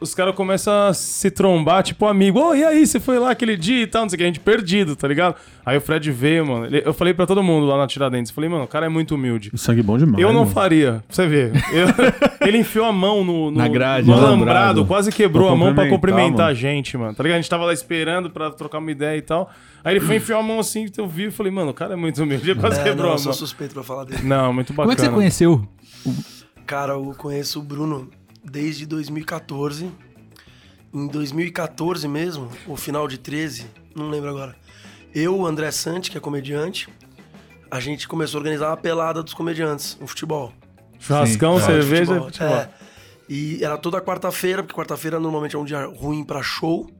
Os 0.00 0.14
caras 0.14 0.32
começam 0.36 0.72
a 0.72 0.94
se 0.94 1.28
trombar, 1.28 1.82
tipo, 1.82 2.06
amigo, 2.06 2.38
ô, 2.38 2.54
e 2.54 2.62
aí, 2.62 2.86
você 2.86 3.00
foi 3.00 3.18
lá 3.18 3.32
aquele 3.32 3.56
dia 3.56 3.82
e 3.82 3.86
tal, 3.88 4.02
não 4.02 4.08
sei 4.08 4.14
o 4.14 4.18
que, 4.18 4.22
a 4.22 4.26
gente 4.26 4.38
perdido, 4.38 4.94
tá 4.94 5.08
ligado? 5.08 5.34
Aí 5.66 5.76
o 5.76 5.80
Fred 5.80 6.12
veio, 6.12 6.46
mano. 6.46 6.66
ele- 6.66 6.82
eu 6.84 6.94
falei 6.94 7.12
pra 7.12 7.26
todo 7.26 7.42
mundo 7.42 7.66
lá 7.66 7.76
na 7.76 7.86
Tiradentes, 7.88 8.30
falei, 8.30 8.48
mano, 8.48 8.62
o 8.62 8.68
cara 8.68 8.86
é 8.86 8.88
muito 8.88 9.16
humilde. 9.16 9.50
Sangue 9.56 9.82
bom 9.82 9.98
demais. 9.98 10.22
Eu 10.22 10.32
não 10.32 10.42
mano. 10.42 10.52
faria, 10.52 11.02
pra 11.06 11.16
você 11.16 11.26
ver. 11.26 11.52
Eu- 11.72 11.88
ele 12.46 12.58
enfiou 12.58 12.86
a 12.86 12.92
mão 12.92 13.24
no, 13.24 13.50
no, 13.50 13.58
Na 13.58 13.66
grade, 13.66 14.06
no 14.06 14.12
no 14.14 14.18
alambrado, 14.24 14.50
alambrado. 14.58 14.86
quase 14.86 15.10
quebrou 15.10 15.48
a 15.48 15.56
mão 15.56 15.74
pra 15.74 15.88
cumprimentar, 15.88 16.30
mano. 16.38 16.50
a 16.50 16.54
gente, 16.54 16.96
mano. 16.96 17.12
Tá 17.14 17.22
ligado? 17.24 17.38
A 17.38 17.40
gente 17.40 17.50
tava 17.50 17.64
lá 17.64 17.72
esperando 17.72 18.30
pra 18.30 18.52
trocar 18.52 18.78
uma 18.78 18.92
ideia 18.92 19.18
e 19.18 19.22
tal. 19.22 19.50
Aí 19.82 19.94
ele 19.96 20.00
foi 20.04 20.16
enfiar 20.16 20.38
a 20.38 20.42
mão 20.44 20.60
assim, 20.60 20.86
eu 20.96 21.08
vi 21.08 21.24
e 21.26 21.30
falei, 21.32 21.50
mano, 21.50 21.70
o 21.70 21.74
cara 21.74 21.94
é 21.94 21.96
muito 21.96 22.22
humilde. 22.22 22.48
Ele 22.50 22.60
quase 22.60 22.78
É, 22.78 22.84
quebrou 22.84 23.06
não, 23.06 23.12
a 23.12 23.14
eu 23.14 23.18
sou 23.18 23.26
mão. 23.30 23.34
suspeito 23.38 23.74
pra 23.74 23.82
falar 23.82 24.04
dele. 24.04 24.22
Não, 24.22 24.52
muito 24.52 24.72
bacana. 24.72 24.84
Como 24.84 24.92
é 24.92 24.94
que 24.94 25.00
você 25.00 25.08
conheceu? 25.10 25.68
Cara, 26.66 26.92
eu 26.92 27.14
conheço 27.18 27.58
o 27.58 27.62
Bruno 27.62 28.08
desde 28.44 28.86
2014. 28.86 29.90
Em 30.92 31.06
2014 31.06 32.08
mesmo, 32.08 32.50
o 32.66 32.76
final 32.76 33.06
de 33.06 33.18
13, 33.18 33.66
não 33.94 34.08
lembro 34.08 34.30
agora. 34.30 34.56
Eu, 35.14 35.36
o 35.38 35.46
André 35.46 35.70
Sante, 35.70 36.10
que 36.10 36.16
é 36.16 36.20
comediante, 36.20 36.88
a 37.70 37.78
gente 37.80 38.08
começou 38.08 38.38
a 38.38 38.40
organizar 38.40 38.68
uma 38.70 38.76
pelada 38.76 39.22
dos 39.22 39.34
comediantes, 39.34 39.98
um 40.00 40.06
futebol. 40.06 40.52
Churrascão, 40.98 41.60
cerveja, 41.60 42.06
Futebol, 42.06 42.24
futebol. 42.26 42.54
é. 42.56 42.70
E 43.28 43.62
era 43.62 43.76
toda 43.76 44.00
quarta-feira, 44.00 44.62
porque 44.62 44.74
quarta-feira 44.74 45.20
normalmente 45.20 45.54
é 45.54 45.58
um 45.58 45.64
dia 45.64 45.84
ruim 45.84 46.24
pra 46.24 46.42
show. 46.42 46.90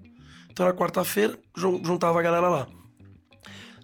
Então 0.50 0.66
era 0.66 0.74
quarta-feira, 0.76 1.38
jun- 1.56 1.80
juntava 1.82 2.18
a 2.18 2.22
galera 2.22 2.48
lá. 2.48 2.66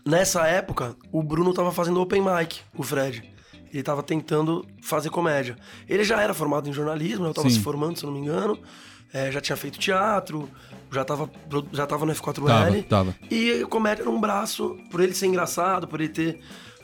Nessa 0.07 0.47
época, 0.47 0.95
o 1.11 1.23
Bruno 1.23 1.55
tava 1.55 1.73
fazendo 1.73 2.01
open 2.01 2.21
mic, 2.23 2.61
o 2.77 2.83
Fred. 2.83 3.33
Ele 3.74 3.82
tava 3.82 4.02
tentando 4.02 4.64
fazer 4.82 5.10
comédia. 5.10 5.56
Ele 5.88 6.04
já 6.04 6.20
era 6.22 6.32
formado 6.32 6.68
em 6.68 6.72
jornalismo, 6.72 7.24
né? 7.24 7.30
eu 7.30 7.34
tava 7.34 7.48
Sim. 7.50 7.56
se 7.56 7.60
formando, 7.60 7.98
se 7.98 8.04
eu 8.04 8.10
não 8.10 8.18
me 8.18 8.22
engano. 8.24 8.58
É, 9.12 9.30
já 9.30 9.40
tinha 9.40 9.56
feito 9.56 9.78
teatro, 9.78 10.48
já 10.90 11.04
tava, 11.04 11.28
pro- 11.28 11.66
já 11.72 11.87
tava 11.87 12.04
no 12.04 12.12
F4L. 12.12 12.46
Tava, 12.46 12.82
tava. 12.82 13.14
E 13.30 13.64
comédia 13.70 14.02
era 14.02 14.10
um 14.10 14.20
braço, 14.20 14.76
por 14.90 15.00
ele 15.00 15.14
ser 15.14 15.26
engraçado, 15.26 15.87
por 15.87 16.00
ele 16.00 16.08
ter. 16.08 16.40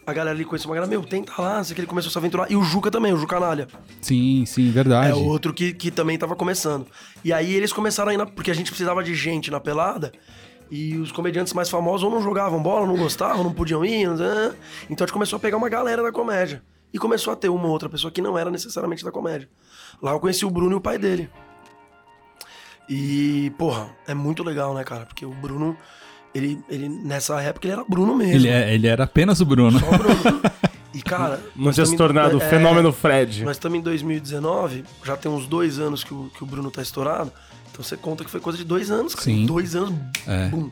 A 0.06 0.12
galera 0.12 0.34
ali 0.34 0.44
conhecer 0.44 0.66
uma 0.66 0.74
galera, 0.74 0.90
meu, 0.90 1.02
tenta 1.04 1.32
lá, 1.40 1.62
sei 1.62 1.74
que 1.74 1.80
ele 1.80 1.86
começou 1.86 2.08
a 2.08 2.12
se 2.12 2.18
aventurar. 2.18 2.50
E 2.50 2.56
o 2.56 2.62
Juca 2.62 2.90
também, 2.90 3.12
o 3.12 3.16
Juca 3.16 3.36
Canalha. 3.38 3.68
Sim, 4.00 4.44
sim, 4.46 4.70
verdade. 4.70 5.10
É 5.10 5.14
outro 5.14 5.52
que, 5.52 5.72
que 5.72 5.90
também 5.90 6.16
tava 6.18 6.34
começando. 6.34 6.86
E 7.24 7.32
aí 7.32 7.52
eles 7.54 7.72
começaram 7.72 8.10
a 8.10 8.14
ir 8.14 8.16
na, 8.16 8.26
Porque 8.26 8.50
a 8.50 8.54
gente 8.54 8.70
precisava 8.70 9.02
de 9.04 9.14
gente 9.14 9.50
na 9.50 9.60
pelada. 9.60 10.10
E 10.70 10.96
os 10.96 11.10
comediantes 11.10 11.52
mais 11.52 11.68
famosos 11.68 12.04
ou 12.04 12.10
não 12.10 12.22
jogavam 12.22 12.62
bola, 12.62 12.86
não 12.86 12.96
gostavam, 12.96 13.42
não 13.44 13.52
podiam 13.52 13.84
ir. 13.84 14.06
não 14.06 14.16
né? 14.16 14.54
Então 14.88 15.04
a 15.04 15.06
gente 15.06 15.12
começou 15.12 15.36
a 15.36 15.40
pegar 15.40 15.56
uma 15.56 15.68
galera 15.68 16.02
da 16.02 16.12
comédia. 16.12 16.62
E 16.92 16.98
começou 16.98 17.32
a 17.32 17.36
ter 17.36 17.48
uma 17.48 17.68
outra 17.68 17.88
pessoa 17.88 18.10
que 18.10 18.20
não 18.20 18.36
era 18.38 18.50
necessariamente 18.50 19.04
da 19.04 19.12
comédia. 19.12 19.48
Lá 20.02 20.12
eu 20.12 20.20
conheci 20.20 20.44
o 20.44 20.50
Bruno 20.50 20.72
e 20.72 20.74
o 20.76 20.80
pai 20.80 20.98
dele. 20.98 21.30
E, 22.88 23.52
porra, 23.56 23.90
é 24.06 24.14
muito 24.14 24.42
legal, 24.42 24.74
né, 24.74 24.82
cara? 24.82 25.06
Porque 25.06 25.24
o 25.24 25.30
Bruno, 25.30 25.76
ele, 26.34 26.60
ele 26.68 26.88
nessa 26.88 27.40
época, 27.40 27.66
ele 27.66 27.74
era 27.74 27.84
Bruno 27.84 28.16
mesmo. 28.16 28.34
Ele, 28.34 28.48
é- 28.48 28.74
ele 28.74 28.86
era 28.88 29.04
apenas 29.04 29.40
o 29.40 29.44
Bruno. 29.44 29.78
Só 29.78 29.86
o 29.86 29.98
Bruno. 29.98 30.40
E, 30.92 31.00
cara. 31.00 31.40
Não 31.54 31.70
tinha 31.70 31.86
se 31.86 31.96
tornado 31.96 32.36
o 32.36 32.42
é, 32.42 32.48
fenômeno 32.50 32.92
Fred. 32.92 33.44
Nós 33.44 33.54
estamos 33.54 33.78
em 33.78 33.80
2019, 33.80 34.82
já 35.04 35.16
tem 35.16 35.30
uns 35.30 35.46
dois 35.46 35.78
anos 35.78 36.02
que 36.02 36.12
o, 36.12 36.28
que 36.36 36.42
o 36.42 36.46
Bruno 36.46 36.68
tá 36.68 36.82
estourado. 36.82 37.30
Então 37.70 37.80
você 37.84 37.96
conta 37.96 38.24
que 38.24 38.30
foi 38.30 38.40
coisa 38.40 38.58
de 38.58 38.64
dois 38.64 38.90
anos, 38.90 39.14
cara. 39.14 39.24
Sim. 39.24 39.46
Dois 39.46 39.76
anos, 39.76 39.94
É. 40.26 40.48
bum. 40.48 40.68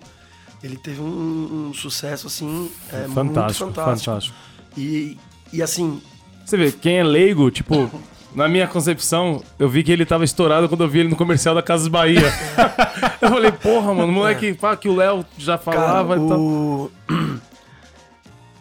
Ele 0.60 0.76
teve 0.76 1.00
um, 1.00 1.68
um 1.68 1.72
sucesso, 1.72 2.26
assim, 2.26 2.68
é, 2.88 3.06
fantástico, 3.06 3.66
muito 3.66 3.76
fantástico. 3.76 4.04
fantástico. 4.10 4.36
E, 4.76 5.16
e 5.52 5.62
assim, 5.62 6.00
Você 6.44 6.56
vê, 6.56 6.72
quem 6.72 6.98
é 6.98 7.04
leigo, 7.04 7.50
tipo, 7.50 7.90
na 8.34 8.48
minha 8.48 8.66
concepção, 8.66 9.42
eu 9.58 9.68
vi 9.68 9.82
que 9.82 9.92
ele 9.92 10.06
tava 10.06 10.24
estourado 10.24 10.68
quando 10.68 10.84
eu 10.84 10.88
vi 10.88 11.00
ele 11.00 11.08
no 11.08 11.16
comercial 11.16 11.54
da 11.54 11.62
Casas 11.62 11.88
Bahia. 11.88 12.32
eu 13.20 13.28
falei, 13.28 13.52
porra, 13.52 13.94
mano, 13.94 14.12
moleque, 14.12 14.54
pá, 14.54 14.76
que 14.76 14.88
o 14.88 14.96
Léo 14.96 15.24
já 15.36 15.58
cara, 15.58 15.76
falava 15.76 16.16
e 16.16 16.28
tal. 16.28 16.40
o... 16.40 16.90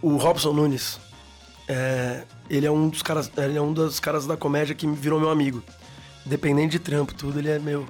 o 0.02 0.18
Robson 0.18 0.54
Nunes, 0.54 1.00
é, 1.68 2.24
ele 2.50 2.66
é 2.66 2.72
um 2.72 2.90
dos 2.90 3.02
caras, 3.02 3.30
ele 3.38 3.58
é 3.58 3.62
um 3.62 3.74
dos 3.74 4.00
caras 4.00 4.26
da 4.26 4.38
comédia 4.38 4.74
que 4.74 4.88
virou 4.88 5.20
meu 5.20 5.30
amigo. 5.30 5.62
Dependente 6.26 6.72
de 6.72 6.80
trampo, 6.80 7.14
tudo, 7.14 7.40
ele 7.40 7.50
é 7.50 7.60
meu. 7.60 7.86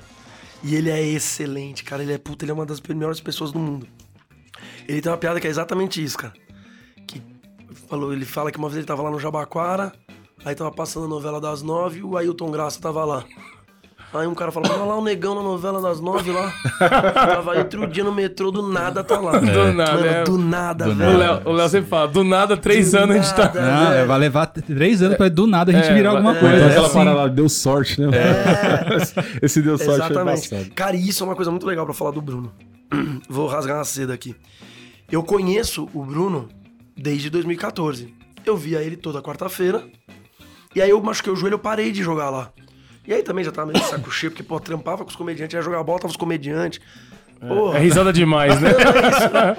E 0.64 0.76
ele 0.76 0.90
é 0.90 1.02
excelente, 1.02 1.84
cara. 1.84 2.04
Ele 2.04 2.14
é 2.14 2.18
puta, 2.18 2.46
ele 2.46 2.52
é 2.52 2.54
uma 2.54 2.66
das 2.66 2.82
melhores 2.82 3.20
pessoas 3.20 3.52
do 3.52 3.60
mundo. 3.60 3.88
Ele 4.88 5.02
tem 5.02 5.12
uma 5.12 5.18
piada 5.18 5.40
que 5.40 5.48
é 5.48 5.50
exatamente 5.50 6.04
isso, 6.04 6.18
cara. 6.18 6.34
Falou, 7.90 8.12
ele 8.13 8.26
fala 8.26 8.52
que 8.52 8.58
uma 8.58 8.68
vez 8.68 8.78
ele 8.78 8.86
tava 8.88 9.02
lá 9.04 9.12
no 9.12 9.20
Jabaquara, 9.20 9.94
aí 10.44 10.56
tava 10.56 10.72
passando 10.72 11.06
a 11.06 11.10
novela 11.10 11.40
das 11.40 11.62
nove 11.62 12.00
e 12.00 12.04
o 12.04 12.18
Ailton 12.18 12.52
Graça 12.52 12.80
tava 12.82 13.04
lá. 13.06 13.24
Aí 14.13 14.26
um 14.26 14.34
cara 14.34 14.54
falou, 14.54 14.72
olha 14.72 14.84
lá 14.86 14.98
o 14.98 15.04
negão 15.04 15.36
na 15.36 15.44
novela 15.44 15.82
das 15.82 16.00
nove 16.00 16.32
lá. 16.32 16.52
tava 17.13 17.52
aí 17.52 17.60
outro 17.60 17.86
dia 17.88 18.04
no 18.06 18.12
metrô, 18.13 18.52
do 18.52 18.62
nada 18.68 19.04
tá 19.04 19.20
lá. 19.20 19.38
Do 19.38 19.74
nada, 19.74 19.94
Mano, 19.94 20.06
é. 20.06 20.24
do 20.24 20.38
nada, 20.38 20.86
Do 20.86 20.92
O 20.92 20.96
velho. 20.96 21.42
O 21.46 21.52
Léo 21.52 21.70
sempre 21.70 21.90
fala, 21.90 22.08
do 22.08 22.24
nada, 22.24 22.56
três 22.56 22.92
Do 22.92 23.00
anos 23.00 23.16
a 23.16 23.20
gente 23.22 23.36
tá. 23.36 23.52
nada. 23.54 24.06
Vai 24.06 24.18
levar 24.20 24.46
três 24.48 25.02
anos 25.02 25.18
pra 25.18 25.28
do 25.28 25.46
nada 25.46 25.72
a 25.72 25.76
gente 25.76 25.90
É, 25.90 25.94
virar 25.94 26.12
alguma 26.12 26.36
é, 26.36 26.40
coisa. 26.40 26.56
Então, 26.56 26.68
É 26.68 26.72
aquela 26.72 26.88
assim. 26.88 26.96
parada 26.98 27.18
lá, 27.18 27.28
deu 27.28 27.50
sorte, 27.50 28.00
né? 28.00 28.08
Esse 29.42 29.62
deu 29.62 29.78
sorte 29.78 29.98
foi 30.02 30.06
Exatamente. 30.06 30.50
passado. 30.50 30.72
Cara, 30.74 30.96
e 30.96 31.08
isso 31.10 31.24
é 31.24 31.28
uma 31.28 31.36
coisa 31.36 31.52
muito 31.52 31.68
legal 31.68 31.84
pra 31.86 31.94
falar 31.94 32.12
do 32.12 32.22
Bruno. 32.22 32.52
Vou 33.30 33.46
rasgar 33.48 33.78
uma 33.78 33.84
seda 33.86 34.13
aqui. 34.13 34.34
Eu 35.12 35.22
conheço 35.22 35.88
o 35.94 36.04
Bruno 36.04 36.48
desde 36.98 37.30
2014. 37.30 38.14
Eu 38.46 38.56
via 38.58 38.82
ele 38.82 38.96
toda 38.98 39.22
quarta-feira. 39.22 39.88
E 40.76 40.82
aí 40.82 40.90
eu 40.90 41.02
machuquei 41.02 41.32
o 41.32 41.36
joelho, 41.36 41.56
eu 41.56 41.60
parei 41.60 41.92
de 41.92 42.02
jogar 42.04 42.30
lá. 42.30 42.52
E 43.08 43.14
aí 43.14 43.24
também 43.24 43.44
já 43.44 43.52
tava 43.52 43.72
meio 43.72 43.80
de 43.84 43.90
saco 43.90 44.12
cheio, 44.12 44.32
porque, 44.32 44.44
pô, 44.44 44.60
trampava 44.60 45.04
com 45.04 45.10
os 45.10 45.16
comediantes, 45.16 45.54
ia 45.56 45.62
jogar 45.62 45.82
bola, 45.84 46.00
tava 46.00 46.12
os 46.12 46.18
comediantes. 46.18 46.82
Porra. 47.40 47.78
É 47.78 47.82
risada 47.82 48.12
demais, 48.12 48.60
né? 48.60 48.72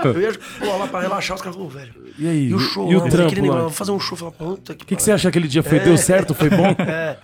Eu 0.05 0.21
ia 0.21 0.33
pô, 0.59 0.77
lá 0.77 0.87
pra 0.89 1.01
relaxar, 1.01 1.37
os 1.37 1.43
caras 1.43 1.57
falaram, 1.57 1.75
"Ô, 1.77 1.79
velho. 1.79 1.95
E 2.19 2.29
aí? 2.29 2.49
E 2.49 2.55
o 2.55 2.59
show, 2.59 2.91
E 2.91 2.97
o 2.97 3.01
trampo 3.09 3.27
aquele 3.27 3.43
negócio, 3.43 3.63
lá? 3.63 3.69
vou 3.69 3.77
fazer 3.77 3.93
um 3.93 4.01
show. 4.01 4.19
Eu 4.21 4.33
falei, 4.33 4.35
puta 4.57 4.75
que 4.75 4.83
O 4.85 4.87
que, 4.87 4.97
que 4.97 5.03
você 5.03 5.13
acha 5.13 5.23
que 5.23 5.29
aquele 5.29 5.49
dia 5.49 5.63
foi? 5.63 5.79
Deu 5.81 5.97
certo? 5.97 6.35
Foi 6.35 6.51
bom? 6.51 6.75
É. 6.87 7.17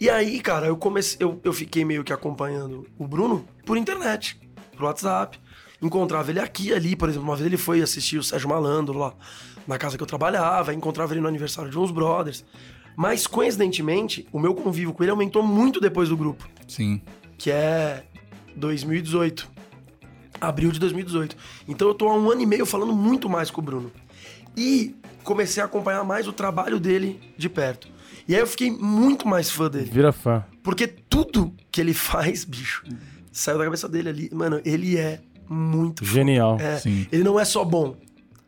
E 0.00 0.10
aí, 0.10 0.40
cara, 0.40 0.66
eu 0.66 0.76
comecei, 0.76 1.16
eu, 1.20 1.40
eu 1.44 1.52
fiquei 1.52 1.84
meio 1.84 2.02
que 2.02 2.12
acompanhando 2.12 2.84
o 2.98 3.06
Bruno 3.06 3.44
por 3.64 3.76
internet, 3.76 4.36
por 4.76 4.84
WhatsApp. 4.84 5.38
Encontrava 5.82 6.30
ele 6.30 6.38
aqui 6.38 6.72
ali, 6.72 6.94
por 6.94 7.08
exemplo, 7.08 7.28
uma 7.28 7.34
vez 7.34 7.46
ele 7.46 7.56
foi 7.56 7.82
assistir 7.82 8.16
o 8.16 8.22
Sérgio 8.22 8.48
Malandro 8.48 8.96
lá 8.96 9.12
na 9.66 9.76
casa 9.76 9.96
que 9.96 10.02
eu 10.02 10.06
trabalhava, 10.06 10.72
encontrava 10.72 11.12
ele 11.12 11.20
no 11.20 11.28
aniversário 11.28 11.70
de 11.70 11.78
uns 11.78 11.90
brothers. 11.90 12.44
Mas, 12.96 13.26
coincidentemente, 13.26 14.26
o 14.32 14.38
meu 14.38 14.54
convívio 14.54 14.92
com 14.92 15.02
ele 15.02 15.10
aumentou 15.10 15.42
muito 15.42 15.80
depois 15.80 16.08
do 16.08 16.16
grupo, 16.16 16.48
Sim. 16.68 17.00
que 17.36 17.50
é 17.50 18.04
2018. 18.54 19.50
Abril 20.40 20.72
de 20.72 20.78
2018. 20.80 21.36
Então 21.68 21.88
eu 21.88 21.94
tô 21.94 22.08
há 22.08 22.16
um 22.16 22.30
ano 22.30 22.40
e 22.42 22.46
meio 22.46 22.66
falando 22.66 22.92
muito 22.92 23.28
mais 23.28 23.50
com 23.50 23.60
o 23.60 23.64
Bruno. 23.64 23.92
E 24.56 24.94
comecei 25.22 25.62
a 25.62 25.66
acompanhar 25.66 26.04
mais 26.04 26.26
o 26.26 26.32
trabalho 26.32 26.80
dele 26.80 27.20
de 27.36 27.48
perto. 27.48 27.88
E 28.26 28.34
aí 28.34 28.40
eu 28.40 28.46
fiquei 28.46 28.70
muito 28.70 29.26
mais 29.26 29.50
fã 29.50 29.70
dele. 29.70 29.90
Vira 29.90 30.12
fã. 30.12 30.44
Porque 30.62 30.86
tudo 30.86 31.54
que 31.70 31.80
ele 31.80 31.94
faz, 31.94 32.44
bicho, 32.44 32.84
saiu 33.30 33.58
da 33.58 33.64
cabeça 33.64 33.88
dele 33.88 34.08
ali. 34.08 34.30
Mano, 34.32 34.60
ele 34.64 34.96
é 34.96 35.20
muito 35.52 36.04
foda. 36.04 36.12
Genial. 36.16 36.56
É, 36.60 36.78
Sim. 36.78 37.06
Ele 37.12 37.22
não 37.22 37.38
é 37.38 37.44
só 37.44 37.64
bom. 37.64 37.94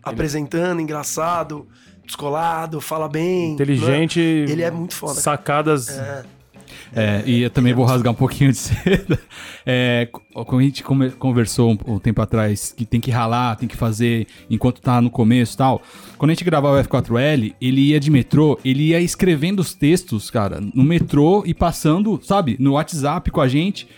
Apresentando, 0.03 0.81
engraçado, 0.81 1.67
descolado, 2.05 2.81
fala 2.81 3.09
bem. 3.09 3.53
Inteligente. 3.53 4.19
Mano, 4.21 4.51
ele 4.53 4.62
é 4.62 4.71
muito 4.71 4.95
foda. 4.95 5.14
Sacadas. 5.21 5.88
É, 5.88 6.25
É, 6.97 7.23
e 7.27 7.43
eu 7.43 7.51
também 7.51 7.73
vou 7.75 7.85
rasgar 7.85 8.12
um 8.12 8.17
pouquinho 8.17 8.53
de 8.53 8.59
seda. 8.59 9.19
É, 9.67 10.09
co- 10.12 10.45
quando 10.45 10.61
a 10.61 10.64
gente 10.64 10.85
conversou 11.19 11.73
um, 11.73 11.95
um 11.95 11.99
tempo 11.99 12.21
atrás 12.21 12.73
que 12.77 12.85
tem 12.85 13.01
que 13.01 13.11
ralar, 13.11 13.57
tem 13.57 13.69
que 13.69 13.77
fazer 13.77 14.27
enquanto 14.51 14.81
tá 14.81 15.01
no 15.01 15.11
começo 15.11 15.55
e 15.55 15.57
tal. 15.57 15.83
Quando 16.19 16.31
a 16.31 16.35
gente 16.35 16.45
gravava 16.45 16.79
o 16.79 16.85
F4L, 16.85 17.55
ele 17.61 17.81
ia 17.90 17.99
de 18.01 18.11
metrô, 18.11 18.59
ele 18.64 18.88
ia 18.90 19.01
escrevendo 19.01 19.61
os 19.61 19.75
textos, 19.75 20.31
cara, 20.31 20.61
no 20.61 20.85
metrô 20.85 21.43
e 21.47 21.55
passando, 21.55 22.21
sabe, 22.23 22.57
no 22.61 22.73
WhatsApp 22.73 23.31
com 23.31 23.40
a 23.40 23.49
gente. 23.49 23.88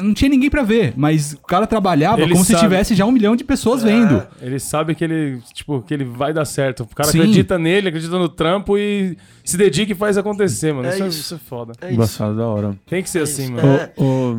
Não 0.00 0.14
tinha 0.14 0.28
ninguém 0.28 0.48
pra 0.50 0.62
ver, 0.62 0.94
mas 0.96 1.32
o 1.34 1.38
cara 1.38 1.66
trabalhava 1.66 2.20
Ele 2.20 2.32
como 2.32 2.44
se 2.44 2.52
sabe. 2.52 2.64
tivesse 2.64 2.94
já 2.94 3.04
um 3.04 3.12
milhão 3.12 3.34
de 3.36 3.44
pessoas 3.44 3.82
vendo. 3.82 4.26
Ele 4.40 4.58
sabe 4.58 4.94
que 4.94 5.04
ele, 5.04 5.40
tipo, 5.52 5.82
que 5.82 5.92
ele 5.92 6.04
vai 6.04 6.32
dar 6.32 6.44
certo. 6.44 6.84
O 6.84 6.86
cara 6.94 7.10
Sim. 7.10 7.18
acredita 7.20 7.58
nele, 7.58 7.88
acredita 7.88 8.18
no 8.18 8.28
trampo 8.28 8.78
e 8.78 9.16
se 9.44 9.56
dedica 9.56 9.92
e 9.92 9.94
faz 9.94 10.16
acontecer, 10.18 10.72
mano. 10.72 10.88
É 10.88 10.94
isso, 10.94 11.02
é, 11.02 11.08
isso. 11.08 11.20
isso 11.20 11.34
é 11.34 11.38
foda. 11.38 11.72
é 11.80 11.86
isso. 11.86 11.94
Embaçado, 11.94 12.36
da 12.36 12.46
hora. 12.46 12.78
Tem 12.86 13.02
que 13.02 13.10
ser 13.10 13.22
assim, 13.22 13.44
isso. 13.44 13.52
mano. 13.52 13.68
É. 13.76 13.92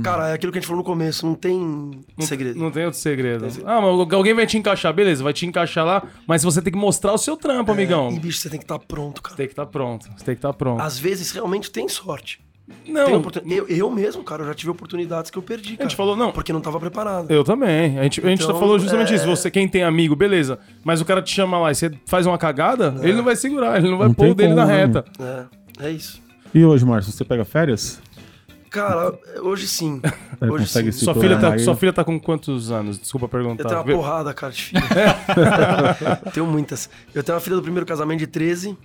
Cara, 0.03 0.29
é 0.29 0.33
aquilo 0.33 0.51
que 0.51 0.57
a 0.57 0.61
gente 0.61 0.67
falou 0.67 0.81
no 0.83 0.85
começo, 0.85 1.25
não 1.25 1.35
tem 1.35 1.57
Não- 2.17 2.25
segredo. 2.25 2.59
Não 2.59 2.71
tem 2.71 2.85
outro 2.85 2.99
segredo. 2.99 3.45
Ah, 3.65 3.81
mas 3.81 4.13
alguém 4.13 4.33
vai 4.33 4.45
te 4.47 4.57
encaixar, 4.57 4.93
beleza, 4.93 5.23
vai 5.23 5.33
te 5.33 5.45
encaixar 5.45 5.85
lá, 5.85 6.03
mas 6.27 6.43
você 6.43 6.61
tem 6.61 6.71
que 6.71 6.79
mostrar 6.79 7.13
o 7.13 7.17
seu 7.17 7.35
trampo, 7.35 7.71
amigão. 7.71 8.11
E, 8.11 8.19
bicho, 8.19 8.39
você 8.39 8.49
tem 8.49 8.59
que 8.59 8.65
estar 8.65 8.79
pronto, 8.79 9.21
cara. 9.21 9.35
Tem 9.35 9.45
que 9.47 9.53
estar 9.53 9.65
pronto. 9.65 10.05
Você 10.15 10.25
tem 10.25 10.35
que 10.35 10.39
estar 10.39 10.53
pronto. 10.53 10.81
Às 10.81 10.97
vezes, 10.97 11.31
realmente, 11.31 11.69
tem 11.71 11.87
sorte. 11.87 12.39
Não, 12.87 13.15
oportun- 13.15 13.41
eu, 13.47 13.67
eu 13.67 13.89
mesmo, 13.91 14.23
cara, 14.23 14.43
eu 14.43 14.47
já 14.47 14.53
tive 14.53 14.71
oportunidades 14.71 15.29
que 15.29 15.37
eu 15.37 15.41
perdi, 15.41 15.73
a 15.73 15.77
cara. 15.77 15.89
gente 15.89 15.95
falou, 15.97 16.15
não. 16.15 16.31
Porque 16.31 16.51
não 16.51 16.61
tava 16.61 16.79
preparado. 16.79 17.29
Eu 17.31 17.43
também. 17.43 17.99
A 17.99 18.03
gente, 18.03 18.19
a 18.25 18.29
gente 18.29 18.43
Então, 18.43 18.59
falou 18.59 18.79
justamente 18.79 19.13
é- 19.13 19.15
isso. 19.15 19.25
Você, 19.27 19.51
quem 19.51 19.67
tem 19.67 19.83
amigo, 19.83 20.15
beleza. 20.15 20.57
Mas 20.83 20.99
o 21.01 21.05
cara 21.05 21.21
te 21.21 21.33
chama 21.33 21.59
lá 21.59 21.71
e 21.71 21.75
você 21.75 21.91
faz 22.05 22.25
uma 22.25 22.37
cagada, 22.37 22.95
ele 23.01 23.13
não 23.13 23.23
vai 23.23 23.35
segurar, 23.35 23.77
ele 23.77 23.89
não 23.89 23.97
vai 23.97 24.07
Não 24.07 24.13
pôr 24.15 24.29
o 24.29 24.35
dele 24.35 24.49
como, 24.55 24.61
na 24.61 24.65
né, 24.67 24.85
reta. 24.85 25.05
É, 25.79 25.87
é 25.87 25.91
isso. 25.91 26.21
E 26.53 26.65
hoje, 26.65 26.83
Márcio, 26.85 27.11
você 27.11 27.23
pega 27.23 27.45
férias? 27.45 28.01
Cara, 28.71 29.13
hoje 29.41 29.67
sim. 29.67 29.99
É, 30.41 30.45
Hoje 30.45 30.63
consegue 30.63 30.91
sim. 30.93 31.03
Sua 31.03 31.13
filha, 31.13 31.37
tá, 31.37 31.57
sua 31.59 31.75
filha 31.75 31.91
tá 31.91 32.01
com 32.01 32.17
quantos 32.17 32.71
anos? 32.71 32.97
Desculpa 32.97 33.27
perguntar. 33.27 33.63
Eu 33.63 33.67
tenho 33.67 33.79
uma 33.81 33.85
porrada, 34.03 34.33
cara, 34.33 34.53
de 34.53 34.61
filho. 34.63 34.81
tenho 36.33 36.45
muitas. 36.45 36.89
Eu 37.13 37.21
tenho 37.23 37.35
uma 37.35 37.41
filha 37.41 37.55
do 37.57 37.61
primeiro 37.61 37.85
casamento 37.85 38.19
de 38.19 38.27
13. 38.27 38.77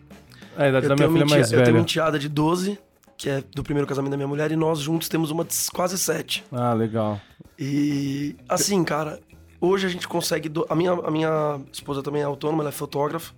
É 0.57 0.65
a 0.65 0.69
idade 0.69 0.87
Eu 0.87 0.89
da 0.89 0.97
minha 0.97 1.07
tenho, 1.09 1.13
filha 1.13 1.25
uma 1.27 1.37
mais 1.37 1.47
entea- 1.47 1.59
eu 1.59 1.63
tenho 1.65 1.77
uma 1.77 1.83
velha. 1.83 1.91
enteada 1.93 2.19
de 2.19 2.29
12, 2.29 2.79
que 3.17 3.29
é 3.31 3.41
do 3.55 3.63
primeiro 3.63 3.87
casamento 3.87 4.11
da 4.11 4.17
minha 4.17 4.29
mulher, 4.29 4.51
e 4.53 4.57
nós 4.57 4.81
juntos 4.81 5.09
temos 5.09 5.31
uma 5.31 5.45
de 5.45 5.55
quase 5.73 5.97
7. 5.99 6.45
Ah, 6.53 6.73
legal. 6.75 7.21
E 7.59 8.37
assim, 8.49 8.83
cara, 8.85 9.21
hoje 9.61 9.87
a 9.87 9.89
gente 9.89 10.07
consegue. 10.09 10.49
do- 10.49 10.67
A, 10.69 10.75
minha, 10.75 10.93
a 10.93 11.11
minha 11.11 11.61
esposa 11.73 12.03
também 12.03 12.23
é 12.23 12.25
autônoma, 12.25 12.63
ela 12.63 12.71
é 12.71 12.73
fotógrafa. 12.73 13.33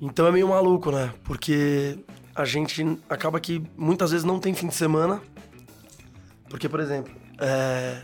Então 0.00 0.26
é 0.26 0.32
meio 0.32 0.48
maluco, 0.48 0.90
né? 0.90 1.12
Porque 1.24 1.98
a 2.34 2.44
gente 2.46 2.98
acaba 3.08 3.38
que 3.38 3.62
muitas 3.76 4.10
vezes 4.10 4.24
não 4.24 4.38
tem 4.40 4.54
fim 4.54 4.68
de 4.68 4.74
semana. 4.74 5.20
Porque, 6.48 6.68
por 6.68 6.80
exemplo, 6.80 7.12
é, 7.38 8.00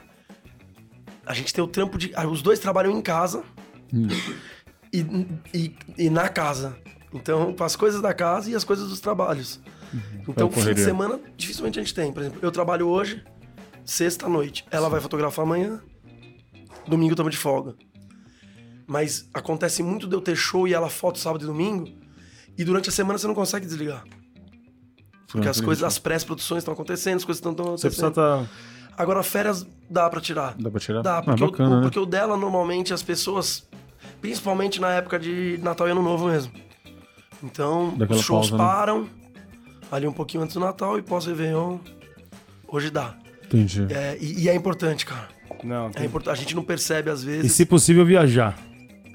a 1.24 1.32
gente 1.32 1.53
tem 1.55 1.64
o 1.64 1.66
trampo 1.66 1.97
de. 1.97 2.12
ah, 2.14 2.26
Os 2.28 2.43
dois 2.43 2.59
trabalham 2.59 2.93
em 2.93 3.01
casa 3.01 3.43
e, 4.93 5.26
e, 5.55 5.74
e 5.99 6.11
na 6.11 6.28
casa. 6.28 6.76
Então, 7.14 7.55
as 7.61 7.74
coisas 7.76 8.03
da 8.03 8.12
casa 8.12 8.51
e 8.51 8.55
as 8.55 8.62
coisas 8.64 8.89
dos 8.89 9.01
trabalhos. 9.01 9.59
Então, 10.28 10.49
É 10.49 10.51
fim 10.51 10.74
de 10.74 10.80
semana, 10.84 11.20
dificilmente 11.37 11.78
a 11.78 11.82
gente 11.82 11.95
tem. 11.95 12.12
Por 12.12 12.20
exemplo, 12.22 12.39
eu 12.43 12.51
trabalho 12.51 12.87
hoje, 12.89 13.22
sexta-noite. 13.84 14.64
Ela 14.70 14.89
vai 14.89 15.01
fotografar 15.01 15.45
amanhã, 15.45 15.80
domingo 16.87 17.12
estamos 17.12 17.30
de 17.32 17.39
folga. 17.39 17.74
Mas 18.87 19.28
acontece 19.34 19.82
muito 19.82 20.07
de 20.07 20.14
eu 20.14 20.20
ter 20.20 20.37
show 20.37 20.66
e 20.68 20.74
ela 20.74 20.89
foto 20.89 21.18
sábado 21.18 21.43
e 21.45 21.47
domingo, 21.47 21.89
E 22.59 22.64
durante 22.64 22.89
a 22.89 22.93
semana 22.93 23.18
você 23.18 23.26
não 23.26 23.34
consegue 23.34 23.66
desligar. 23.66 24.03
Porque 25.30 25.47
as 25.49 25.61
coisas, 25.61 25.84
as 25.84 25.99
pré-produções 25.99 26.61
estão 26.62 26.72
acontecendo, 26.72 27.16
as 27.16 27.24
coisas 27.24 27.45
estão 27.45 27.53
Você 27.76 27.89
precisa 27.89 28.07
acontecendo. 28.07 28.45
estar. 28.45 28.97
Agora, 28.97 29.22
férias 29.22 29.66
dá 29.91 30.09
pra 30.09 30.20
tirar. 30.22 30.55
Dá 30.59 30.70
pra 30.70 30.80
tirar? 30.80 31.03
Dá, 31.03 31.18
Ah, 31.18 31.22
porque, 31.22 31.45
bacana, 31.45 31.68
o, 31.70 31.76
né? 31.76 31.82
porque 31.82 31.99
o 31.99 32.07
dela, 32.07 32.34
normalmente, 32.37 32.95
as 32.95 33.03
pessoas... 33.03 33.68
Principalmente 34.22 34.80
na 34.80 34.91
época 34.93 35.18
de 35.18 35.59
Natal 35.62 35.87
e 35.89 35.91
Ano 35.91 36.03
Novo 36.03 36.28
mesmo. 36.28 36.53
Então, 37.43 37.91
Daquela 37.99 38.18
os 38.20 38.24
shows 38.24 38.51
pausa, 38.51 38.95
né? 38.95 39.09
Ali 39.91 40.07
um 40.07 40.12
pouquinho 40.12 40.43
antes 40.43 40.55
do 40.55 40.61
Natal 40.61 40.99
e 40.99 41.03
pós-Réveillon, 41.03 41.78
hoje 42.68 42.91
dá. 42.91 43.14
Entendi. 43.45 43.87
É, 43.91 44.16
e, 44.20 44.45
e 44.45 44.49
é 44.49 44.55
importante, 44.55 45.07
cara. 45.07 45.28
Não, 45.62 45.87
É 45.89 45.91
tem... 45.91 46.07
importante. 46.07 46.32
A 46.34 46.37
gente 46.39 46.55
não 46.55 46.62
percebe 46.64 47.11
às 47.11 47.22
E 47.22 47.26
vezes. 47.26 47.53
se 47.53 47.64
possível, 47.64 48.05
viajar. 48.05 48.59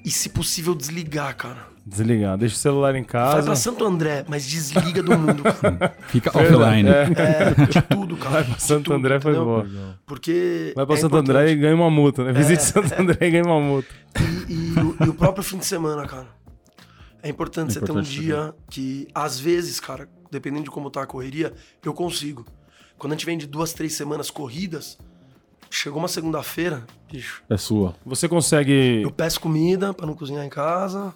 E 0.03 0.09
se 0.09 0.29
possível, 0.29 0.73
desligar, 0.73 1.35
cara. 1.35 1.69
Desligar. 1.85 2.37
Deixa 2.37 2.55
o 2.55 2.57
celular 2.57 2.91
em 2.95 3.01
Vai 3.01 3.03
casa. 3.03 3.43
pra 3.43 3.55
Santo 3.55 3.83
André, 3.85 4.23
mas 4.27 4.47
desliga 4.47 5.01
do 5.03 5.17
mundo. 5.17 5.43
cara. 5.43 5.95
Fica 6.07 6.29
offline. 6.35 6.87
é. 6.89 7.03
É, 7.17 7.65
de 7.65 7.81
tudo, 7.83 8.15
cara. 8.15 8.31
Vai 8.35 8.43
pra 8.45 8.59
Santo 8.59 8.83
tudo, 8.85 8.95
André 8.95 9.19
foi 9.19 9.33
boa. 9.35 9.67
Porque. 10.05 10.73
Vai 10.75 10.85
pra 10.85 10.95
é 10.95 10.97
Santo 10.99 11.17
André 11.17 11.39
e 11.39 11.41
importante. 11.43 11.61
ganha 11.61 11.75
uma 11.75 11.89
multa, 11.91 12.23
né? 12.23 12.31
Visite 12.33 12.63
Santo 12.63 12.93
André 12.99 13.27
e 13.27 13.31
ganha 13.31 13.43
uma 13.43 13.59
multa. 13.59 13.87
E, 14.47 14.53
e 14.53 14.79
o, 14.79 15.05
e 15.05 15.09
o 15.09 15.13
próprio 15.13 15.43
fim 15.43 15.57
de 15.57 15.65
semana, 15.65 16.05
cara. 16.07 16.27
É 17.23 17.29
importante 17.29 17.71
É 17.71 17.73
você 17.73 17.79
ter 17.81 17.91
um 17.91 17.95
importante 17.99 18.19
dia 18.21 18.53
que, 18.69 19.07
às 19.13 19.39
vezes, 19.39 19.79
cara, 19.79 20.07
dependendo 20.31 20.63
de 20.63 20.71
como 20.71 20.89
tá 20.89 21.03
a 21.03 21.05
correria, 21.05 21.53
eu 21.83 21.93
consigo. 21.93 22.45
Quando 22.97 23.13
a 23.13 23.15
gente 23.15 23.25
vem 23.25 23.37
de 23.37 23.45
duas, 23.45 23.73
três 23.73 23.93
semanas 23.93 24.29
corridas, 24.31 24.97
chegou 25.69 25.99
uma 25.99 26.07
segunda-feira, 26.07 26.85
bicho. 27.11 27.43
É 27.49 27.57
sua. 27.57 27.95
Você 28.05 28.27
consegue. 28.29 29.01
Eu 29.03 29.11
peço 29.11 29.39
comida 29.41 29.93
pra 29.93 30.05
não 30.07 30.13
cozinhar 30.15 30.45
em 30.45 30.49
casa. 30.49 31.13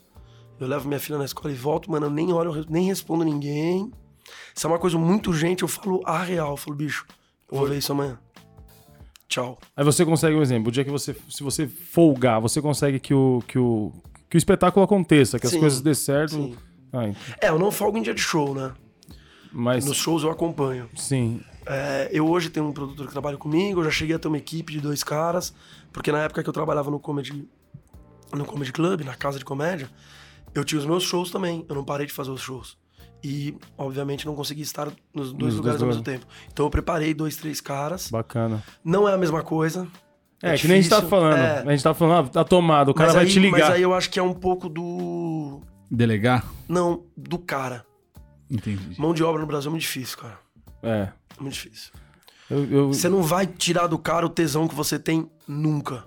Eu 0.60 0.68
levo 0.68 0.88
minha 0.88 1.00
filha 1.00 1.18
na 1.18 1.26
escola 1.26 1.52
e 1.54 1.58
volto, 1.58 1.90
mano. 1.92 2.06
Eu 2.08 2.10
nem 2.10 2.32
olho, 2.32 2.56
eu 2.56 2.66
nem 2.70 2.86
respondo 2.88 3.24
ninguém. 3.24 3.92
Se 4.54 4.66
é 4.66 4.70
uma 4.70 4.80
coisa 4.80 4.98
muito 4.98 5.30
urgente, 5.30 5.64
eu 5.64 5.68
falo 5.68 6.02
a 6.06 6.22
real. 6.24 6.52
Eu 6.52 6.58
falo, 6.58 6.76
bicho, 6.76 7.06
eu 7.52 7.58
vou 7.58 7.68
ver 7.68 7.78
isso 7.78 7.92
amanhã. 7.92 8.18
Tchau. 9.28 9.58
Aí 9.76 9.84
você 9.84 10.06
consegue 10.06 10.36
um 10.36 10.42
exemplo. 10.42 10.70
O 10.70 10.72
dia 10.72 10.84
que 10.84 10.92
você. 10.92 11.16
Se 11.30 11.44
você 11.44 11.68
folgar, 11.68 12.40
você 12.40 12.62
consegue 12.62 13.00
que 13.00 13.14
o. 13.14 13.44
Que 13.48 13.58
o, 13.60 13.92
que 14.30 14.38
o 14.38 14.40
espetáculo 14.40 14.84
aconteça, 14.84 15.38
que 15.40 15.46
as 15.46 15.52
Sim, 15.52 15.60
coisas 15.60 15.82
dê 15.82 15.94
certo. 15.94 16.36
Sim. 16.36 16.56
Ah, 16.94 17.08
ent- 17.08 17.18
É, 17.42 17.50
eu 17.50 17.60
não 17.60 17.70
folgo 17.72 17.98
em 17.98 18.02
dia 18.02 18.14
de 18.14 18.22
show, 18.22 18.54
né? 18.56 18.72
Mas. 19.56 19.86
Nos 19.86 19.98
shows 19.98 20.24
eu 20.24 20.30
acompanho. 20.30 20.90
Sim. 20.96 21.42
É, 21.66 22.10
eu 22.12 22.28
hoje 22.28 22.50
tenho 22.50 22.68
um 22.68 22.72
produtor 22.72 23.08
que 23.08 23.12
trabalha 23.12 23.38
comigo, 23.38 23.80
eu 23.80 23.86
já 23.86 23.92
cheguei 23.92 24.16
a 24.16 24.20
ter 24.20 24.28
uma 24.28 24.38
equipe 24.38 24.72
de 24.74 24.80
dois 24.80 25.04
caras, 25.04 25.54
porque 25.92 26.12
na 26.12 26.20
época 26.20 26.44
que 26.44 26.50
eu 26.50 26.54
trabalhava 26.54 26.92
no 26.92 27.00
Comedy, 27.00 27.48
no 28.32 28.46
comedy 28.46 28.72
Club, 28.72 29.02
na 29.02 29.16
casa 29.16 29.40
de 29.40 29.46
comédia, 29.46 29.90
eu 30.54 30.64
tinha 30.64 30.78
os 30.78 30.86
meus 30.86 31.04
shows 31.04 31.32
também, 31.32 31.66
eu 31.68 31.74
não 31.74 31.84
parei 31.84 32.06
de 32.06 32.14
fazer 32.14 32.30
os 32.30 32.42
shows. 32.42 32.78
E, 33.24 33.58
obviamente, 33.76 34.26
não 34.28 34.36
consegui 34.36 34.62
estar 34.62 34.86
nos 35.12 35.32
dois 35.32 35.34
dois 35.34 35.56
lugares 35.56 35.82
ao 35.82 35.88
lugares. 35.88 36.06
mesmo 36.08 36.20
tempo. 36.20 36.28
Então 36.52 36.66
eu 36.68 36.70
preparei 36.70 37.12
dois, 37.14 37.36
três 37.36 37.60
caras. 37.60 38.12
Bacana. 38.12 38.64
Não 38.84 39.10
é 39.10 39.14
a 39.14 39.18
mesma 39.18 39.42
coisa. 39.42 39.88
É, 40.44 40.56
que 40.56 40.68
nem 40.68 40.78
a 40.78 40.82
gente 40.82 40.92
tá 40.92 41.02
falando. 41.02 41.38
é. 41.38 41.64
A 41.66 41.72
gente 41.72 41.84
tá 41.84 41.94
falando, 41.96 42.28
ah, 42.28 42.30
tá 42.30 42.44
tomado, 42.44 42.90
o 42.90 42.94
cara 42.94 43.08
mas 43.08 43.16
vai 43.16 43.26
aí, 43.26 43.32
te 43.32 43.40
ligar. 43.40 43.60
Mas 43.62 43.70
aí 43.72 43.82
eu 43.82 43.96
acho 43.96 44.12
que 44.12 44.20
é 44.20 44.24
um 44.24 44.34
pouco 44.34 44.70
do... 44.70 45.62
Delegar? 45.90 46.46
Não, 46.68 47.04
do 47.18 47.40
cara. 47.40 47.84
Entendi. 48.50 49.00
Mão 49.00 49.14
de 49.14 49.24
obra 49.24 49.42
no 49.42 49.48
Brasil 49.48 49.70
é 49.70 49.72
muito 49.72 49.82
difícil, 49.84 50.18
cara. 50.18 50.38
É. 50.84 51.10
É 51.38 51.42
muito 51.42 51.54
difícil. 51.54 51.92
Eu, 52.50 52.64
eu- 52.72 52.88
Você 52.94 53.10
não 53.10 53.24
vai 53.24 53.48
tirar 53.48 53.88
do 53.88 53.98
cara 53.98 54.26
o 54.26 54.30
tesão 54.30 54.68
que 54.68 54.76
você 54.76 55.00
tem 55.00 55.30
nunca. 55.48 56.04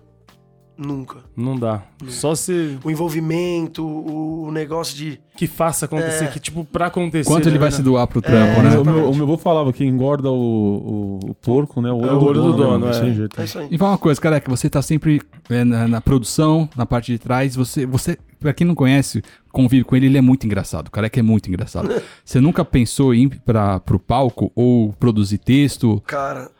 Nunca. 0.80 1.24
Não 1.36 1.58
dá. 1.58 1.82
Só 2.06 2.36
se. 2.36 2.78
O 2.84 2.90
envolvimento, 2.92 3.84
o 3.84 4.48
negócio 4.52 4.96
de. 4.96 5.20
Que 5.36 5.48
faça 5.48 5.86
acontecer, 5.86 6.26
É. 6.26 6.28
que 6.28 6.38
tipo, 6.38 6.64
pra 6.64 6.86
acontecer. 6.86 7.28
Quanto 7.28 7.46
ele 7.48 7.54
né? 7.56 7.62
vai 7.62 7.72
se 7.72 7.82
doar 7.82 8.06
pro 8.06 8.22
trampo, 8.22 8.60
O 8.60 8.62
né? 8.62 8.70
meu, 8.70 8.82
o 8.82 8.84
meu- 8.84 9.10
o 9.10 9.14
meu 9.16 9.24
avô 9.24 9.36
falava 9.36 9.72
que 9.72 9.84
engorda 9.84 10.30
o, 10.30 11.18
o, 11.24 11.30
o 11.30 11.34
porco, 11.34 11.80
né? 11.82 11.90
O 11.90 11.96
olho, 11.96 12.08
É 12.08 12.12
o 12.12 12.22
olho 12.24 12.42
do 12.42 12.52
dono, 12.52 12.86
né? 12.86 12.90
é. 13.10 13.12
Jeito. 13.12 13.40
É 13.40 13.44
isso 13.44 13.58
aí. 13.58 13.66
E 13.72 13.76
fala 13.76 13.90
uma 13.90 13.98
coisa, 13.98 14.20
careca, 14.20 14.48
você 14.48 14.70
tá 14.70 14.80
sempre 14.80 15.20
é, 15.50 15.64
na, 15.64 15.88
na 15.88 16.00
produção, 16.00 16.68
na 16.76 16.86
parte 16.86 17.10
de 17.10 17.18
trás, 17.18 17.56
você, 17.56 17.84
você, 17.84 18.16
pra 18.38 18.52
quem 18.52 18.66
não 18.66 18.74
conhece, 18.74 19.22
convive 19.52 19.84
com 19.84 19.96
ele, 19.96 20.06
ele 20.06 20.18
é 20.18 20.20
muito 20.20 20.46
engraçado, 20.46 20.88
o 20.88 20.90
careca 20.90 21.18
é 21.18 21.22
muito 21.22 21.48
engraçado. 21.48 21.88
você 22.24 22.40
nunca 22.40 22.64
pensou 22.64 23.14
em 23.14 23.24
ir 23.24 23.40
pra, 23.40 23.80
pro 23.80 23.98
palco 23.98 24.52
ou 24.54 24.92
produzir 24.94 25.38
texto? 25.38 26.00
Cara, 26.06 26.50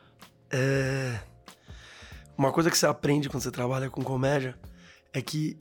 é. 0.51 1.21
Uma 2.37 2.53
coisa 2.53 2.71
que 2.71 2.79
você 2.79 2.87
aprende 2.87 3.29
quando 3.29 3.43
você 3.43 3.51
trabalha 3.51 3.91
com 3.91 4.03
comédia 4.03 4.57
é 5.13 5.21
que 5.21 5.59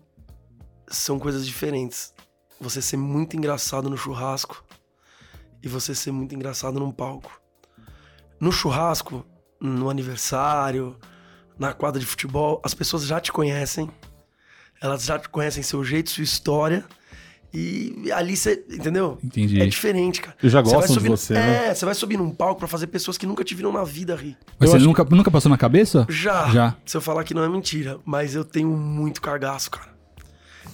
são 0.88 1.20
coisas 1.20 1.46
diferentes. 1.46 2.14
Você 2.60 2.82
ser 2.82 2.98
muito 2.98 3.36
engraçado 3.36 3.90
no 3.90 3.98
churrasco 3.98 4.64
e 5.62 5.68
você 5.68 5.94
ser 5.94 6.12
muito 6.12 6.36
engraçado 6.36 6.80
num 6.80 6.92
palco. 6.92 7.42
No 8.40 8.52
churrasco, 8.52 9.26
no 9.60 9.90
aniversário, 9.90 10.96
na 11.58 11.74
quadra 11.74 12.00
de 12.00 12.06
futebol, 12.06 12.62
as 12.64 12.74
pessoas 12.74 13.06
já 13.06 13.20
te 13.20 13.32
conhecem. 13.32 13.90
Elas 14.82 15.04
já 15.06 15.18
conhecem 15.20 15.64
seu 15.64 15.84
jeito, 15.84 16.10
sua 16.10 16.24
história. 16.24 16.86
E 17.54 18.12
ali 18.12 18.36
você, 18.36 18.64
entendeu? 18.70 19.18
Entendi. 19.24 19.60
É 19.62 19.66
diferente, 19.66 20.22
cara. 20.22 20.36
Eles 20.42 20.52
já 20.52 20.62
gostam 20.62 20.98
de 20.98 21.08
você, 21.08 21.34
né? 21.34 21.68
É, 21.70 21.74
você 21.74 21.86
vai 21.86 21.96
subir 21.96 22.18
num 22.18 22.30
palco 22.30 22.60
pra 22.60 22.68
fazer 22.68 22.88
pessoas 22.88 23.18
que 23.18 23.26
nunca 23.26 23.44
te 23.44 23.56
viram 23.56 23.72
na 23.72 23.84
vida 23.84 24.16
rir. 24.16 24.38
Mas 24.60 24.70
Eu 24.72 24.78
você 24.80 24.86
nunca, 24.86 25.04
nunca 25.06 25.32
passou 25.32 25.50
na 25.50 25.58
cabeça? 25.58 26.06
Já. 26.10 26.50
Já. 26.50 26.76
Se 26.86 26.96
eu 26.98 27.02
falar 27.02 27.24
que 27.24 27.34
não 27.34 27.44
é 27.44 27.50
mentira, 27.50 28.00
mas 28.06 28.36
eu 28.36 28.44
tenho 28.44 28.70
muito 28.70 29.22
cagaço, 29.22 29.72
cara. 29.72 29.96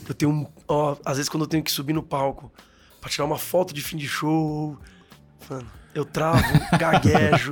Eu 0.10 0.14
tenho, 0.16 0.48
ó, 0.68 0.98
às 1.06 1.18
vezes 1.18 1.30
quando 1.30 1.44
eu 1.44 1.48
tenho 1.48 1.64
que 1.64 1.72
subir 1.72 1.94
no 1.94 2.04
palco 2.04 2.52
pra 3.00 3.10
tirar 3.10 3.26
uma 3.26 3.38
foto 3.38 3.74
de 3.74 3.82
fim 3.82 3.96
de 3.96 4.08
show, 4.08 4.78
mano, 5.50 5.68
eu 5.94 6.04
travo, 6.04 6.44
gaguejo. 6.78 7.52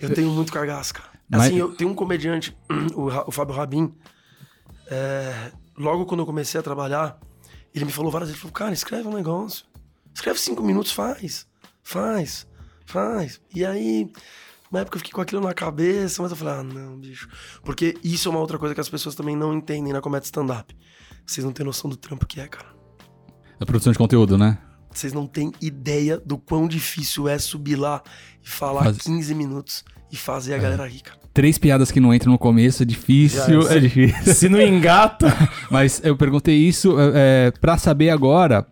Eu 0.00 0.12
tenho 0.12 0.30
muito 0.30 0.52
cagaço, 0.52 0.94
cara. 0.94 1.08
Mas- 1.30 1.42
Assim, 1.42 1.56
eu 1.56 1.72
tenho 1.74 1.90
um 1.90 1.94
comediante, 1.94 2.54
o, 2.94 3.06
o 3.28 3.30
Fábio 3.30 3.54
Rabin, 3.54 3.94
é, 4.90 5.52
logo 5.78 6.04
quando 6.04 6.20
eu 6.20 6.26
comecei 6.26 6.58
a 6.58 6.62
trabalhar, 6.62 7.18
ele 7.72 7.84
me 7.84 7.92
falou 7.92 8.10
várias 8.10 8.28
vezes, 8.28 8.42
ele 8.42 8.50
falou, 8.50 8.66
cara, 8.66 8.74
escreve 8.74 9.08
um 9.08 9.14
negócio. 9.14 9.64
Escreve 10.12 10.38
cinco 10.40 10.62
minutos, 10.62 10.90
faz. 10.90 11.46
Faz. 11.82 12.46
Faz. 12.84 13.40
E 13.54 13.64
aí, 13.64 14.12
uma 14.70 14.80
época 14.80 14.96
eu 14.96 14.98
fiquei 14.98 15.12
com 15.12 15.20
aquilo 15.20 15.40
na 15.40 15.54
cabeça, 15.54 16.20
mas 16.20 16.32
eu 16.32 16.36
falei, 16.36 16.54
ah, 16.54 16.62
não, 16.64 16.98
bicho. 16.98 17.28
Porque 17.62 17.96
isso 18.02 18.28
é 18.28 18.30
uma 18.30 18.40
outra 18.40 18.58
coisa 18.58 18.74
que 18.74 18.80
as 18.80 18.88
pessoas 18.88 19.14
também 19.14 19.36
não 19.36 19.54
entendem 19.54 19.92
na 19.92 20.00
comédia 20.00 20.26
stand-up. 20.26 20.76
Vocês 21.24 21.44
não 21.44 21.52
têm 21.52 21.64
noção 21.64 21.88
do 21.88 21.96
trampo 21.96 22.26
que 22.26 22.40
é, 22.40 22.48
cara. 22.48 22.74
A 23.60 23.64
produção 23.64 23.92
de 23.92 23.98
conteúdo, 23.98 24.36
né? 24.36 24.58
Vocês 24.92 25.12
não 25.12 25.26
têm 25.26 25.52
ideia 25.60 26.18
do 26.18 26.36
quão 26.36 26.66
difícil 26.66 27.28
é 27.28 27.38
subir 27.38 27.76
lá 27.76 28.02
e 28.44 28.48
falar 28.48 28.84
Faz- 28.84 28.98
15 28.98 29.34
minutos 29.34 29.84
e 30.10 30.16
fazer 30.16 30.54
a 30.54 30.58
galera 30.58 30.86
rir, 30.88 31.00
cara. 31.02 31.18
Três 31.32 31.56
piadas 31.58 31.92
que 31.92 32.00
não 32.00 32.12
entram 32.12 32.32
no 32.32 32.38
começo 32.38 32.82
é 32.82 32.86
difícil, 32.86 33.62
Já, 33.62 33.74
é 33.76 33.78
difícil. 33.78 34.34
Se 34.34 34.48
não 34.48 34.60
engata. 34.60 35.28
Mas 35.70 36.00
eu 36.04 36.16
perguntei 36.16 36.56
isso 36.56 36.98
é, 36.98 37.12
é, 37.14 37.50
pra 37.60 37.78
saber 37.78 38.10
agora, 38.10 38.66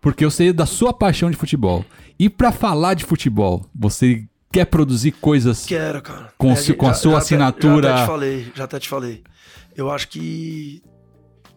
porque 0.00 0.22
eu 0.24 0.30
sei 0.30 0.52
da 0.52 0.66
sua 0.66 0.92
paixão 0.92 1.30
de 1.30 1.36
futebol. 1.38 1.82
E 2.18 2.28
pra 2.28 2.52
falar 2.52 2.92
de 2.94 3.04
futebol, 3.04 3.64
você 3.74 4.26
quer 4.52 4.66
produzir 4.66 5.12
coisas 5.12 5.64
Quero, 5.64 6.02
cara. 6.02 6.32
Com 6.36 6.52
É, 6.52 6.72
com 6.74 6.86
a 6.86 6.92
sua 6.94 7.12
até- 7.12 7.18
assinatura- 7.22 7.88
já 7.88 7.94
até 7.94 8.02
te 8.02 8.06
falei, 8.06 8.52
já 8.54 8.64
até 8.64 8.78
te 8.78 8.88
falei. 8.90 9.24
Eu 9.74 9.90
acho 9.90 10.08
que 10.08 10.82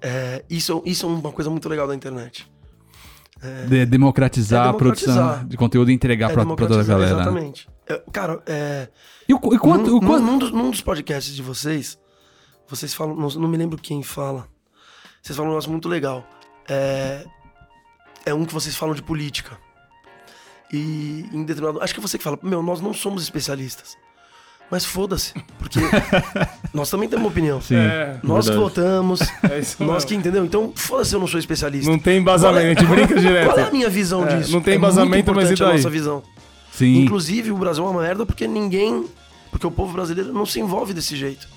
é, 0.01 0.43
isso, 0.49 0.81
isso 0.85 1.05
é 1.05 1.09
uma 1.09 1.31
coisa 1.33 1.49
muito 1.49 1.67
legal 1.67 1.85
da 1.87 1.93
internet. 1.95 2.47
De 3.67 3.85
democratizar, 3.85 4.65
É 4.67 4.69
a 4.69 4.73
produção 4.73 5.13
democratizar. 5.13 5.47
de 5.47 5.57
conteúdo 5.57 5.91
e 5.91 5.93
entregar 5.93 6.29
é 6.29 6.33
pra, 6.33 6.45
pra 6.45 6.55
toda 6.55 6.81
a 6.81 6.83
democratizar, 6.83 6.97
galera? 6.99 7.15
né? 7.15 7.21
Exatamente. 7.47 7.69
É, 7.87 8.03
cara, 8.11 8.41
é, 8.45 8.89
E, 9.27 9.33
o, 9.33 9.37
e 9.53 9.57
quanto, 9.57 9.89
num, 9.91 9.97
o 9.97 9.99
quanto- 9.99 10.23
num- 10.23 10.31
num 10.33 10.37
dos, 10.37 10.51
num 10.51 10.69
dos 10.71 10.81
podcasts 10.81 11.33
de 11.35 11.41
vocês, 11.41 11.97
vocês 12.67 12.93
falam, 12.93 13.15
não, 13.15 13.29
não 13.29 13.47
me 13.47 13.57
lembro 13.57 13.77
quem 13.79 14.03
fala. 14.03 14.47
Vocês 15.21 15.35
falam 15.35 15.51
um 15.51 15.53
negócio 15.53 15.71
muito 15.71 15.87
legal. 15.89 16.23
É, 16.69 17.25
é 18.25 18.33
um 18.33 18.45
que 18.45 18.53
vocês 18.53 18.75
falam 18.75 18.93
de 18.93 19.01
política. 19.01 19.57
E 20.71 21.25
em 21.33 21.43
determinado. 21.43 21.81
Acho 21.81 21.93
que 21.93 21.99
é 21.99 22.03
você 22.03 22.17
que 22.17 22.23
fala, 22.23 22.37
meu, 22.43 22.61
nós 22.61 22.79
não 22.79 22.93
somos 22.93 23.23
especialistas. 23.23 23.97
Mas 24.71 24.85
foda-se, 24.85 25.33
porque 25.57 25.79
nós 26.73 26.89
também 26.89 27.09
temos 27.09 27.25
opinião. 27.27 27.59
Sim. 27.59 27.75
É, 27.75 28.17
Nós 28.21 28.45
que 28.45 28.51
verdade. 28.51 28.57
votamos, 28.75 29.21
é 29.21 29.27
nós 29.49 29.77
mesmo. 29.79 30.07
que 30.07 30.15
entendeu. 30.15 30.45
Então, 30.45 30.71
foda-se, 30.75 31.13
eu 31.15 31.19
não 31.19 31.25
sou 31.27 31.39
especialista. 31.39 31.89
Não 31.89 31.97
tem 31.97 32.19
embasamento, 32.19 32.65
a 32.65 32.69
gente 32.69 32.85
brinca 32.85 33.19
direto. 33.19 33.47
Qual 33.47 33.57
é 33.59 33.63
a 33.67 33.71
minha 33.71 33.89
visão 33.89 34.23
É, 34.27 34.37
disso? 34.37 34.51
não 34.51 34.61
tem 34.61 34.75
É 34.75 34.77
embasamento, 34.77 35.33
mas 35.33 35.49
e 35.49 35.53
importante 35.53 35.63
a 35.63 35.65
daí? 35.65 35.75
nossa 35.77 35.89
visão. 35.89 36.21
Sim. 36.71 37.01
Inclusive, 37.01 37.51
o 37.51 37.57
Brasil 37.57 37.83
é 37.83 37.89
uma 37.89 38.01
merda 38.01 38.25
porque 38.25 38.47
ninguém. 38.47 39.05
Porque 39.49 39.65
o 39.65 39.71
povo 39.71 39.91
brasileiro 39.93 40.31
não 40.31 40.45
se 40.45 40.59
envolve 40.59 40.93
desse 40.93 41.15
jeito. 41.15 41.47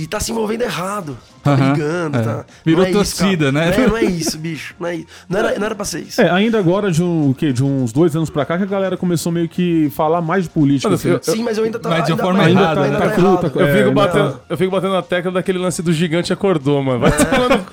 E 0.00 0.06
tá 0.06 0.20
se 0.20 0.30
envolvendo 0.30 0.62
errado. 0.62 1.18
Tá 1.42 1.54
Aham, 1.54 1.72
brigando, 1.72 2.18
é. 2.18 2.22
tá. 2.22 2.44
Virou 2.64 2.84
é 2.84 2.90
isso, 2.90 2.98
torcida, 3.16 3.52
cara. 3.52 3.66
né? 3.70 3.76
Não 3.76 3.84
é, 3.84 3.88
não 3.88 3.96
é 3.96 4.04
isso, 4.06 4.38
bicho. 4.38 4.74
Não, 4.78 4.86
é 4.88 4.94
isso. 4.96 5.06
Não, 5.28 5.38
era, 5.40 5.58
não 5.58 5.66
era 5.66 5.74
pra 5.74 5.84
ser 5.84 6.00
isso. 6.02 6.20
É, 6.20 6.30
ainda 6.30 6.56
agora, 6.56 6.88
de, 6.92 7.02
um, 7.02 7.30
o 7.30 7.34
quê? 7.34 7.52
de 7.52 7.64
uns 7.64 7.92
dois 7.92 8.14
anos 8.14 8.30
pra 8.30 8.44
cá, 8.44 8.56
que 8.56 8.62
a 8.62 8.66
galera 8.66 8.96
começou 8.96 9.32
meio 9.32 9.48
que 9.48 9.90
falar 9.90 10.20
mais 10.20 10.44
de 10.44 10.50
política. 10.50 10.88
Mano, 10.88 10.94
assim, 11.00 11.08
eu- 11.08 11.14
né? 11.14 11.20
Sim, 11.22 11.42
mas 11.42 11.58
eu 11.58 11.64
ainda 11.64 11.78
tá. 11.80 11.88
Mas 11.88 12.04
de 12.06 12.12
uma 12.12 12.22
ainda 12.22 12.22
forma 12.22 12.42
tá- 12.44 12.50
errada, 12.50 12.80
ainda 12.82 12.98
né? 12.98 13.04
tá 13.04 13.10
Tá 13.10 13.14
cru, 13.16 13.26
errado. 13.26 13.50
tá- 13.50 13.60
Eu 13.60 13.66
É, 13.66 13.72
fico, 13.76 13.86
não. 13.86 13.94
batendo, 13.94 14.40
eu 14.48 14.56
fico 14.56 14.70
batendo 14.70 14.92
na 14.92 15.02
tecla 15.02 15.32
daquele 15.32 15.58
lance 15.58 15.82
do 15.82 15.92
gigante 15.92 16.32
acordou, 16.32 16.80
mano. 16.82 17.00
Vai 17.00 17.10
tomando. 17.10 17.66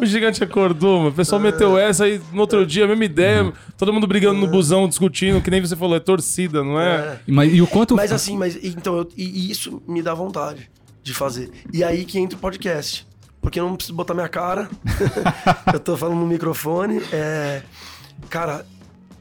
O 0.00 0.06
gigante 0.06 0.42
acordou, 0.42 0.98
mano. 0.98 1.10
O 1.10 1.14
pessoal 1.14 1.40
meteu 1.42 1.76
essa 1.76 2.04
aí 2.04 2.20
no 2.32 2.40
outro 2.40 2.64
dia, 2.64 2.84
a 2.84 2.88
mesma 2.88 3.04
ideia. 3.04 3.52
Todo 3.76 3.92
mundo 3.92 4.06
brigando 4.06 4.40
no 4.40 4.46
busão, 4.46 4.88
discutindo, 4.88 5.42
que 5.42 5.50
nem 5.50 5.60
você 5.60 5.76
falou, 5.76 5.94
é 5.96 6.00
torcida, 6.00 6.62
não 6.64 6.80
é? 6.80 6.94
É. 6.96 7.18
Mas, 7.26 7.52
e 7.52 7.60
o 7.60 7.66
quanto. 7.66 7.96
Mas 7.96 8.12
assim, 8.12 8.38
mas 8.38 8.58
então, 8.62 8.96
eu- 8.96 9.08
e 9.16 9.50
isso 9.50 9.82
me 9.86 10.00
dá 10.00 10.14
vontade 10.14 10.70
de 11.02 11.14
fazer. 11.14 11.50
E 11.72 11.82
aí 11.84 12.04
que 12.04 12.18
entra 12.18 12.36
o 12.36 12.40
podcast. 12.40 13.06
Porque 13.40 13.58
eu 13.58 13.66
não 13.66 13.74
preciso 13.76 13.94
botar 13.96 14.12
minha 14.12 14.28
cara. 14.28 14.68
eu 15.72 15.80
tô 15.80 15.96
falando 15.96 16.18
no 16.18 16.26
microfone. 16.26 17.00
É, 17.10 17.62
cara, 18.28 18.66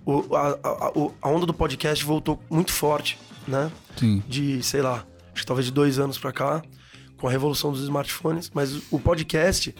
o- 0.05 0.36
a, 0.36 0.49
a- 0.61 0.91
a 1.21 1.30
onda 1.30 1.45
do 1.45 1.53
podcast 1.53 2.03
voltou 2.03 2.38
muito 2.49 2.71
forte, 2.73 3.17
né? 3.47 3.71
Sim. 3.95 4.21
De, 4.27 4.61
sei 4.61 4.82
lá, 4.82 5.05
acho 5.34 5.41
que 5.41 5.45
talvez 5.45 5.65
de 5.67 5.71
dois 5.71 5.99
anos 5.99 6.17
pra 6.17 6.34
cá, 6.34 6.61
com 7.17 7.27
a 7.27 7.32
revolução 7.32 7.71
dos 7.71 7.82
smartphones. 7.84 8.51
Mas 8.53 8.82
o 8.91 8.99
podcast, 8.99 9.73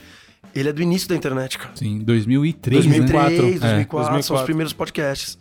ele 0.56 0.70
é 0.70 0.74
do 0.74 0.82
início 0.82 1.10
da 1.10 1.18
internet, 1.18 1.58
cara. 1.58 1.72
Sim, 1.76 2.00
2003, 2.00 2.86
2003, 2.86 3.60
né? 3.60 3.60
2004, 3.60 3.68
É. 3.68 4.22
são 4.22 4.36
os 4.36 4.42
2004. 4.42 4.46
primeiros 4.46 4.72
podcasts. 4.74 5.38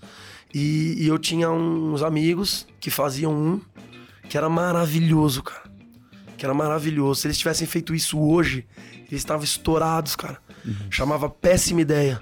E, 0.52 0.96
e 0.98 1.06
eu 1.06 1.18
tinha 1.20 1.48
uns 1.50 2.02
amigos 2.02 2.66
que 2.80 2.90
faziam 2.90 3.32
um 3.32 3.60
que 4.28 4.36
era 4.36 4.48
maravilhoso, 4.48 5.42
cara. 5.42 5.67
Que 6.38 6.46
era 6.46 6.54
maravilhoso. 6.54 7.20
Se 7.20 7.26
eles 7.26 7.36
tivessem 7.36 7.66
feito 7.66 7.94
isso 7.94 8.18
hoje, 8.18 8.64
eles 9.08 9.20
estavam 9.20 9.44
estourados, 9.44 10.16
cara. 10.16 10.38
Chamava 10.90 11.28
Péssima 11.28 11.82
Ideia. 11.82 12.20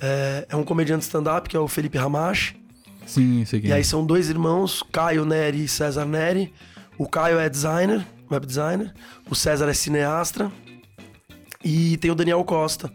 É, 0.00 0.46
é 0.48 0.56
um 0.56 0.64
comediante 0.64 1.04
stand-up 1.04 1.48
que 1.48 1.56
é 1.56 1.60
o 1.60 1.68
Felipe 1.68 1.96
Ramache. 1.96 2.56
Sim, 3.06 3.44
sei 3.44 3.60
quem. 3.60 3.70
E 3.70 3.72
é. 3.72 3.76
aí 3.76 3.84
são 3.84 4.04
dois 4.04 4.28
irmãos, 4.28 4.82
Caio 4.90 5.24
Neri 5.24 5.64
e 5.64 5.68
César 5.68 6.04
Neri. 6.04 6.52
O 6.98 7.08
Caio 7.08 7.38
é 7.38 7.48
designer, 7.48 8.04
web 8.30 8.46
designer. 8.46 8.92
O 9.30 9.34
César 9.34 9.68
é 9.68 9.74
cineasta. 9.74 10.50
E 11.64 11.96
tem 11.98 12.10
o 12.10 12.14
Daniel 12.14 12.42
Costa, 12.44 12.92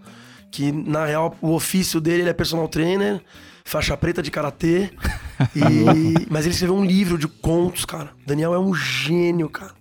que 0.52 0.72
na 0.72 1.06
real 1.06 1.38
o 1.42 1.54
ofício 1.54 2.02
dele 2.02 2.24
ele 2.24 2.30
é 2.30 2.34
personal 2.34 2.68
trainer, 2.68 3.22
faixa 3.64 3.96
preta 3.96 4.22
de 4.22 4.32
karatê. 4.32 4.90
E... 5.56 6.26
Mas 6.32 6.46
ele 6.46 6.54
escreveu 6.56 6.76
um 6.76 6.84
livro 6.84 7.16
de 7.16 7.28
contos, 7.28 7.86
cara. 7.86 8.10
Daniel 8.26 8.56
é 8.56 8.60
um 8.60 8.74
gênio, 8.74 9.48
cara. 9.48 9.77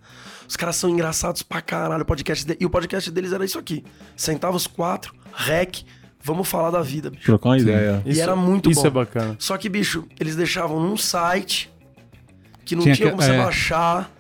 Os 0.49 0.57
caras 0.57 0.76
são 0.76 0.88
engraçados 0.90 1.42
pra 1.42 1.61
caralho. 1.61 2.03
O 2.03 2.07
podcast 2.07 2.47
de- 2.47 2.57
E 2.61 2.64
o 2.66 2.70
podcast 2.70 3.11
deles 3.11 3.32
era 3.32 3.44
isso 3.44 3.59
aqui. 3.59 3.84
Sentava 4.16 4.57
os 4.57 4.66
quatro, 4.66 5.14
rec, 5.34 5.82
vamos 6.22 6.49
falar 6.49 6.70
da 6.70 6.82
vida, 6.82 7.11
bicho. 7.11 7.24
Trocar 7.24 7.51
uma 7.51 7.59
ideia. 7.59 8.03
E 8.07 8.20
era 8.20 8.36
muito 8.36 8.70
Isso 8.70 8.82
bom. 8.82 8.86
é 8.86 8.90
bacana. 8.90 9.36
Só 9.38 9.57
que, 9.57 9.68
bicho, 9.68 10.05
eles 10.20 10.36
deixavam 10.36 10.80
num 10.80 10.97
site 10.97 11.70
que 12.64 12.74
não 12.76 12.82
Tinha 12.82 12.94
tinha, 12.94 13.07
que- 13.07 13.12
como 13.12 13.22
você 13.22 13.32
é. 13.34 13.38
baixar. 13.38 14.12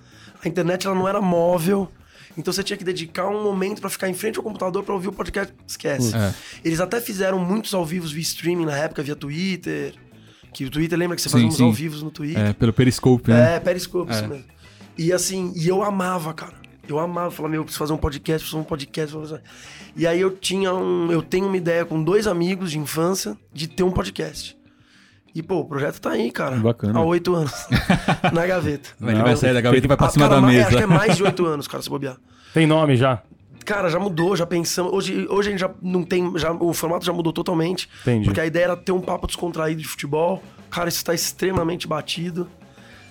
A 0.44 0.48
internet 0.48 0.86
ela 0.86 0.94
não 0.96 1.08
era 1.08 1.20
móvel. 1.20 1.90
Então 2.38 2.52
você 2.52 2.62
tinha 2.62 2.76
que 2.76 2.84
dedicar 2.84 3.26
um 3.28 3.42
momento 3.42 3.80
pra 3.80 3.88
ficar 3.88 4.08
em 4.10 4.14
frente 4.14 4.36
ao 4.36 4.42
computador 4.44 4.82
pra 4.84 4.92
ouvir 4.94 5.08
o 5.08 5.12
podcast. 5.12 5.54
Esquece. 5.66 6.14
É. 6.14 6.34
Eles 6.64 6.80
até 6.80 7.00
fizeram 7.00 7.38
muitos 7.38 7.72
ao 7.72 7.84
vivo 7.84 8.06
via 8.06 8.20
streaming 8.20 8.66
na 8.66 8.76
época, 8.76 9.02
via 9.02 9.16
Twitter. 9.16 9.94
Que 10.52 10.64
o 10.64 10.70
Twitter 10.70 10.98
lembra 10.98 11.16
que 11.16 11.22
você 11.22 11.28
Sim, 11.28 11.32
fazia 11.32 11.48
uns 11.48 11.56
sim. 11.56 11.64
ao 11.64 11.72
vivos 11.72 12.02
no 12.02 12.10
Twitter. 12.10 12.46
É, 12.46 12.52
pelo 12.52 12.72
Periscope, 12.72 13.30
né? 13.30 13.56
É, 13.56 13.60
Periscope, 13.60 14.12
isso 14.12 14.26
mesmo. 14.28 14.44
E 14.98 15.12
assim, 15.12 15.52
e 15.56 15.68
eu 15.68 15.82
amava, 15.82 16.32
cara. 16.32 16.54
Eu 16.88 16.98
amava, 16.98 17.30
falar, 17.30 17.48
meu, 17.48 17.60
eu 17.60 17.64
preciso 17.64 17.80
fazer 17.80 17.92
um 17.92 17.96
podcast, 17.96 18.42
preciso 18.44 18.56
fazer 18.56 18.62
um 18.62 18.68
podcast. 18.68 19.12
fazer- 19.16 19.42
E 19.96 20.06
aí 20.06 20.20
eu 20.20 20.30
tinha 20.30 20.72
um. 20.72 21.10
Eu 21.10 21.20
tenho 21.22 21.46
uma 21.46 21.56
ideia 21.56 21.84
com 21.84 22.02
dois 22.02 22.26
amigos 22.26 22.70
de 22.70 22.78
infância 22.78 23.36
de 23.52 23.66
ter 23.68 23.82
um 23.82 23.90
podcast. 23.90 24.56
E, 25.34 25.42
pô, 25.42 25.56
o 25.60 25.64
projeto 25.66 26.00
tá 26.00 26.10
aí, 26.12 26.30
cara. 26.30 26.56
Bacana. 26.56 26.98
Há 26.98 27.02
oito 27.04 27.34
anos. 27.34 27.52
na 28.32 28.46
gaveta. 28.46 28.90
Ele 29.02 29.22
vai 29.22 29.36
sair 29.36 29.52
da 29.52 29.60
gaveta 29.60 29.84
e 29.84 29.88
vai 29.88 29.96
pra 29.96 30.08
cima 30.08 30.26
cara, 30.28 30.36
da 30.36 30.40
mais- 30.40 30.54
mesa. 30.54 30.68
Acho 30.68 30.76
que 30.78 30.82
é 30.82 30.86
mais 30.86 31.16
de 31.16 31.22
oito 31.24 31.44
anos, 31.44 31.68
cara, 31.68 31.82
se 31.82 31.90
bobear. 31.90 32.16
Tem 32.54 32.66
nome 32.66 32.96
já? 32.96 33.22
Cara, 33.66 33.90
já 33.90 33.98
mudou, 33.98 34.34
já 34.36 34.46
pensamos. 34.46 34.92
Hoje, 34.92 35.26
hoje 35.28 35.48
a 35.48 35.50
gente 35.50 35.60
já 35.60 35.70
não 35.82 36.04
tem. 36.04 36.38
Já, 36.38 36.52
o 36.52 36.72
formato 36.72 37.04
já 37.04 37.12
mudou 37.12 37.32
totalmente. 37.32 37.88
Entendi. 38.02 38.24
Porque 38.26 38.40
a 38.40 38.46
ideia 38.46 38.64
era 38.64 38.76
ter 38.76 38.92
um 38.92 39.00
papo 39.00 39.26
descontraído 39.26 39.82
de 39.82 39.88
futebol. 39.88 40.42
Cara, 40.70 40.88
isso 40.88 41.04
tá 41.04 41.12
extremamente 41.12 41.86
batido. 41.86 42.48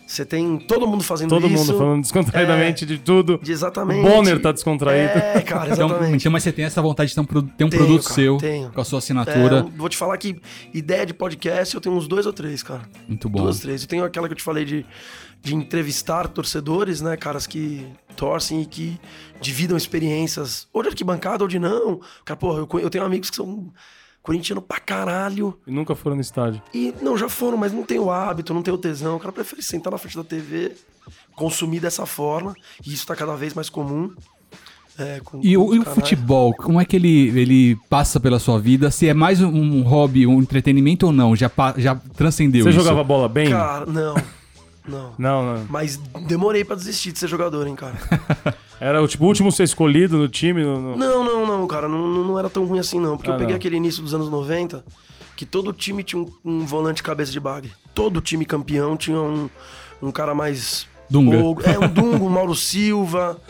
Você 0.08 0.24
tem 0.24 0.58
todo 0.60 0.86
mundo 0.86 1.04
fazendo 1.04 1.30
Todo 1.30 1.48
isso. 1.48 1.66
mundo 1.66 1.78
falando 1.80 2.02
descontraidamente 2.02 2.86
de 2.86 3.00
tudo. 3.00 3.40
De 3.42 3.52
exatamente. 3.52 4.02
O 4.02 4.04
Bonner 4.04 4.40
tá 4.40 4.52
descontraído. 4.52 5.14
É, 5.18 5.42
cara, 5.42 5.72
Então, 5.74 5.88
exatamente. 5.88 6.22
então, 6.22 6.32
mas 6.32 6.44
você 6.44 6.52
tem 6.52 6.64
essa 6.66 6.80
vontade 6.82 7.10
de 7.10 7.16
ter 7.16 7.22
um, 7.22 7.26
ter 7.26 7.64
um 7.64 7.70
Tenho, 7.70 7.70
produto 7.70 8.04
cara, 8.04 8.14
seu 8.16 8.38
tenho. 8.38 8.72
com 8.72 8.82
a 8.82 8.86
sua 8.86 8.98
É, 8.98 9.00
assinatura. 9.00 9.58
eu 9.58 9.72
vou 9.76 9.90
te 9.90 9.98
falar 9.98 10.16
que 10.18 10.40
ideia 10.74 11.06
de 11.08 11.14
podcast 11.14 11.74
eu 11.74 11.82
tenho 11.82 11.96
uns 11.96 12.08
dois 12.08 12.26
ou 12.28 12.34
três, 12.34 12.62
cara. 12.62 12.84
Muito 13.08 13.28
bom. 13.28 13.42
Duas, 13.42 13.60
três. 13.60 13.82
Eu 13.82 13.88
tenho 13.88 14.04
aquela 14.04 14.28
que 14.28 14.34
eu 14.34 14.38
te 14.38 14.44
falei 14.44 14.64
de, 14.64 14.86
de 15.42 15.56
entrevistar 15.56 16.28
torcedores, 16.28 17.02
né? 17.02 17.18
Caras 17.18 17.48
que 17.48 17.88
torcem 18.16 18.62
e 18.62 18.66
que 18.68 19.00
dividam 19.42 19.76
experiências, 19.76 20.68
ou 20.72 20.84
de 20.84 20.90
arquibancada 20.90 21.44
ou 21.44 21.48
de 21.48 21.58
não. 21.58 22.00
Cara, 22.24 22.38
porra, 22.38 22.60
eu, 22.60 22.80
eu 22.80 22.90
tenho 22.92 23.04
amigos 23.04 23.30
que 23.32 23.36
são 23.36 23.72
corintiano 24.26 24.60
pra 24.60 24.80
caralho. 24.80 25.56
E 25.68 25.72
nunca 25.72 25.94
foram 25.96 26.16
no 26.16 26.22
estádio. 26.22 26.60
E 26.74 26.92
não, 27.00 27.16
já 27.16 27.30
foram, 27.30 27.56
mas 27.58 27.72
não 27.72 27.84
tem 27.84 28.00
o 28.00 28.10
hábito, 28.10 28.56
não 28.56 28.64
tem 28.64 28.74
o 28.74 28.78
tesão. 28.78 29.18
O 29.18 29.20
cara 29.20 29.32
prefere 29.32 29.62
sentar 29.62 29.92
na 29.92 30.00
frente 30.00 30.18
da 30.18 30.24
TV, 30.24 30.72
consumir 31.36 31.80
dessa 31.80 32.08
forma. 32.08 32.56
E 32.84 32.92
isso 32.92 33.06
tá 33.06 33.16
cada 33.16 33.36
vez 33.36 33.54
mais 33.54 33.70
comum. 33.70 34.12
É, 34.98 35.20
com- 35.24 35.40
E 35.44 35.56
com 35.56 35.62
o, 35.64 35.76
e 35.76 35.80
o 35.80 35.84
futebol, 35.86 36.54
como 36.56 36.82
é 36.82 36.86
que 36.86 36.96
ele, 36.96 37.28
ele 37.40 37.76
passa 37.88 38.20
pela 38.20 38.40
sua 38.40 38.60
vida? 38.60 38.90
Se 38.90 39.08
é 39.08 39.14
mais 39.14 39.42
um, 39.42 39.48
um 39.50 39.82
hobby, 39.84 40.26
um 40.26 40.40
entretenimento 40.42 41.06
ou 41.06 41.12
não? 41.14 41.36
Já, 41.36 41.52
já 41.78 41.96
transcendeu 42.16 42.64
Você 42.64 42.70
isso? 42.70 42.80
jogava 42.80 43.04
bola 43.04 43.30
bem? 43.30 43.50
Cara, 43.52 43.86
não. 43.86 44.16
Não. 44.88 45.14
Não, 45.20 45.56
não. 45.56 45.66
Mas 45.70 45.98
demorei 46.28 46.64
pra 46.66 46.76
desistir 46.76 47.12
de 47.12 47.20
ser 47.20 47.28
jogador, 47.28 47.68
hein, 47.68 47.76
cara. 47.76 47.96
Era 48.86 49.02
o 49.02 49.08
tipo, 49.08 49.26
último 49.26 49.52
ser 49.52 49.64
escolhido 49.64 50.16
no 50.18 50.28
time. 50.28 50.64
no- 50.64 50.96
Não, 50.96 51.24
não, 51.24 51.46
não, 51.48 51.68
cara. 51.68 51.88
Não, 51.88 52.08
não 52.24 52.38
era 52.38 52.50
tão 52.50 52.66
ruim 52.66 52.78
assim, 52.78 53.00
não. 53.00 53.18
Porque 53.18 53.32
Ah, 53.32 53.34
eu 53.34 53.38
peguei 53.40 53.54
não. 53.54 53.58
aquele 53.58 53.78
início 53.78 54.04
dos 54.04 54.14
anos 54.14 54.30
90 54.30 54.86
que 55.36 55.46
todo 55.46 55.74
time 55.74 56.04
tinha 56.04 56.22
um, 56.22 56.32
um 56.46 56.66
volante 56.66 57.02
cabeça 57.02 57.32
de 57.32 57.40
bagre. 57.40 57.72
Todo 57.96 58.22
time 58.22 58.46
campeão 58.46 58.96
tinha 58.96 59.20
um, 59.20 59.50
um 60.02 60.12
cara 60.12 60.36
mais. 60.36 60.88
Dunga. 61.10 61.38
É, 61.68 61.80
um 61.80 61.88
Dungo, 61.88 62.26
um 62.26 62.30
Mauro 62.30 62.54
Silva, 62.56 63.42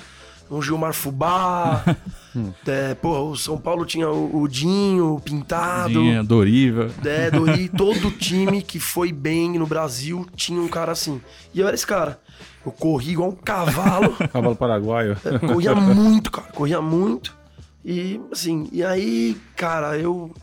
um 0.49 0.61
Gilmar 0.61 0.93
Fubá. 0.93 1.83
é, 2.67 2.93
porra, 2.95 3.21
o 3.21 3.35
São 3.35 3.57
Paulo 3.57 3.85
tinha 3.85 4.09
o, 4.09 4.41
o 4.41 4.47
Dinho, 4.47 5.15
o 5.15 5.19
Pintado. 5.21 5.89
Tinha, 5.93 6.23
Doriva. 6.23 6.89
É, 7.03 7.31
Dori, 7.31 7.69
todo 7.75 8.11
time 8.11 8.61
que 8.61 8.79
foi 8.79 9.11
bem 9.11 9.57
no 9.57 9.65
Brasil 9.67 10.25
tinha 10.35 10.59
um 10.61 10.67
cara 10.67 10.91
assim. 10.91 11.21
E 11.53 11.59
eu 11.59 11.67
era 11.67 11.75
esse 11.75 11.87
cara. 11.87 12.19
Eu 12.65 12.71
corri 12.71 13.11
igual 13.11 13.29
um 13.29 13.35
cavalo. 13.35 14.13
Cavalo 14.33 14.55
paraguaio. 14.55 15.15
corria 15.47 15.75
muito, 15.75 16.31
cara. 16.31 16.47
Corria 16.51 16.81
muito. 16.81 17.35
E, 17.83 18.19
assim, 18.31 18.67
e 18.71 18.83
aí, 18.83 19.37
cara, 19.55 19.97
eu. 19.97 20.33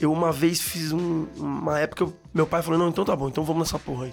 Eu 0.00 0.12
uma 0.12 0.30
vez 0.30 0.60
fiz 0.60 0.92
um, 0.92 1.26
uma 1.36 1.76
época, 1.80 2.04
eu- 2.04 2.14
meu 2.32 2.46
pai 2.46 2.62
falou: 2.62 2.78
não, 2.78 2.88
então 2.88 3.04
tá 3.04 3.16
bom, 3.16 3.26
então 3.26 3.42
vamos 3.42 3.62
nessa 3.62 3.80
porra 3.80 4.04
aí. 4.04 4.12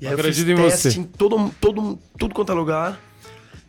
E 0.00 0.06
aí 0.06 0.12
eu 0.12 0.18
Acredito 0.18 0.46
fiz 0.46 0.58
em 0.58 0.62
teste 0.62 0.90
você. 0.92 1.00
em 1.00 1.02
todo, 1.02 1.50
todo, 1.60 1.98
tudo 2.16 2.32
quanto 2.32 2.52
é 2.52 2.54
lugar. 2.54 3.00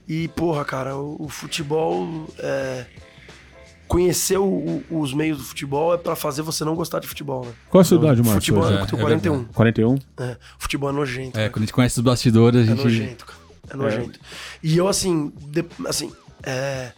E, 0.07 0.27
porra, 0.29 0.63
cara, 0.65 0.95
o, 0.95 1.15
o 1.19 1.29
futebol. 1.29 2.27
É, 2.39 2.85
conhecer 3.87 4.37
o- 4.37 4.43
o- 4.89 4.99
os 4.99 5.13
meios 5.13 5.37
do 5.37 5.43
futebol 5.43 5.93
é 5.93 5.97
pra 5.97 6.15
fazer 6.15 6.41
você 6.41 6.65
não 6.65 6.73
gostar 6.75 6.99
de 6.99 7.07
futebol, 7.07 7.45
né? 7.45 7.51
Qual 7.69 7.81
a 7.81 7.83
sua 7.83 7.97
idade, 7.97 8.17
Marcos? 8.21 8.33
Futebol, 8.33 8.63
hoje? 8.63 8.73
eu 8.73 8.79
é 8.79 8.85
tenho 8.87 9.01
41. 9.01 9.43
41? 9.45 9.97
É, 10.17 10.37
futebol 10.57 10.89
é 10.89 10.93
nojento. 10.93 11.37
É, 11.39 11.43
né? 11.43 11.49
quando 11.49 11.57
a 11.63 11.65
gente 11.65 11.73
conhece 11.73 11.99
os 11.99 12.03
bastidores, 12.03 12.61
a 12.61 12.63
É 12.63 12.75
gente. 12.75 12.83
nojento, 12.83 13.25
cara. 13.27 13.39
É 13.69 13.75
nojento. 13.77 14.19
E 14.63 14.75
eu, 14.77 14.87
assim, 14.87 15.31
de- 15.39 15.65
assim, 15.87 16.11
é... 16.43 16.91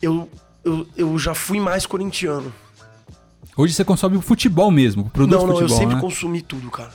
Eu, 0.00 0.28
eu, 0.64 0.86
eu 0.96 1.18
já 1.18 1.34
fui 1.34 1.58
mais 1.60 1.84
corintiano. 1.86 2.52
Hoje 3.56 3.74
você 3.74 3.84
consome 3.84 4.16
o 4.16 4.22
futebol 4.22 4.70
mesmo, 4.70 5.02
o 5.04 5.10
produto 5.10 5.36
não, 5.38 5.46
não, 5.46 5.54
futebol, 5.56 5.74
eu 5.74 5.78
sempre 5.80 5.94
né? 5.96 6.00
consumi 6.00 6.42
tudo, 6.42 6.70
cara. 6.70 6.90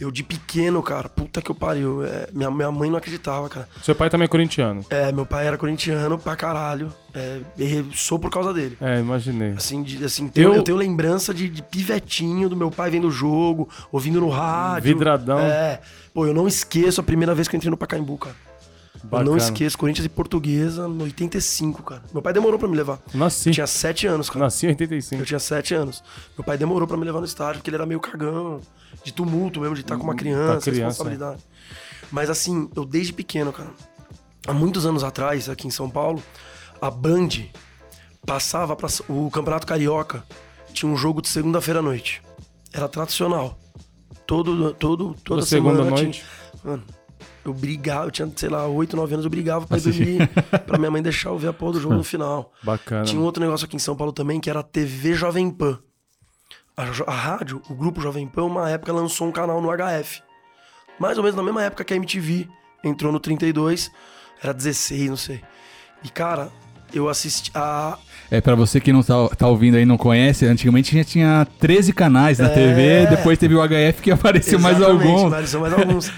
Eu 0.00 0.10
de 0.10 0.22
pequeno, 0.24 0.82
cara, 0.82 1.08
puta 1.08 1.40
que 1.40 1.50
eu 1.50 1.54
pariu. 1.54 2.04
é, 2.04 2.26
minha, 2.32 2.50
minha 2.50 2.70
mãe 2.72 2.90
não 2.90 2.96
acreditava, 2.96 3.48
cara. 3.48 3.68
Seu 3.82 3.94
pai 3.94 4.10
também 4.10 4.24
é 4.24 4.28
corintiano. 4.28 4.84
É, 4.90 5.12
meu 5.12 5.24
pai 5.24 5.46
era 5.46 5.56
corintiano 5.56 6.18
pra 6.18 6.34
caralho. 6.34 6.92
É, 7.14 7.40
sou 7.94 8.18
por 8.18 8.30
causa 8.30 8.52
dele. 8.52 8.76
É, 8.80 8.98
imaginei. 8.98 9.52
Assim, 9.52 9.82
de, 9.82 10.04
assim 10.04 10.28
tenho- 10.28 10.48
Eu- 10.48 10.54
eu... 10.56 10.62
tenho 10.64 10.76
lembrança 10.76 11.32
de, 11.32 11.48
de 11.48 11.62
pivetinho 11.62 12.48
do 12.48 12.56
meu 12.56 12.70
pai 12.70 12.90
vendo 12.90 13.06
o 13.06 13.10
jogo, 13.12 13.68
ouvindo 13.92 14.20
no 14.20 14.28
rádio. 14.28 14.92
Vidradão. 14.94 15.38
É. 15.38 15.80
Pô, 16.12 16.26
eu 16.26 16.34
não 16.34 16.48
esqueço 16.48 17.00
a 17.00 17.04
primeira 17.04 17.34
vez 17.34 17.46
que 17.46 17.54
eu 17.54 17.58
entrei 17.58 17.70
no 17.70 17.76
Pacaembu, 17.76 18.18
cara. 18.18 18.34
Eu 18.94 19.08
Bacana. 19.08 19.30
não 19.30 19.36
esqueço, 19.36 19.76
Corinthians 19.78 20.06
e 20.06 20.08
Portuguesa, 20.08 20.86
no 20.88 21.04
85, 21.04 21.82
cara. 21.82 22.02
Meu 22.12 22.22
pai 22.22 22.32
demorou 22.32 22.58
pra 22.58 22.68
me 22.68 22.76
levar. 22.76 22.98
Nasci. 23.14 23.48
Eu 23.50 23.52
tinha 23.54 23.66
7 23.66 24.06
anos, 24.06 24.28
cara. 24.30 24.44
Nasci 24.44 24.66
em 24.66 24.68
85. 24.70 25.22
Eu 25.22 25.26
tinha 25.26 25.38
7 25.40 25.74
anos. 25.74 26.02
Meu 26.36 26.44
pai 26.44 26.56
demorou 26.56 26.86
pra 26.88 26.96
me 26.96 27.04
levar 27.04 27.18
no 27.20 27.24
estádio, 27.26 27.56
porque 27.60 27.70
ele 27.70 27.76
era 27.76 27.86
meio 27.86 27.98
cagão, 28.00 28.60
de 29.04 29.12
tumulto 29.12 29.60
mesmo, 29.60 29.74
de 29.74 29.80
estar 29.82 29.96
com 29.96 30.04
uma 30.04 30.14
criança, 30.14 30.58
Hum, 30.58 30.60
criança, 30.60 30.86
responsabilidade. 30.88 31.42
Mas 32.10 32.28
assim, 32.30 32.68
eu 32.76 32.84
desde 32.84 33.12
pequeno, 33.12 33.52
cara. 33.52 33.70
Há 34.46 34.52
muitos 34.52 34.84
anos 34.86 35.04
atrás, 35.04 35.48
aqui 35.48 35.66
em 35.66 35.70
São 35.70 35.88
Paulo, 35.88 36.22
a 36.80 36.90
Band 36.90 37.28
passava 38.26 38.74
para 38.76 38.88
o 39.08 39.30
Campeonato 39.30 39.66
Carioca. 39.66 40.24
Tinha 40.72 40.90
um 40.90 40.96
jogo 40.96 41.20
de 41.22 41.28
segunda-feira 41.28 41.80
à 41.80 41.82
noite. 41.82 42.22
Era 42.72 42.88
tradicional. 42.88 43.58
Todo, 44.26 44.72
todo, 44.74 44.74
toda, 44.74 45.18
Toda 45.24 45.42
segunda 45.42 45.76
semana 45.84 45.90
noite. 45.90 46.22
Tinha... 46.52 46.60
Mano, 46.64 46.82
Eu 47.44 47.52
brigava, 47.52 48.06
eu 48.06 48.10
tinha, 48.10 48.32
sei 48.36 48.48
lá, 48.48 48.66
8, 48.66 48.96
9 48.96 49.14
anos, 49.14 49.24
eu 49.24 49.30
brigava 49.30 49.66
pra 49.66 49.76
ir 49.76 49.80
dormir, 49.80 50.28
pra 50.66 50.78
minha 50.78 50.90
mãe 50.90 51.02
deixar 51.02 51.30
eu 51.30 51.38
ver 51.38 51.48
a 51.48 51.52
porra 51.52 51.72
do 51.72 51.80
jogo 51.80 51.94
no 51.94 52.04
final. 52.04 52.52
Bacana. 52.62 53.04
Tinha 53.04 53.20
um 53.20 53.24
outro 53.24 53.42
negócio 53.42 53.64
aqui 53.66 53.74
em 53.76 53.80
São 53.80 53.96
Paulo 53.96 54.12
também, 54.12 54.40
que 54.40 54.48
era 54.48 54.60
a 54.60 54.62
TV 54.62 55.14
Jovem 55.14 55.50
Pan. 55.50 55.78
A, 56.76 56.84
a 57.06 57.14
rádio, 57.14 57.60
o 57.68 57.74
grupo 57.74 58.00
Jovem 58.00 58.26
Pan, 58.26 58.44
uma 58.44 58.70
época 58.70 58.92
lançou 58.92 59.28
um 59.28 59.32
canal 59.32 59.60
no 59.60 59.68
HF. 59.70 60.22
Mais 60.98 61.16
ou 61.18 61.24
menos 61.24 61.36
na 61.36 61.42
mesma 61.42 61.62
época 61.64 61.84
que 61.84 61.92
a 61.92 61.96
MTV 61.96 62.48
entrou 62.84 63.12
no 63.12 63.20
32, 63.20 63.90
era 64.42 64.52
16, 64.54 65.10
não 65.10 65.16
sei. 65.16 65.40
E, 66.02 66.08
cara, 66.08 66.50
eu 66.92 67.08
assisti 67.08 67.50
a... 67.54 67.96
É, 68.30 68.40
pra 68.40 68.54
você 68.54 68.80
que 68.80 68.92
não 68.92 69.02
tá, 69.02 69.28
tá 69.36 69.46
ouvindo 69.46 69.76
aí 69.76 69.82
e 69.82 69.86
não 69.86 69.98
conhece, 69.98 70.46
antigamente 70.46 70.96
já 70.96 71.04
tinha 71.04 71.46
13 71.60 71.92
canais 71.92 72.38
na 72.38 72.48
É. 72.48 72.54
TV, 72.54 73.06
depois 73.06 73.38
teve 73.38 73.54
o 73.54 73.60
HF 73.62 74.00
que 74.02 74.10
apareceu 74.10 74.58
mais 74.58 74.78
Exatamente, 74.78 75.06
alguns. 75.06 75.24
Apareceu 75.32 75.60
mais 75.60 75.72
alguns. 75.74 76.12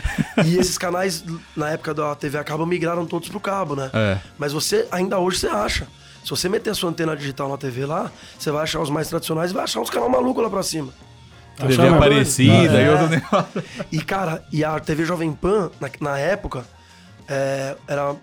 e 0.47 0.57
esses 0.57 0.79
canais, 0.79 1.25
na 1.57 1.71
época 1.71 1.93
da 1.93 2.15
TV 2.15 2.39
a 2.39 2.45
cabo, 2.45 2.65
migraram 2.65 3.05
todos 3.07 3.29
pro 3.29 3.41
cabo, 3.41 3.75
né? 3.75 3.91
É. 3.93 4.19
Mas 4.39 4.53
você, 4.53 4.87
ainda 4.93 5.19
hoje, 5.19 5.39
você 5.39 5.49
acha. 5.49 5.89
Se 6.25 6.31
você 6.31 6.49
meter 6.49 6.71
a 6.71 6.75
sua 6.75 6.89
antena 6.91 7.15
digital 7.15 7.49
na 7.51 7.57
TV 7.59 7.85
lá, 7.85 8.11
você 8.39 8.51
vai 8.51 8.63
achar 8.63 8.81
os 8.81 8.89
mais 8.91 9.09
tradicionais 9.09 9.51
e 9.51 9.55
vai 9.55 9.65
achar 9.65 9.81
uns 9.81 9.91
canal 9.91 10.09
maluco 10.09 10.41
lá 10.41 10.49
pra 10.49 10.63
cima. 10.63 10.93
TV 11.57 11.75
Achava- 11.75 11.97
Aparecida 11.97 12.81
É. 12.81 12.87
e 12.87 12.89
outro 12.89 13.09
negócio. 13.09 13.65
E, 13.93 14.01
cara, 14.03 14.43
e 14.51 14.65
a 14.65 14.81
TV 14.81 15.05
Jovem 15.05 15.33
Pan, 15.33 15.71
na, 15.81 15.91
na 16.01 16.19
época, 16.19 16.65
é, 17.29 17.77
era. 17.87 18.17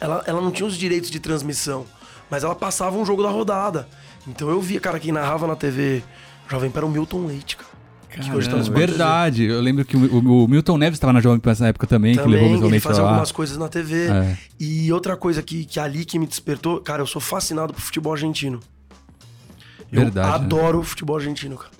Ela, 0.00 0.22
ela 0.26 0.40
não 0.40 0.50
tinha 0.50 0.66
os 0.66 0.76
direitos 0.76 1.10
de 1.10 1.20
transmissão, 1.20 1.84
mas 2.30 2.42
ela 2.44 2.54
passava 2.54 2.96
um 2.96 3.04
jogo 3.04 3.22
da 3.22 3.28
rodada. 3.28 3.88
Então 4.26 4.48
eu 4.48 4.60
via, 4.60 4.80
cara, 4.80 4.98
quem 5.00 5.12
narrava 5.12 5.46
na 5.46 5.56
TV 5.56 6.02
Jovem 6.48 6.70
Pan 6.70 6.80
era 6.80 6.86
o 6.86 6.90
Milton 6.90 7.26
Leite, 7.26 7.56
cara. 7.56 7.69
Que 8.10 8.32
hoje 8.32 8.48
verdade. 8.70 9.44
Eu 9.44 9.60
lembro 9.60 9.84
que 9.84 9.96
o, 9.96 10.00
o- 10.16 10.44
o 10.44 10.48
Milton 10.48 10.76
Neves 10.78 10.96
estava 10.96 11.12
na 11.12 11.20
Jovem 11.20 11.38
Pan 11.38 11.50
nessa 11.50 11.66
época 11.68 11.86
também, 11.86 12.12
que 12.14 12.18
levou 12.20 12.30
o 12.32 12.32
Também, 12.38 12.50
Milton 12.52 12.66
ele 12.68 12.80
fazia 12.80 13.02
algumas 13.02 13.32
coisas 13.32 13.56
na 13.56 13.68
TV. 13.68 14.08
É. 14.08 14.36
E 14.58 14.92
outra 14.92 15.16
coisa 15.16 15.42
que, 15.42 15.64
que 15.64 15.78
ali 15.80 16.04
que 16.04 16.18
me 16.18 16.26
despertou, 16.26 16.80
cara, 16.80 17.02
eu 17.02 17.06
sou 17.06 17.20
fascinado 17.20 17.72
por 17.72 17.80
futebol 17.80 18.12
argentino. 18.12 18.60
Eu 19.92 20.02
Verdade, 20.02 20.28
né? 20.28 20.34
adoro 20.34 20.82
futebol 20.82 21.16
argentino, 21.16 21.56
cara. 21.56 21.70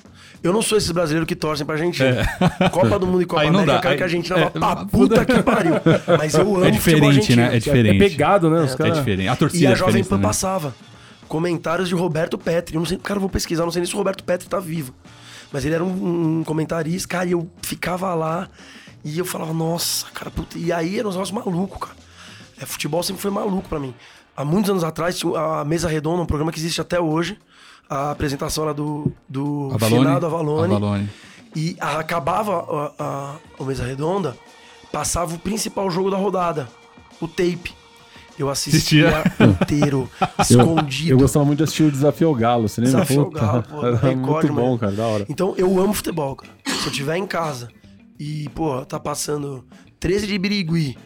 Eu 0.42 0.52
não 0.54 0.62
sou 0.62 0.78
esses 0.78 0.90
brasileiros 0.90 1.28
que 1.28 1.36
torcem 1.36 1.66
pra 1.66 1.74
Argentina. 1.74 2.26
Copa 2.72 2.98
do 2.98 3.06
Mundo 3.06 3.20
e 3.22 3.26
Copa 3.26 3.42
É. 3.42 3.44
Aí 3.44 3.48
América, 3.50 3.78
quero 3.80 3.88
aí- 3.90 3.96
que 3.98 4.02
a 4.02 4.06
Argentina 4.06 4.38
é, 4.38 4.44
vá 4.58 4.76
pra 4.76 4.84
puta- 4.86 5.24
que 5.26 5.42
pariu. 5.42 5.74
Mas 6.18 6.32
eu 6.34 6.40
amo 6.56 6.64
É 6.64 6.72
futebol 6.72 7.12
diferente, 7.12 7.36
né? 7.36 7.52
É 7.52 7.56
É 7.56 7.58
diferente. 7.58 7.98
pegado, 7.98 8.48
né? 8.50 8.62
Os 8.62 8.72
É 8.72 8.76
caras. 8.76 8.98
diferente. 8.98 9.28
A 9.28 9.34
E 9.34 9.36
torcida 9.36 9.68
a 9.68 9.72
é 9.72 9.76
Jovem 9.76 10.02
Pan 10.02 10.08
também. 10.10 10.22
passava 10.26 10.74
comentários 11.28 11.88
de 11.90 11.94
Roberto 11.94 12.38
Petri. 12.38 12.74
Eu 12.74 12.80
não 12.80 12.86
sei, 12.86 12.96
cara, 12.96 13.18
eu 13.18 13.20
vou 13.20 13.28
pesquisar, 13.30 13.64
não 13.64 13.70
sei 13.70 13.80
nem 13.82 13.86
se 13.88 13.94
o 13.94 13.98
Roberto 13.98 14.24
Petri 14.24 14.48
tá 14.48 14.58
vivo. 14.58 14.94
Mas 15.52 15.64
ele 15.64 15.74
era 15.74 15.84
um, 15.84 16.38
um 16.40 16.44
comentarista, 16.44 17.08
cara, 17.08 17.26
e 17.26 17.32
eu 17.32 17.50
ficava 17.62 18.14
lá 18.14 18.48
e 19.04 19.18
eu 19.18 19.24
falava, 19.24 19.52
nossa, 19.52 20.06
cara, 20.14 20.30
puta. 20.30 20.58
E 20.58 20.72
aí 20.72 20.98
era 20.98 21.08
um 21.08 21.10
negócio 21.10 21.34
maluco, 21.34 21.78
cara. 21.80 21.96
É, 22.60 22.66
futebol 22.66 23.02
sempre 23.02 23.22
foi 23.22 23.30
maluco 23.30 23.68
pra 23.68 23.80
mim. 23.80 23.94
Há 24.36 24.44
muitos 24.44 24.70
anos 24.70 24.84
atrás, 24.84 25.20
a 25.36 25.64
Mesa 25.64 25.88
Redonda, 25.88 26.22
um 26.22 26.26
programa 26.26 26.52
que 26.52 26.58
existe 26.58 26.80
até 26.80 27.00
hoje. 27.00 27.38
A 27.88 28.12
apresentação 28.12 28.64
era 28.64 28.72
do, 28.74 29.10
do 29.28 29.70
Avalone. 29.74 30.04
finado 30.04 30.26
Avalone. 30.26 30.74
Avalone. 30.76 31.10
E 31.56 31.76
a- 31.80 31.98
acabava 31.98 32.92
a, 32.98 33.04
a, 33.04 33.36
a 33.58 33.64
mesa 33.64 33.84
redonda, 33.84 34.36
passava 34.92 35.34
o 35.34 35.38
principal 35.38 35.90
jogo 35.90 36.08
da 36.10 36.16
rodada, 36.16 36.68
o 37.20 37.26
tape. 37.26 37.74
Eu 38.40 38.48
assistia 38.48 39.22
inteiro, 39.38 40.08
Eu, 40.20 40.42
escondido. 40.42 41.10
eu 41.10 41.18
gostava 41.18 41.44
muito 41.44 41.58
de 41.58 41.64
assistir 41.64 41.82
o 41.82 41.90
Desafio 41.92 42.28
ao 42.28 42.34
Galo, 42.34 42.68
você 42.68 42.80
lembra? 42.80 43.02
Desafio 43.02 43.20
ao 43.20 43.30
Galo, 43.30 43.62
pô, 43.62 43.86
era 43.86 43.96
Record, 43.96 44.44
muito 44.50 44.52
bom, 44.54 44.78
cara, 44.78 44.92
da 44.92 45.06
hora. 45.06 45.26
Então 45.28 45.54
eu 45.58 45.78
amo 45.78 45.92
futebol, 45.92 46.34
cara. 46.36 46.50
Se 46.66 46.86
eu 46.86 46.92
tiver 46.92 47.16
em 47.18 47.26
casa 47.26 47.68
e, 48.18 48.48
pô, 48.54 48.82
tá 48.86 48.98
passando 48.98 49.62
13 49.98 50.26
de 50.26 50.38
Birigui 50.38 50.96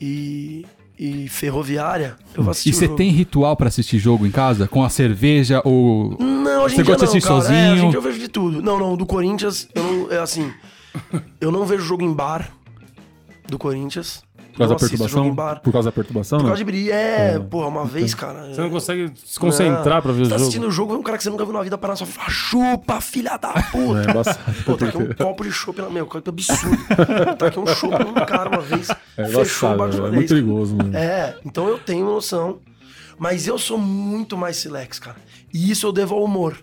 e, 0.00 0.66
e 0.98 1.28
Ferroviária, 1.28 2.16
eu 2.34 2.42
vou 2.42 2.50
assistir 2.50 2.70
E 2.70 2.72
você 2.72 2.88
tem 2.88 3.10
ritual 3.10 3.56
pra 3.56 3.68
assistir 3.68 4.00
jogo 4.00 4.26
em 4.26 4.30
casa? 4.32 4.66
Com 4.66 4.82
a 4.82 4.88
cerveja 4.88 5.62
ou. 5.64 6.16
Não, 6.18 6.62
Você 6.62 6.82
dia 6.82 6.84
gosta 6.84 7.06
de 7.06 7.12
não, 7.12 7.18
assistir 7.18 7.22
cara. 7.28 7.38
É, 7.38 7.42
sozinho? 7.42 7.72
hoje 7.74 7.84
em 7.84 7.90
dia 7.90 7.98
eu 7.98 8.02
vejo 8.02 8.18
de 8.18 8.28
tudo. 8.28 8.60
Não, 8.60 8.76
não, 8.76 8.96
do 8.96 9.06
Corinthians, 9.06 9.68
eu 9.72 9.82
não, 9.84 10.10
é 10.10 10.18
assim, 10.18 10.52
eu 11.40 11.52
não 11.52 11.64
vejo 11.64 11.84
jogo 11.84 12.02
em 12.02 12.12
bar 12.12 12.50
do 13.46 13.56
Corinthians. 13.56 14.24
Por 14.52 14.58
causa 14.58 14.74
não 14.74 14.76
da 14.76 14.86
jogo 14.86 14.98
perturbação? 14.98 15.34
bar. 15.34 15.60
Por 15.62 15.72
causa 15.72 15.88
da 15.88 15.92
perturbação? 15.92 16.38
Por 16.38 16.42
né? 16.44 16.48
causa 16.50 16.58
de 16.58 16.64
brilho. 16.64 16.92
É, 16.92 17.38
porra, 17.38 17.68
uma 17.68 17.84
vez, 17.86 18.14
cara. 18.14 18.48
Você 18.52 18.60
não 18.60 18.70
consegue 18.70 19.12
se 19.24 19.38
concentrar 19.40 20.02
pra 20.02 20.12
ver 20.12 20.22
o 20.22 20.24
Você 20.24 20.30
tá 20.30 20.36
jogo. 20.36 20.42
assistindo 20.48 20.66
o 20.68 20.70
jogo, 20.70 20.92
vem 20.92 21.00
um 21.00 21.02
cara 21.02 21.16
que 21.16 21.24
você 21.24 21.30
nunca 21.30 21.44
viu 21.44 21.54
na 21.54 21.62
vida 21.62 21.78
parar 21.78 21.96
só 21.96 22.04
fala, 22.06 22.28
chupa, 22.30 23.00
filha 23.00 23.36
da 23.38 23.52
puta. 23.72 24.00
É, 24.06 24.10
embaçado. 24.10 24.38
Pô, 24.64 24.76
tá 24.76 24.86
aqui 24.86 24.96
um 24.98 25.12
copo 25.14 25.42
de 25.44 25.50
chopp 25.52 25.80
na 25.80 25.88
meu, 25.90 26.06
que 26.06 26.16
absurdo. 26.28 26.76
tá 27.38 27.46
aqui 27.46 27.58
um 27.58 27.66
chopp 27.66 28.04
num 28.04 28.14
cara 28.14 28.50
uma 28.50 28.60
vez, 28.60 28.88
É 29.16 29.24
fechou 29.24 29.70
o 29.70 29.74
embaçado, 29.74 29.78
bar 29.78 29.88
de 29.90 29.96
é 29.96 30.00
uma 30.00 30.08
muito 30.08 30.18
vez. 30.18 30.30
perigoso, 30.30 30.76
mano. 30.76 30.96
É, 30.96 31.36
então 31.44 31.66
eu 31.68 31.78
tenho 31.78 32.04
noção. 32.06 32.58
Mas 33.18 33.46
eu 33.46 33.58
sou 33.58 33.78
muito 33.78 34.36
mais 34.36 34.56
silex, 34.56 34.98
cara. 34.98 35.16
E 35.54 35.70
isso 35.70 35.86
eu 35.86 35.92
devo 35.92 36.14
ao 36.14 36.24
humor. 36.24 36.56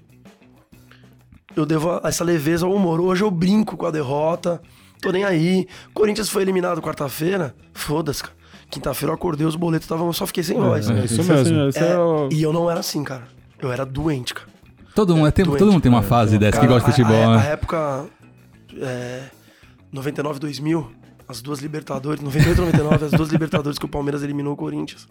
Eu 1.55 1.65
devo 1.65 1.99
essa 2.03 2.23
leveza 2.23 2.65
ao 2.65 2.73
humor. 2.73 2.99
Hoje 3.01 3.23
eu 3.23 3.31
brinco 3.31 3.75
com 3.77 3.85
a 3.85 3.91
derrota. 3.91 4.61
Tô 5.01 5.11
nem 5.11 5.23
aí. 5.23 5.67
Corinthians 5.93 6.29
foi 6.29 6.41
eliminado 6.41 6.81
quarta-feira. 6.81 7.55
Foda-se, 7.73 8.23
cara. 8.23 8.35
Quinta-feira 8.69 9.11
eu 9.11 9.15
acordei, 9.15 9.47
os 9.47 9.55
boletos 9.55 9.85
estavam. 9.85 10.07
Eu 10.07 10.13
só 10.13 10.27
fiquei 10.27 10.43
sem 10.43 10.57
voz. 10.59 10.89
É, 10.89 11.05
isso 11.05 11.21
Isso 11.21 11.31
é 11.31 11.35
mesmo. 11.35 11.69
isso 11.69 11.79
É, 11.79 11.91
é 11.93 11.97
o- 11.99 12.29
E 12.31 12.41
eu 12.41 12.53
não 12.53 12.69
era 12.69 12.79
assim, 12.81 13.03
cara. 13.03 13.23
Eu 13.59 13.71
era 13.71 13.85
doente, 13.85 14.33
cara. 14.33 14.47
Todo 14.93 15.15
mundo, 15.15 15.31
tem, 15.31 15.45
doente. 15.45 15.59
todo 15.59 15.71
mundo 15.71 15.81
tem 15.81 15.91
uma 15.91 16.01
fase 16.03 16.37
dessa 16.37 16.59
que 16.59 16.67
Cara, 16.67 16.73
gosta 16.79 16.89
de 16.91 16.95
futebol, 16.97 17.23
a, 17.31 17.37
né? 17.37 17.41
a 17.41 17.45
época 17.51 18.05
é, 18.79 19.23
99, 19.91 20.39
2000, 20.39 20.91
as 21.27 21.41
duas 21.41 21.59
Libertadores, 21.59 22.21
98 22.21 22.57
e 22.57 22.65
99, 22.65 23.05
as 23.05 23.11
duas 23.11 23.29
Libertadores 23.29 23.79
que 23.79 23.85
o 23.85 23.89
Palmeiras 23.89 24.23
eliminou 24.23 24.53
o 24.53 24.57
Corinthians. 24.57 25.07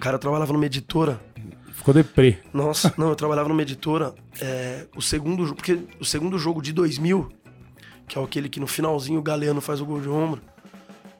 Cara, 0.00 0.16
eu 0.16 0.18
trabalhava 0.18 0.52
numa 0.52 0.66
editora. 0.66 1.20
Ficou 1.72 1.92
deprê. 1.94 2.38
Nossa, 2.52 2.92
não, 2.96 3.08
eu 3.10 3.14
trabalhava 3.16 3.48
numa 3.48 3.62
editora. 3.62 4.14
é, 4.40 4.86
o 4.96 5.02
segundo 5.02 5.44
jogo, 5.44 5.56
porque 5.56 5.78
o 6.00 6.04
segundo 6.04 6.38
jogo 6.38 6.60
de 6.62 6.72
2000, 6.72 7.28
que 8.12 8.18
é 8.18 8.22
aquele 8.22 8.46
que 8.50 8.60
no 8.60 8.66
finalzinho 8.66 9.20
o 9.20 9.22
Galeano 9.22 9.62
faz 9.62 9.80
o 9.80 9.86
gol 9.86 9.98
de 9.98 10.06
ombro. 10.06 10.42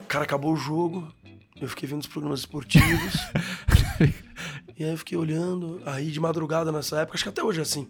Cara, 0.06 0.24
acabou 0.24 0.52
o 0.52 0.56
jogo. 0.56 1.08
Eu 1.58 1.66
fiquei 1.66 1.88
vendo 1.88 2.02
os 2.02 2.06
programas 2.06 2.40
esportivos. 2.40 3.14
e 4.78 4.84
aí 4.84 4.90
eu 4.90 4.98
fiquei 4.98 5.16
olhando. 5.16 5.80
Aí 5.86 6.10
de 6.10 6.20
madrugada 6.20 6.70
nessa 6.70 7.00
época, 7.00 7.16
acho 7.16 7.24
que 7.24 7.30
até 7.30 7.42
hoje 7.42 7.60
é 7.60 7.62
assim. 7.62 7.88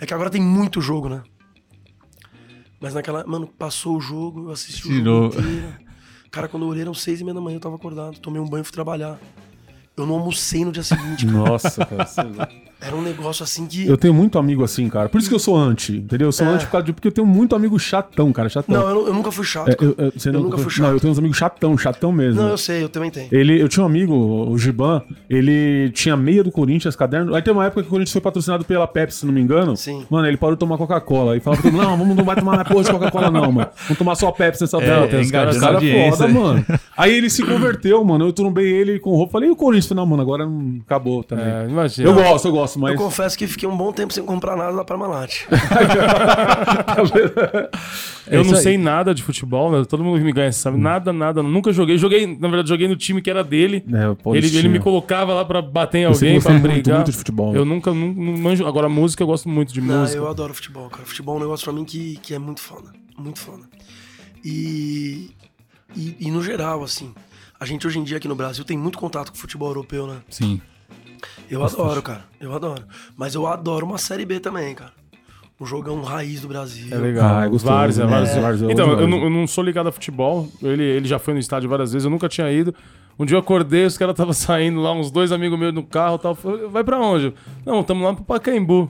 É 0.00 0.06
que 0.06 0.14
agora 0.14 0.30
tem 0.30 0.40
muito 0.40 0.80
jogo, 0.80 1.10
né? 1.10 1.22
Mas 2.80 2.94
naquela. 2.94 3.22
Mano, 3.26 3.46
passou 3.46 3.98
o 3.98 4.00
jogo, 4.00 4.46
eu 4.46 4.50
assisti 4.50 4.86
o 4.86 4.92
Tirou. 4.92 5.30
jogo 5.30 5.46
inteiro. 5.46 5.74
Cara, 6.30 6.48
quando 6.48 6.62
eu 6.62 6.70
olhei 6.70 6.80
eram 6.80 6.94
seis 6.94 7.20
e 7.20 7.24
meia 7.24 7.34
da 7.34 7.42
manhã, 7.42 7.56
eu 7.56 7.60
tava 7.60 7.76
acordado. 7.76 8.18
Tomei 8.18 8.40
um 8.40 8.48
banho 8.48 8.62
e 8.62 8.64
fui 8.64 8.72
trabalhar. 8.72 9.20
Eu 9.94 10.06
não 10.06 10.14
almocei 10.14 10.64
no 10.64 10.72
dia 10.72 10.82
seguinte. 10.82 11.26
cara. 11.26 11.38
Nossa, 11.38 11.84
cara. 11.84 12.48
Era 12.80 12.94
um 12.94 13.02
negócio 13.02 13.42
assim 13.42 13.66
que. 13.66 13.86
Eu 13.86 13.96
tenho 13.96 14.14
muito 14.14 14.38
amigo 14.38 14.62
assim, 14.62 14.88
cara. 14.88 15.08
Por 15.08 15.18
isso 15.18 15.28
que 15.28 15.34
eu 15.34 15.38
sou 15.38 15.56
anti, 15.56 15.96
entendeu? 15.96 16.28
Eu 16.28 16.32
sou 16.32 16.46
É. 16.46 16.50
anti 16.50 16.64
por 16.66 16.70
causa 16.72 16.86
de, 16.86 16.92
porque 16.92 17.08
eu 17.08 17.12
tenho 17.12 17.26
muito 17.26 17.56
amigo 17.56 17.76
chatão, 17.78 18.32
cara. 18.32 18.48
Chatão. 18.48 18.74
Não, 18.76 18.88
eu, 18.88 18.94
não- 18.94 19.06
eu 19.08 19.14
nunca 19.14 19.32
fui 19.32 19.44
chato. 19.44 19.68
É, 19.68 19.76
eu, 19.80 19.94
eu- 19.98 20.12
você 20.16 20.28
eu 20.28 20.32
não, 20.34 20.42
nunca 20.42 20.56
fui 20.58 20.64
Não, 20.66 20.70
chato. 20.70 20.92
eu 20.92 21.00
tenho 21.00 21.12
uns 21.12 21.18
amigos 21.18 21.36
chatão, 21.36 21.76
chatão 21.76 22.12
mesmo. 22.12 22.40
Não, 22.40 22.50
eu 22.50 22.56
sei, 22.58 22.82
eu 22.84 22.88
também 22.88 23.10
tenho. 23.10 23.28
Ele, 23.32 23.60
eu 23.60 23.68
tinha 23.68 23.82
um 23.82 23.86
amigo, 23.86 24.14
o 24.14 24.56
Giban, 24.56 25.02
ele 25.28 25.90
tinha 25.90 26.16
meia 26.16 26.44
do 26.44 26.52
Corinthians, 26.52 26.94
caderno. 26.94 27.34
Aí 27.34 27.42
tem 27.42 27.52
uma 27.52 27.64
época 27.66 27.82
que 27.82 27.88
o 27.88 27.90
Corinthians 27.90 28.12
foi 28.12 28.20
patrocinado 28.20 28.64
pela 28.64 28.86
Pepsi, 28.86 29.18
se 29.20 29.26
não 29.26 29.32
me 29.32 29.40
engano. 29.40 29.76
Sim. 29.76 30.04
Mano, 30.08 30.26
ele 30.28 30.36
parou 30.36 30.54
de 30.54 30.60
tomar 30.60 30.78
Coca-Cola. 30.78 31.34
Aí 31.34 31.40
falava 31.40 31.60
pra 31.62 31.70
todo 31.70 31.76
mundo, 31.80 31.88
não, 31.90 31.96
vamos, 31.98 32.16
não 32.16 32.24
vai 32.24 32.36
tomar 32.36 32.56
mais 32.56 32.68
porra 32.68 32.84
de 32.84 32.90
Coca-Cola, 32.92 33.30
não, 33.30 33.50
mano. 33.52 33.68
Vamos 33.82 33.98
tomar 33.98 34.14
só 34.14 34.30
Pepsi 34.30 34.62
nessa 34.62 34.78
É, 34.78 34.86
bela. 34.86 35.08
tem 35.08 35.20
Os 35.20 35.30
caras 35.30 35.58
cara 35.58 35.80
foda, 35.80 36.28
mano. 36.28 36.64
Aí 36.96 37.12
ele 37.12 37.28
se 37.28 37.44
converteu, 37.44 38.04
mano. 38.04 38.24
Eu 38.26 38.32
trombei 38.32 38.66
ele 38.72 38.98
com 39.00 39.10
roupa. 39.10 39.32
Falei, 39.32 39.48
e 39.48 39.52
o 39.52 39.56
Corinthians? 39.56 39.86
Falei, 39.86 40.02
não, 40.02 40.06
mano, 40.08 40.22
agora 40.22 40.46
não 40.46 40.78
acabou 40.86 41.24
também. 41.24 41.44
É, 41.44 41.66
imagina. 41.68 42.08
eu 42.08 42.14
gosto, 42.14 42.46
eu 42.48 42.52
gosto, 42.52 42.67
mas. 42.76 42.92
Eu 42.92 42.98
confesso 42.98 43.36
que 43.38 43.46
fiquei 43.46 43.68
um 43.68 43.76
bom 43.76 43.92
tempo 43.92 44.12
sem 44.12 44.24
comprar 44.24 44.56
nada 44.56 44.76
da 44.76 44.84
Parmalat. 44.84 45.42
Eu 48.30 48.42
É 48.42 48.44
não 48.44 48.54
sei 48.56 48.76
nada 48.76 49.14
de 49.14 49.22
futebol, 49.22 49.70
né? 49.72 49.84
Todo 49.86 50.04
mundo 50.04 50.18
que 50.18 50.24
me 50.24 50.34
conhece 50.34 50.58
sabe. 50.60 50.76
Nada, 50.78 51.12
nada. 51.12 51.42
Nunca 51.42 51.72
joguei. 51.72 51.96
Joguei, 51.96 52.26
na 52.26 52.48
verdade, 52.48 52.68
joguei 52.68 52.86
no 52.86 52.96
time 52.96 53.22
que 53.22 53.30
era 53.30 53.42
dele. 53.42 53.82
É, 53.90 54.36
ele, 54.36 54.58
ele 54.58 54.68
me 54.68 54.78
colocava 54.78 55.32
lá 55.32 55.44
pra 55.44 55.62
bater 55.62 55.98
em 55.98 56.04
alguém, 56.04 56.40
pra 56.40 56.52
muito, 56.52 56.62
brigar. 56.62 56.96
muito 56.96 57.10
de 57.10 57.16
futebol. 57.16 57.54
Eu 57.56 57.64
nunca, 57.64 57.92
não, 57.92 58.08
não 58.08 58.36
manjo. 58.36 58.66
Agora, 58.66 58.88
música, 58.88 59.22
eu 59.22 59.26
gosto 59.26 59.48
muito 59.48 59.72
de 59.72 59.80
Não, 59.80 60.00
música. 60.00 60.18
eu 60.18 60.28
adoro 60.28 60.52
futebol, 60.52 60.90
cara. 60.90 61.04
Futebol 61.06 61.36
é 61.36 61.38
um 61.38 61.40
negócio 61.42 61.64
pra 61.64 61.72
mim 61.72 61.84
que, 61.84 62.18
que 62.22 62.34
é 62.34 62.38
muito 62.38 62.60
foda. 62.60 62.90
Muito 63.16 63.38
foda. 63.38 63.62
E, 64.44 65.30
e, 65.96 66.16
e 66.20 66.30
no 66.30 66.42
geral, 66.42 66.82
assim, 66.82 67.14
a 67.58 67.64
gente 67.64 67.86
hoje 67.86 67.98
em 67.98 68.04
dia 68.04 68.18
aqui 68.18 68.28
no 68.28 68.36
Brasil 68.36 68.64
tem 68.64 68.76
muito 68.76 68.98
contato 68.98 69.30
com 69.30 69.36
o 69.36 69.40
futebol 69.40 69.68
europeu, 69.68 70.06
né? 70.06 70.16
Sim. 70.28 70.60
Eu 71.50 71.64
adoro, 71.64 72.02
cara. 72.02 72.24
Eu 72.40 72.54
adoro. 72.54 72.84
Mas 73.16 73.34
eu 73.34 73.46
adoro 73.46 73.86
uma 73.86 73.98
Série 73.98 74.24
B 74.24 74.40
também, 74.40 74.74
cara. 74.74 74.92
Um 75.60 75.66
jogão 75.66 76.00
raiz 76.02 76.40
do 76.42 76.48
Brasil. 76.48 76.86
É 76.90 76.98
legal. 76.98 77.36
Ah, 77.36 77.44
é 77.44 77.48
gostoso, 77.48 77.74
vários, 77.74 77.98
é, 77.98 78.04
né? 78.04 78.10
vários. 78.10 78.30
É. 78.30 78.40
Vários, 78.40 78.62
eu 78.62 78.70
então, 78.70 78.92
eu 78.92 79.08
não, 79.08 79.24
eu 79.24 79.30
não 79.30 79.46
sou 79.46 79.64
ligado 79.64 79.88
a 79.88 79.92
futebol. 79.92 80.48
Ele, 80.62 80.84
ele 80.84 81.08
já 81.08 81.18
foi 81.18 81.34
no 81.34 81.40
estádio 81.40 81.68
várias 81.68 81.92
vezes, 81.92 82.04
eu 82.04 82.10
nunca 82.10 82.28
tinha 82.28 82.50
ido. 82.52 82.74
Um 83.18 83.24
dia 83.24 83.34
eu 83.34 83.40
acordei, 83.40 83.84
os 83.84 83.98
caras 83.98 84.12
estavam 84.12 84.32
saindo 84.34 84.80
lá, 84.80 84.92
uns 84.92 85.10
dois 85.10 85.32
amigos 85.32 85.58
meus 85.58 85.74
no 85.74 85.82
carro 85.82 86.14
e 86.16 86.18
tal. 86.20 86.34
Falei, 86.34 86.68
vai 86.68 86.84
pra 86.84 87.00
onde? 87.00 87.34
Não, 87.66 87.80
estamos 87.80 88.04
lá 88.04 88.14
pro 88.14 88.24
Pacaembu. 88.24 88.88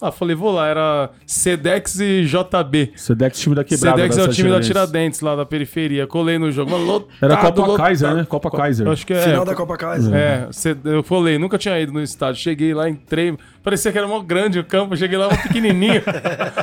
Ah, 0.00 0.12
falei, 0.12 0.36
vou 0.36 0.52
lá, 0.52 0.68
era 0.68 1.10
Sedex 1.26 1.98
e 1.98 2.24
JB. 2.24 2.92
Sedex, 2.94 3.40
time 3.40 3.56
da 3.56 3.64
quebrada. 3.64 3.96
Sedex 3.96 4.16
é 4.16 4.22
o 4.22 4.28
time 4.28 4.48
da 4.48 4.60
Tiradentes. 4.60 5.20
Lá 5.20 5.34
da 5.34 5.44
periferia. 5.44 6.06
Colei 6.06 6.38
no 6.38 6.52
jogo. 6.52 6.76
Lotado, 6.76 7.08
Era 7.20 7.36
Copa 7.36 7.60
lotado. 7.62 7.76
Kaiser, 7.76 8.14
né? 8.14 8.24
Copa 8.24 8.50
Kaiser. 8.50 8.86
Acho 8.88 9.04
que 9.04 9.12
é. 9.12 9.22
Final 9.22 9.44
da 9.44 9.54
Copa 9.56 9.76
Kaiser. 9.76 10.14
É, 10.14 10.48
eu 10.84 11.02
falei, 11.02 11.36
nunca 11.36 11.58
tinha 11.58 11.78
ido 11.80 11.92
no 11.92 12.00
estádio. 12.00 12.40
Cheguei 12.40 12.72
lá, 12.72 12.88
entrei. 12.88 13.36
Parecia 13.62 13.90
que 13.90 13.98
era 13.98 14.06
mó 14.06 14.20
grande 14.20 14.60
o 14.60 14.64
campo. 14.64 14.96
Cheguei 14.96 15.18
lá, 15.18 15.26
um 15.26 15.36
pequenininho. 15.36 16.02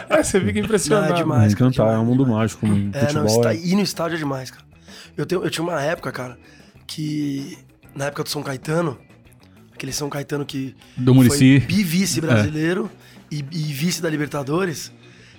Aí 0.10 0.24
você 0.24 0.40
fica 0.40 0.60
impressionado. 0.60 1.10
Não, 1.10 1.16
é 1.16 1.20
demais. 1.22 1.44
Mas 1.44 1.56
cantar 1.56 1.94
é 1.94 1.98
um 1.98 2.06
mundo 2.06 2.26
mágico. 2.26 2.66
Em 2.66 2.90
É, 2.94 3.02
não, 3.02 3.08
futebol 3.24 3.26
está, 3.28 3.54
é... 3.54 3.58
ir 3.58 3.76
no 3.76 3.82
estádio 3.82 4.16
é 4.16 4.20
demais, 4.20 4.50
cara. 4.50 4.64
Eu, 5.18 5.26
tenho, 5.26 5.44
eu 5.44 5.50
tinha 5.50 5.64
uma 5.64 5.82
época, 5.82 6.12
cara, 6.12 6.38
que. 6.88 7.58
Na 7.94 8.06
época 8.06 8.24
do 8.24 8.30
São 8.30 8.44
Caetano, 8.44 8.98
aquele 9.74 9.92
São 9.92 10.10
Caetano 10.10 10.46
que. 10.46 10.74
Do 10.96 11.14
Muricy. 11.14 11.60
Foi 11.60 11.68
bivice 11.68 12.22
brasileiro 12.22 12.90
e, 13.32 13.38
e 13.52 13.74
vice 13.74 14.02
da 14.02 14.10
Libertadores. 14.10 14.92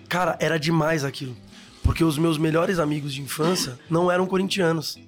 Cara, 0.09 0.37
era 0.41 0.59
demais 0.59 1.05
aquilo. 1.05 1.37
Porque 1.83 2.03
os 2.05 2.19
meus 2.19 2.37
melhores 2.39 2.79
amigos 2.79 3.13
de 3.15 3.23
infância 3.23 3.79
não 3.89 4.11
eram 4.11 4.27
corintianos. 4.27 4.99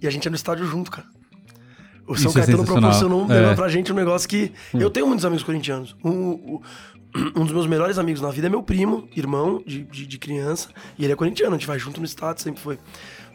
E 0.00 0.06
a 0.06 0.10
gente 0.10 0.24
ia 0.24 0.30
no 0.30 0.36
estádio 0.36 0.66
junto, 0.66 0.90
cara. 0.90 1.06
O 2.06 2.14
São 2.16 2.28
Isso 2.30 2.38
é 2.38 2.42
Caetano 2.42 2.58
sensacional. 2.66 2.90
proporcionou 2.90 3.32
É. 3.32 3.54
pra 3.54 3.68
gente 3.68 3.90
um 3.92 3.94
negócio 3.96 4.28
que. 4.28 4.52
Eu 4.74 4.90
tenho 4.90 5.06
muitos 5.06 5.24
amigos 5.24 5.42
corintianos. 5.44 5.96
Um- 6.04 6.60
um 7.36 7.44
dos 7.44 7.52
meus 7.52 7.66
melhores 7.66 7.98
amigos 7.98 8.20
na 8.20 8.30
vida 8.30 8.46
é 8.46 8.50
meu 8.50 8.62
primo, 8.62 9.08
irmão 9.16 9.62
de, 9.66 9.82
de, 9.84 10.06
de 10.06 10.18
criança. 10.18 10.68
E 10.98 11.04
ele 11.04 11.12
é 11.12 11.16
corintiano, 11.16 11.54
a 11.54 11.58
gente 11.58 11.66
vai 11.66 11.78
junto 11.78 12.00
no 12.00 12.06
estádio, 12.06 12.42
sempre 12.42 12.60
foi. 12.60 12.78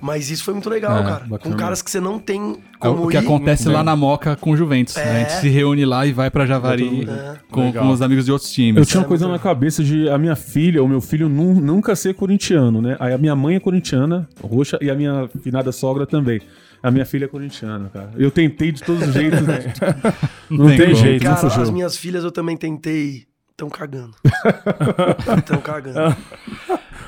Mas 0.01 0.29
isso 0.31 0.43
foi 0.45 0.53
muito 0.53 0.69
legal, 0.69 0.97
É, 0.99 1.03
cara. 1.03 1.25
bacana. 1.25 1.39
Com 1.39 1.59
caras 1.59 1.81
que 1.81 1.91
você 1.91 1.99
não 1.99 2.19
tem 2.19 2.53
É 2.53 2.77
como 2.79 3.05
o 3.05 3.07
que 3.09 3.15
ir. 3.15 3.19
acontece 3.19 3.67
lá 3.67 3.83
na 3.83 3.95
Moca 3.97 4.35
com 4.37 4.51
o 4.51 4.57
Juventus. 4.57 4.95
né? 4.95 5.03
A 5.03 5.19
gente 5.19 5.33
É. 5.33 5.41
se 5.41 5.49
reúne 5.49 5.85
lá 5.85 6.05
e 6.05 6.13
vai 6.13 6.31
pra 6.31 6.45
Javari 6.45 7.05
É. 7.09 7.35
com, 7.51 7.71
com 7.73 7.89
os 7.89 8.01
amigos 8.01 8.23
de 8.25 8.31
outros 8.31 8.49
Eu 8.49 8.55
times. 8.55 8.87
tinha 8.87 9.01
uma 9.01 9.05
é 9.05 9.07
coisa 9.09 9.27
muito 9.27 9.37
na 9.37 9.43
cabeça 9.43 9.83
de 9.83 10.07
a 10.09 10.17
minha 10.17 10.35
filha, 10.37 10.81
o 10.83 10.87
meu 10.87 11.01
filho 11.01 11.27
nu- 11.27 11.59
nunca 11.59 11.95
ser 11.97 12.13
corintiano, 12.13 12.81
né? 12.81 12.95
Aí 12.99 13.13
a 13.13 13.17
minha 13.17 13.35
mãe 13.35 13.55
é 13.55 13.59
corintiana, 13.59 14.27
roxa, 14.41 14.77
e 14.81 14.89
a 14.89 14.95
minha 14.95 15.29
finada 15.43 15.71
sogra 15.73 16.05
também. 16.07 16.39
A 16.81 16.89
minha 16.89 17.05
filha 17.05 17.25
é 17.25 17.27
corintiana, 17.27 17.89
cara. 17.93 18.11
Eu 18.17 18.31
tentei 18.31 18.71
de 18.71 18.81
todos 18.81 19.05
os 19.05 19.13
jeitos. 19.13 19.41
né? 19.41 19.73
não 20.49 20.67
tem 20.67 20.77
tem 20.77 20.95
jeito, 20.95 21.25
não 21.25 21.35
Cara, 21.35 21.49
fugiu. 21.49 21.61
as 21.63 21.69
minhas 21.69 21.97
filhas 21.97 22.23
eu 22.23 22.31
também 22.31 22.55
tentei. 22.55 23.27
Tão 23.59 23.69
cagando. 23.69 24.15
Tão 25.45 25.59
cagando. 25.59 26.15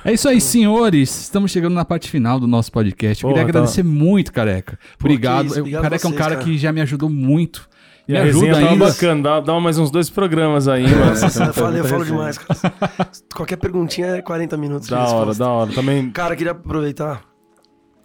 É 0.04 0.12
isso 0.12 0.28
aí, 0.28 0.42
senhores. 0.42 1.22
Estamos 1.22 1.50
chegando 1.50 1.74
na 1.74 1.86
parte 1.86 2.10
final 2.10 2.38
do 2.42 2.46
nosso 2.46 2.70
podcast. 2.74 3.24
Eu 3.24 3.30
Porra, 3.30 3.40
queria 3.40 3.54
tá. 3.54 3.60
agradecer 3.60 3.84
muito, 3.84 4.34
Careca. 4.34 4.78
Obrigado. 5.00 5.46
isso, 5.46 5.56
Eu- 5.56 5.62
obrigado 5.62 5.82
Careca 5.84 6.06
é 6.06 6.08
um 6.08 6.12
vocês, 6.12 6.22
cara 6.22 6.36
cara. 6.36 6.46
que 6.46 6.58
já 6.58 6.74
me 6.74 6.82
ajudou 6.82 7.10
muito. 7.10 7.70
E 8.06 8.12
Me 8.12 8.18
a 8.18 8.24
ajuda 8.24 8.48
tava 8.54 8.68
ainda. 8.70 8.86
bacana. 8.86 9.24
Dá, 9.24 9.40
dá 9.40 9.60
mais 9.62 9.78
uns 9.78 9.90
dois 9.90 10.10
programas 10.10 10.68
aí, 10.68 10.84
mano. 10.84 11.06
Nossa, 11.06 11.26
eu, 11.28 11.46
muita 11.46 11.54
falo, 11.54 11.78
eu 11.78 11.86
falo 11.86 12.04
demais, 12.06 12.38
cara. 12.38 12.60
Qualquer 13.34 13.56
perguntinha 13.56 14.08
é 14.18 14.22
40 14.22 14.58
minutos. 14.58 14.90
de 14.90 14.94
Da 14.94 15.06
hora, 15.06 15.34
da 15.34 15.48
hora. 15.48 15.72
Também. 15.72 16.10
Cara, 16.12 16.36
queria 16.36 16.52
aproveitar, 16.52 17.22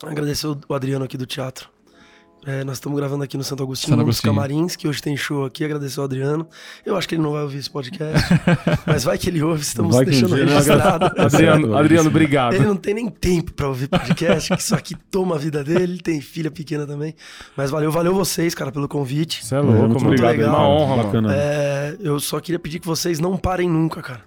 agradecer 0.04 0.46
o 0.46 0.74
Adriano 0.74 1.04
aqui 1.04 1.16
do 1.18 1.26
teatro. 1.26 1.68
É, 2.48 2.62
nós 2.62 2.76
estamos 2.76 2.96
gravando 2.96 3.24
aqui 3.24 3.36
no 3.36 3.42
Santo 3.42 3.64
Agostinho, 3.64 3.90
Santo 3.94 4.02
Agostinho. 4.02 4.32
camarins, 4.32 4.76
que 4.76 4.86
hoje 4.86 5.02
tem 5.02 5.16
show 5.16 5.44
aqui. 5.44 5.64
Agradecer 5.64 5.98
ao 5.98 6.04
Adriano. 6.04 6.46
Eu 6.84 6.96
acho 6.96 7.08
que 7.08 7.16
ele 7.16 7.22
não 7.22 7.32
vai 7.32 7.42
ouvir 7.42 7.58
esse 7.58 7.68
podcast, 7.68 8.24
mas 8.86 9.02
vai 9.02 9.18
que 9.18 9.28
ele 9.28 9.42
ouve, 9.42 9.62
estamos 9.62 9.96
Vai 9.96 10.04
um 10.04 10.08
deixando 10.08 10.36
registrado. 10.36 11.06
Adriano, 11.20 11.76
Adriano, 11.76 12.08
obrigado. 12.08 12.54
Ele 12.54 12.64
não 12.64 12.76
tem 12.76 12.94
nem 12.94 13.08
tempo 13.08 13.52
pra 13.52 13.66
ouvir 13.66 13.88
podcast, 13.88 14.54
que 14.54 14.60
isso 14.62 14.76
aqui 14.76 14.94
toma 15.10 15.34
a 15.34 15.38
vida 15.38 15.64
dele. 15.64 15.82
Ele 15.82 15.98
tem 15.98 16.20
filha 16.20 16.48
pequena 16.50 16.86
também. 16.86 17.16
Mas 17.56 17.68
valeu, 17.70 17.90
valeu 17.90 18.14
vocês, 18.14 18.54
cara, 18.54 18.70
pelo 18.70 18.86
convite. 18.86 19.44
Você 19.44 19.56
é 19.56 19.58
louco, 19.60 19.78
muito 19.80 19.94
mano. 19.94 20.06
obrigado, 20.06 20.30
legal. 20.36 20.50
Uma 20.54 20.68
honra, 20.68 20.96
mano. 20.98 21.04
Bacana. 21.08 21.34
É, 21.34 21.96
eu 21.98 22.20
só 22.20 22.38
queria 22.38 22.60
pedir 22.60 22.78
que 22.78 22.86
vocês 22.86 23.18
não 23.18 23.36
parem 23.36 23.68
nunca, 23.68 24.00
cara. 24.00 24.20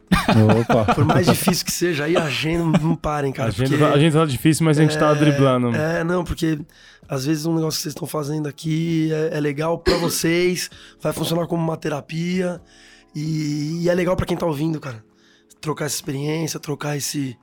Opa. 0.60 0.94
Por 0.94 1.06
mais 1.06 1.26
difícil 1.26 1.66
que 1.66 1.72
seja, 1.72 2.04
aí 2.04 2.18
a 2.18 2.24
agenda 2.26 2.78
não 2.80 2.98
parem, 2.98 3.32
cara. 3.32 3.48
A 3.48 3.52
gente, 3.52 3.70
porque- 3.70 3.78
tá, 3.84 3.94
a 3.94 3.98
gente 4.00 4.12
tá 4.14 4.26
difícil, 4.26 4.66
mas 4.66 4.78
a 4.78 4.82
gente 4.82 4.98
tá 4.98 5.14
driblando. 5.14 5.72
mano. 5.72 5.82
É, 5.82 6.04
não, 6.04 6.24
porque 6.26 6.60
às 7.10 7.26
vezes 7.26 7.46
um 7.46 7.56
negócio 7.56 7.78
que 7.80 7.84
vocês 7.84 7.94
estão 7.94 8.08
fazendo 8.08 8.48
aqui 8.48 9.10
é, 9.12 9.38
é 9.38 9.40
legal 9.40 9.80
pra 9.80 9.98
vocês, 9.98 10.70
vai 11.02 11.12
funcionar 11.12 11.48
como 11.48 11.64
uma 11.64 11.76
terapia 11.76 12.62
e, 13.16 13.82
e 13.82 13.90
é 13.90 13.94
legal 13.96 14.16
pra 14.16 14.26
quem 14.26 14.38
tá 14.38 14.46
ouvindo, 14.46 14.80
cara. 14.80 15.04
Trocar 15.60 15.86
essa 15.86 15.96
experiência, 15.96 16.60
trocar 16.60 16.96
esse, 16.96 17.36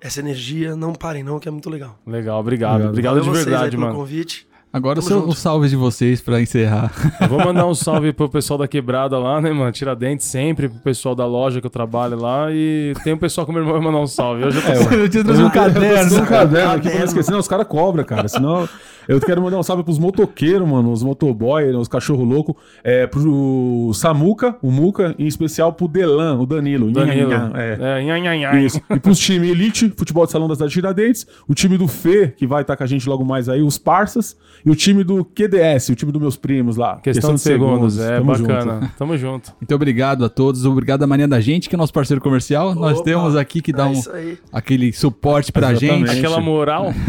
essa 0.00 0.20
energia. 0.20 0.74
Não 0.74 0.94
parem, 0.94 1.22
não, 1.22 1.38
que 1.38 1.46
é 1.46 1.50
muito 1.50 1.68
legal. 1.68 1.98
Legal, 2.06 2.40
obrigado. 2.40 2.88
Obrigado, 2.88 3.14
Valeu 3.14 3.24
de 3.24 3.30
vocês 3.30 3.46
aí 3.46 3.52
verdade, 3.52 3.76
pelo 3.76 3.82
mano. 3.82 3.94
convite. 3.94 4.48
Agora 4.72 5.00
o 5.00 5.02
Tamo 5.02 5.08
seu- 5.08 5.20
junto. 5.20 5.30
os 5.32 5.38
salves 5.38 5.70
de 5.70 5.76
vocês 5.76 6.20
pra 6.22 6.40
encerrar. 6.40 6.90
Eu 7.20 7.28
vou 7.28 7.38
mandar 7.44 7.66
um 7.66 7.74
salve 7.74 8.12
pro 8.12 8.28
pessoal 8.28 8.58
da 8.58 8.66
quebrada 8.66 9.18
lá, 9.18 9.38
né, 9.40 9.52
mano? 9.52 9.70
Tiradentes 9.70 10.26
sempre, 10.26 10.68
pro 10.68 10.78
pessoal 10.78 11.14
da 11.14 11.26
loja 11.26 11.60
que 11.60 11.66
eu 11.66 11.70
trabalho 11.70 12.18
lá. 12.18 12.46
E 12.50 12.94
tem 13.04 13.12
um 13.12 13.18
pessoal 13.18 13.44
que 13.46 13.50
o 13.50 13.54
meu 13.54 13.62
irmão 13.62 13.74
vai 13.74 13.84
mandar 13.84 13.98
um 14.02 14.06
salve. 14.06 14.42
Eu 14.44 14.48
tô 14.50 14.94
Eu 14.94 15.08
tinha 15.10 15.22
trazido 15.24 15.46
um 15.46 15.50
caderno. 15.50 16.08
de 16.16 16.20
um 16.22 16.24
caderno 16.24 16.72
aqui 16.72 16.88
pra 16.88 16.98
não 17.00 17.04
esquecer. 17.04 17.30
Não, 17.32 17.38
os 17.38 17.48
caras 17.48 17.66
cobram, 17.66 18.02
cara. 18.04 18.26
Senão. 18.28 18.66
Eu 19.08 19.20
quero 19.20 19.42
mandar 19.42 19.58
um 19.58 19.64
salve 19.64 19.82
pros 19.82 19.98
motoqueiros, 19.98 20.66
mano. 20.66 20.92
Os 20.92 21.02
motoboy, 21.02 21.64
os 21.74 21.88
cachorro 21.88 22.22
louco. 22.24 22.56
É, 22.84 23.04
pro 23.08 23.90
Samuca, 23.94 24.56
o 24.62 24.70
Muca, 24.70 25.12
em 25.18 25.26
especial 25.26 25.72
pro 25.72 25.88
Delan, 25.88 26.38
o 26.38 26.46
Danilo. 26.46 26.90
Danilo. 26.92 27.28
Nha, 27.28 27.38
nha, 27.38 27.48
nha, 27.48 27.60
é. 27.60 28.00
É, 28.00 28.04
nha, 28.04 28.18
nha, 28.20 28.36
nha. 28.36 28.60
Isso. 28.62 28.80
E 28.88 29.00
pros 29.00 29.18
times 29.18 29.50
Elite, 29.50 29.92
futebol 29.96 30.24
de 30.24 30.30
salão 30.30 30.46
da 30.46 30.54
cidade 30.54 30.70
de 30.70 30.74
Tiradentes, 30.74 31.26
o 31.48 31.54
time 31.54 31.76
do 31.76 31.88
Fê, 31.88 32.28
que 32.28 32.46
vai 32.46 32.62
estar 32.62 32.76
com 32.76 32.84
a 32.84 32.86
gente 32.86 33.08
logo 33.08 33.24
mais 33.24 33.48
aí, 33.48 33.60
os 33.60 33.76
Parças, 33.76 34.36
e 34.64 34.70
o 34.70 34.74
time 34.76 35.02
do 35.04 35.24
QDS, 35.24 35.90
o 35.90 35.94
time 35.94 36.12
dos 36.12 36.20
meus 36.20 36.36
primos 36.36 36.76
lá. 36.76 36.98
Questão, 36.98 37.34
de 37.34 37.40
segundos. 37.40 37.98
É 37.98 38.18
Tamo 38.18 38.26
bacana. 38.32 38.80
junto. 38.80 38.92
Tamo 38.96 39.16
junto. 39.16 39.52
Muito 39.60 39.74
obrigado 39.74 40.24
a 40.24 40.28
todos. 40.28 40.64
Obrigado 40.64 41.02
à 41.02 41.06
Mania 41.06 41.26
da 41.26 41.40
Gente, 41.40 41.68
que 41.68 41.74
é 41.74 41.78
nosso 41.78 41.92
parceiro 41.92 42.20
comercial. 42.20 42.74
Nós 42.74 42.96
Opa, 42.96 43.04
temos 43.04 43.36
aqui 43.36 43.60
que 43.60 43.72
dá 43.72 43.86
é 43.86 43.90
um, 43.90 44.02
aquele 44.52 44.92
suporte 44.92 45.50
pra 45.52 45.72
Exatamente. 45.72 46.08
gente. 46.08 46.18
Aquela 46.18 46.40
moral. 46.40 46.92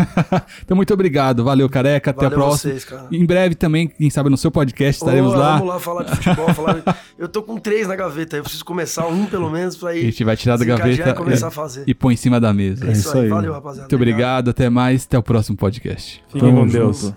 Então, 0.63 0.75
muito 0.75 0.93
obrigado. 0.93 1.43
Valeu, 1.43 1.69
careca. 1.69 2.11
Até 2.11 2.23
Valeu 2.23 2.37
a 2.37 2.41
próxima. 2.41 2.71
vocês, 2.73 2.85
cara. 2.85 3.07
Em 3.11 3.25
breve 3.25 3.55
também, 3.55 3.87
quem 3.87 4.09
sabe 4.09 4.29
no 4.29 4.37
seu 4.37 4.49
podcast, 4.51 5.01
estaremos 5.03 5.33
Ô, 5.33 5.37
lá. 5.37 5.53
Vamos 5.57 5.67
lá 5.73 5.79
falar 5.79 6.03
de 6.03 6.15
futebol. 6.15 6.53
falar... 6.53 6.97
Eu 7.17 7.27
tô 7.27 7.43
com 7.43 7.57
três 7.57 7.87
na 7.87 7.95
gaveta, 7.95 8.37
eu 8.37 8.43
preciso 8.43 8.65
começar 8.65 9.07
um 9.07 9.25
pelo 9.25 9.49
menos 9.49 9.75
pra 9.77 9.89
A 9.89 9.95
ir. 9.95 10.05
gente 10.05 10.23
vai 10.23 10.35
tirar 10.37 10.57
da 10.57 10.65
gaveta 10.65 11.09
e 11.09 11.13
começar 11.13 11.47
a 11.47 11.51
fazer. 11.51 11.83
e 11.87 11.93
põe 11.93 12.13
em 12.13 12.17
cima 12.17 12.39
da 12.39 12.53
mesa. 12.53 12.87
É 12.87 12.91
isso, 12.91 13.01
isso 13.09 13.17
aí. 13.17 13.23
aí. 13.25 13.29
Valeu, 13.29 13.53
rapaziada. 13.53 13.81
Muito 13.81 13.95
obrigado, 13.95 14.49
até 14.49 14.69
mais, 14.69 15.05
até 15.05 15.17
o 15.17 15.23
próximo 15.23 15.57
podcast. 15.57 16.23
Fiquem 16.29 16.53
com 16.53 16.67
Deus. 16.67 17.01
junto. 17.01 17.15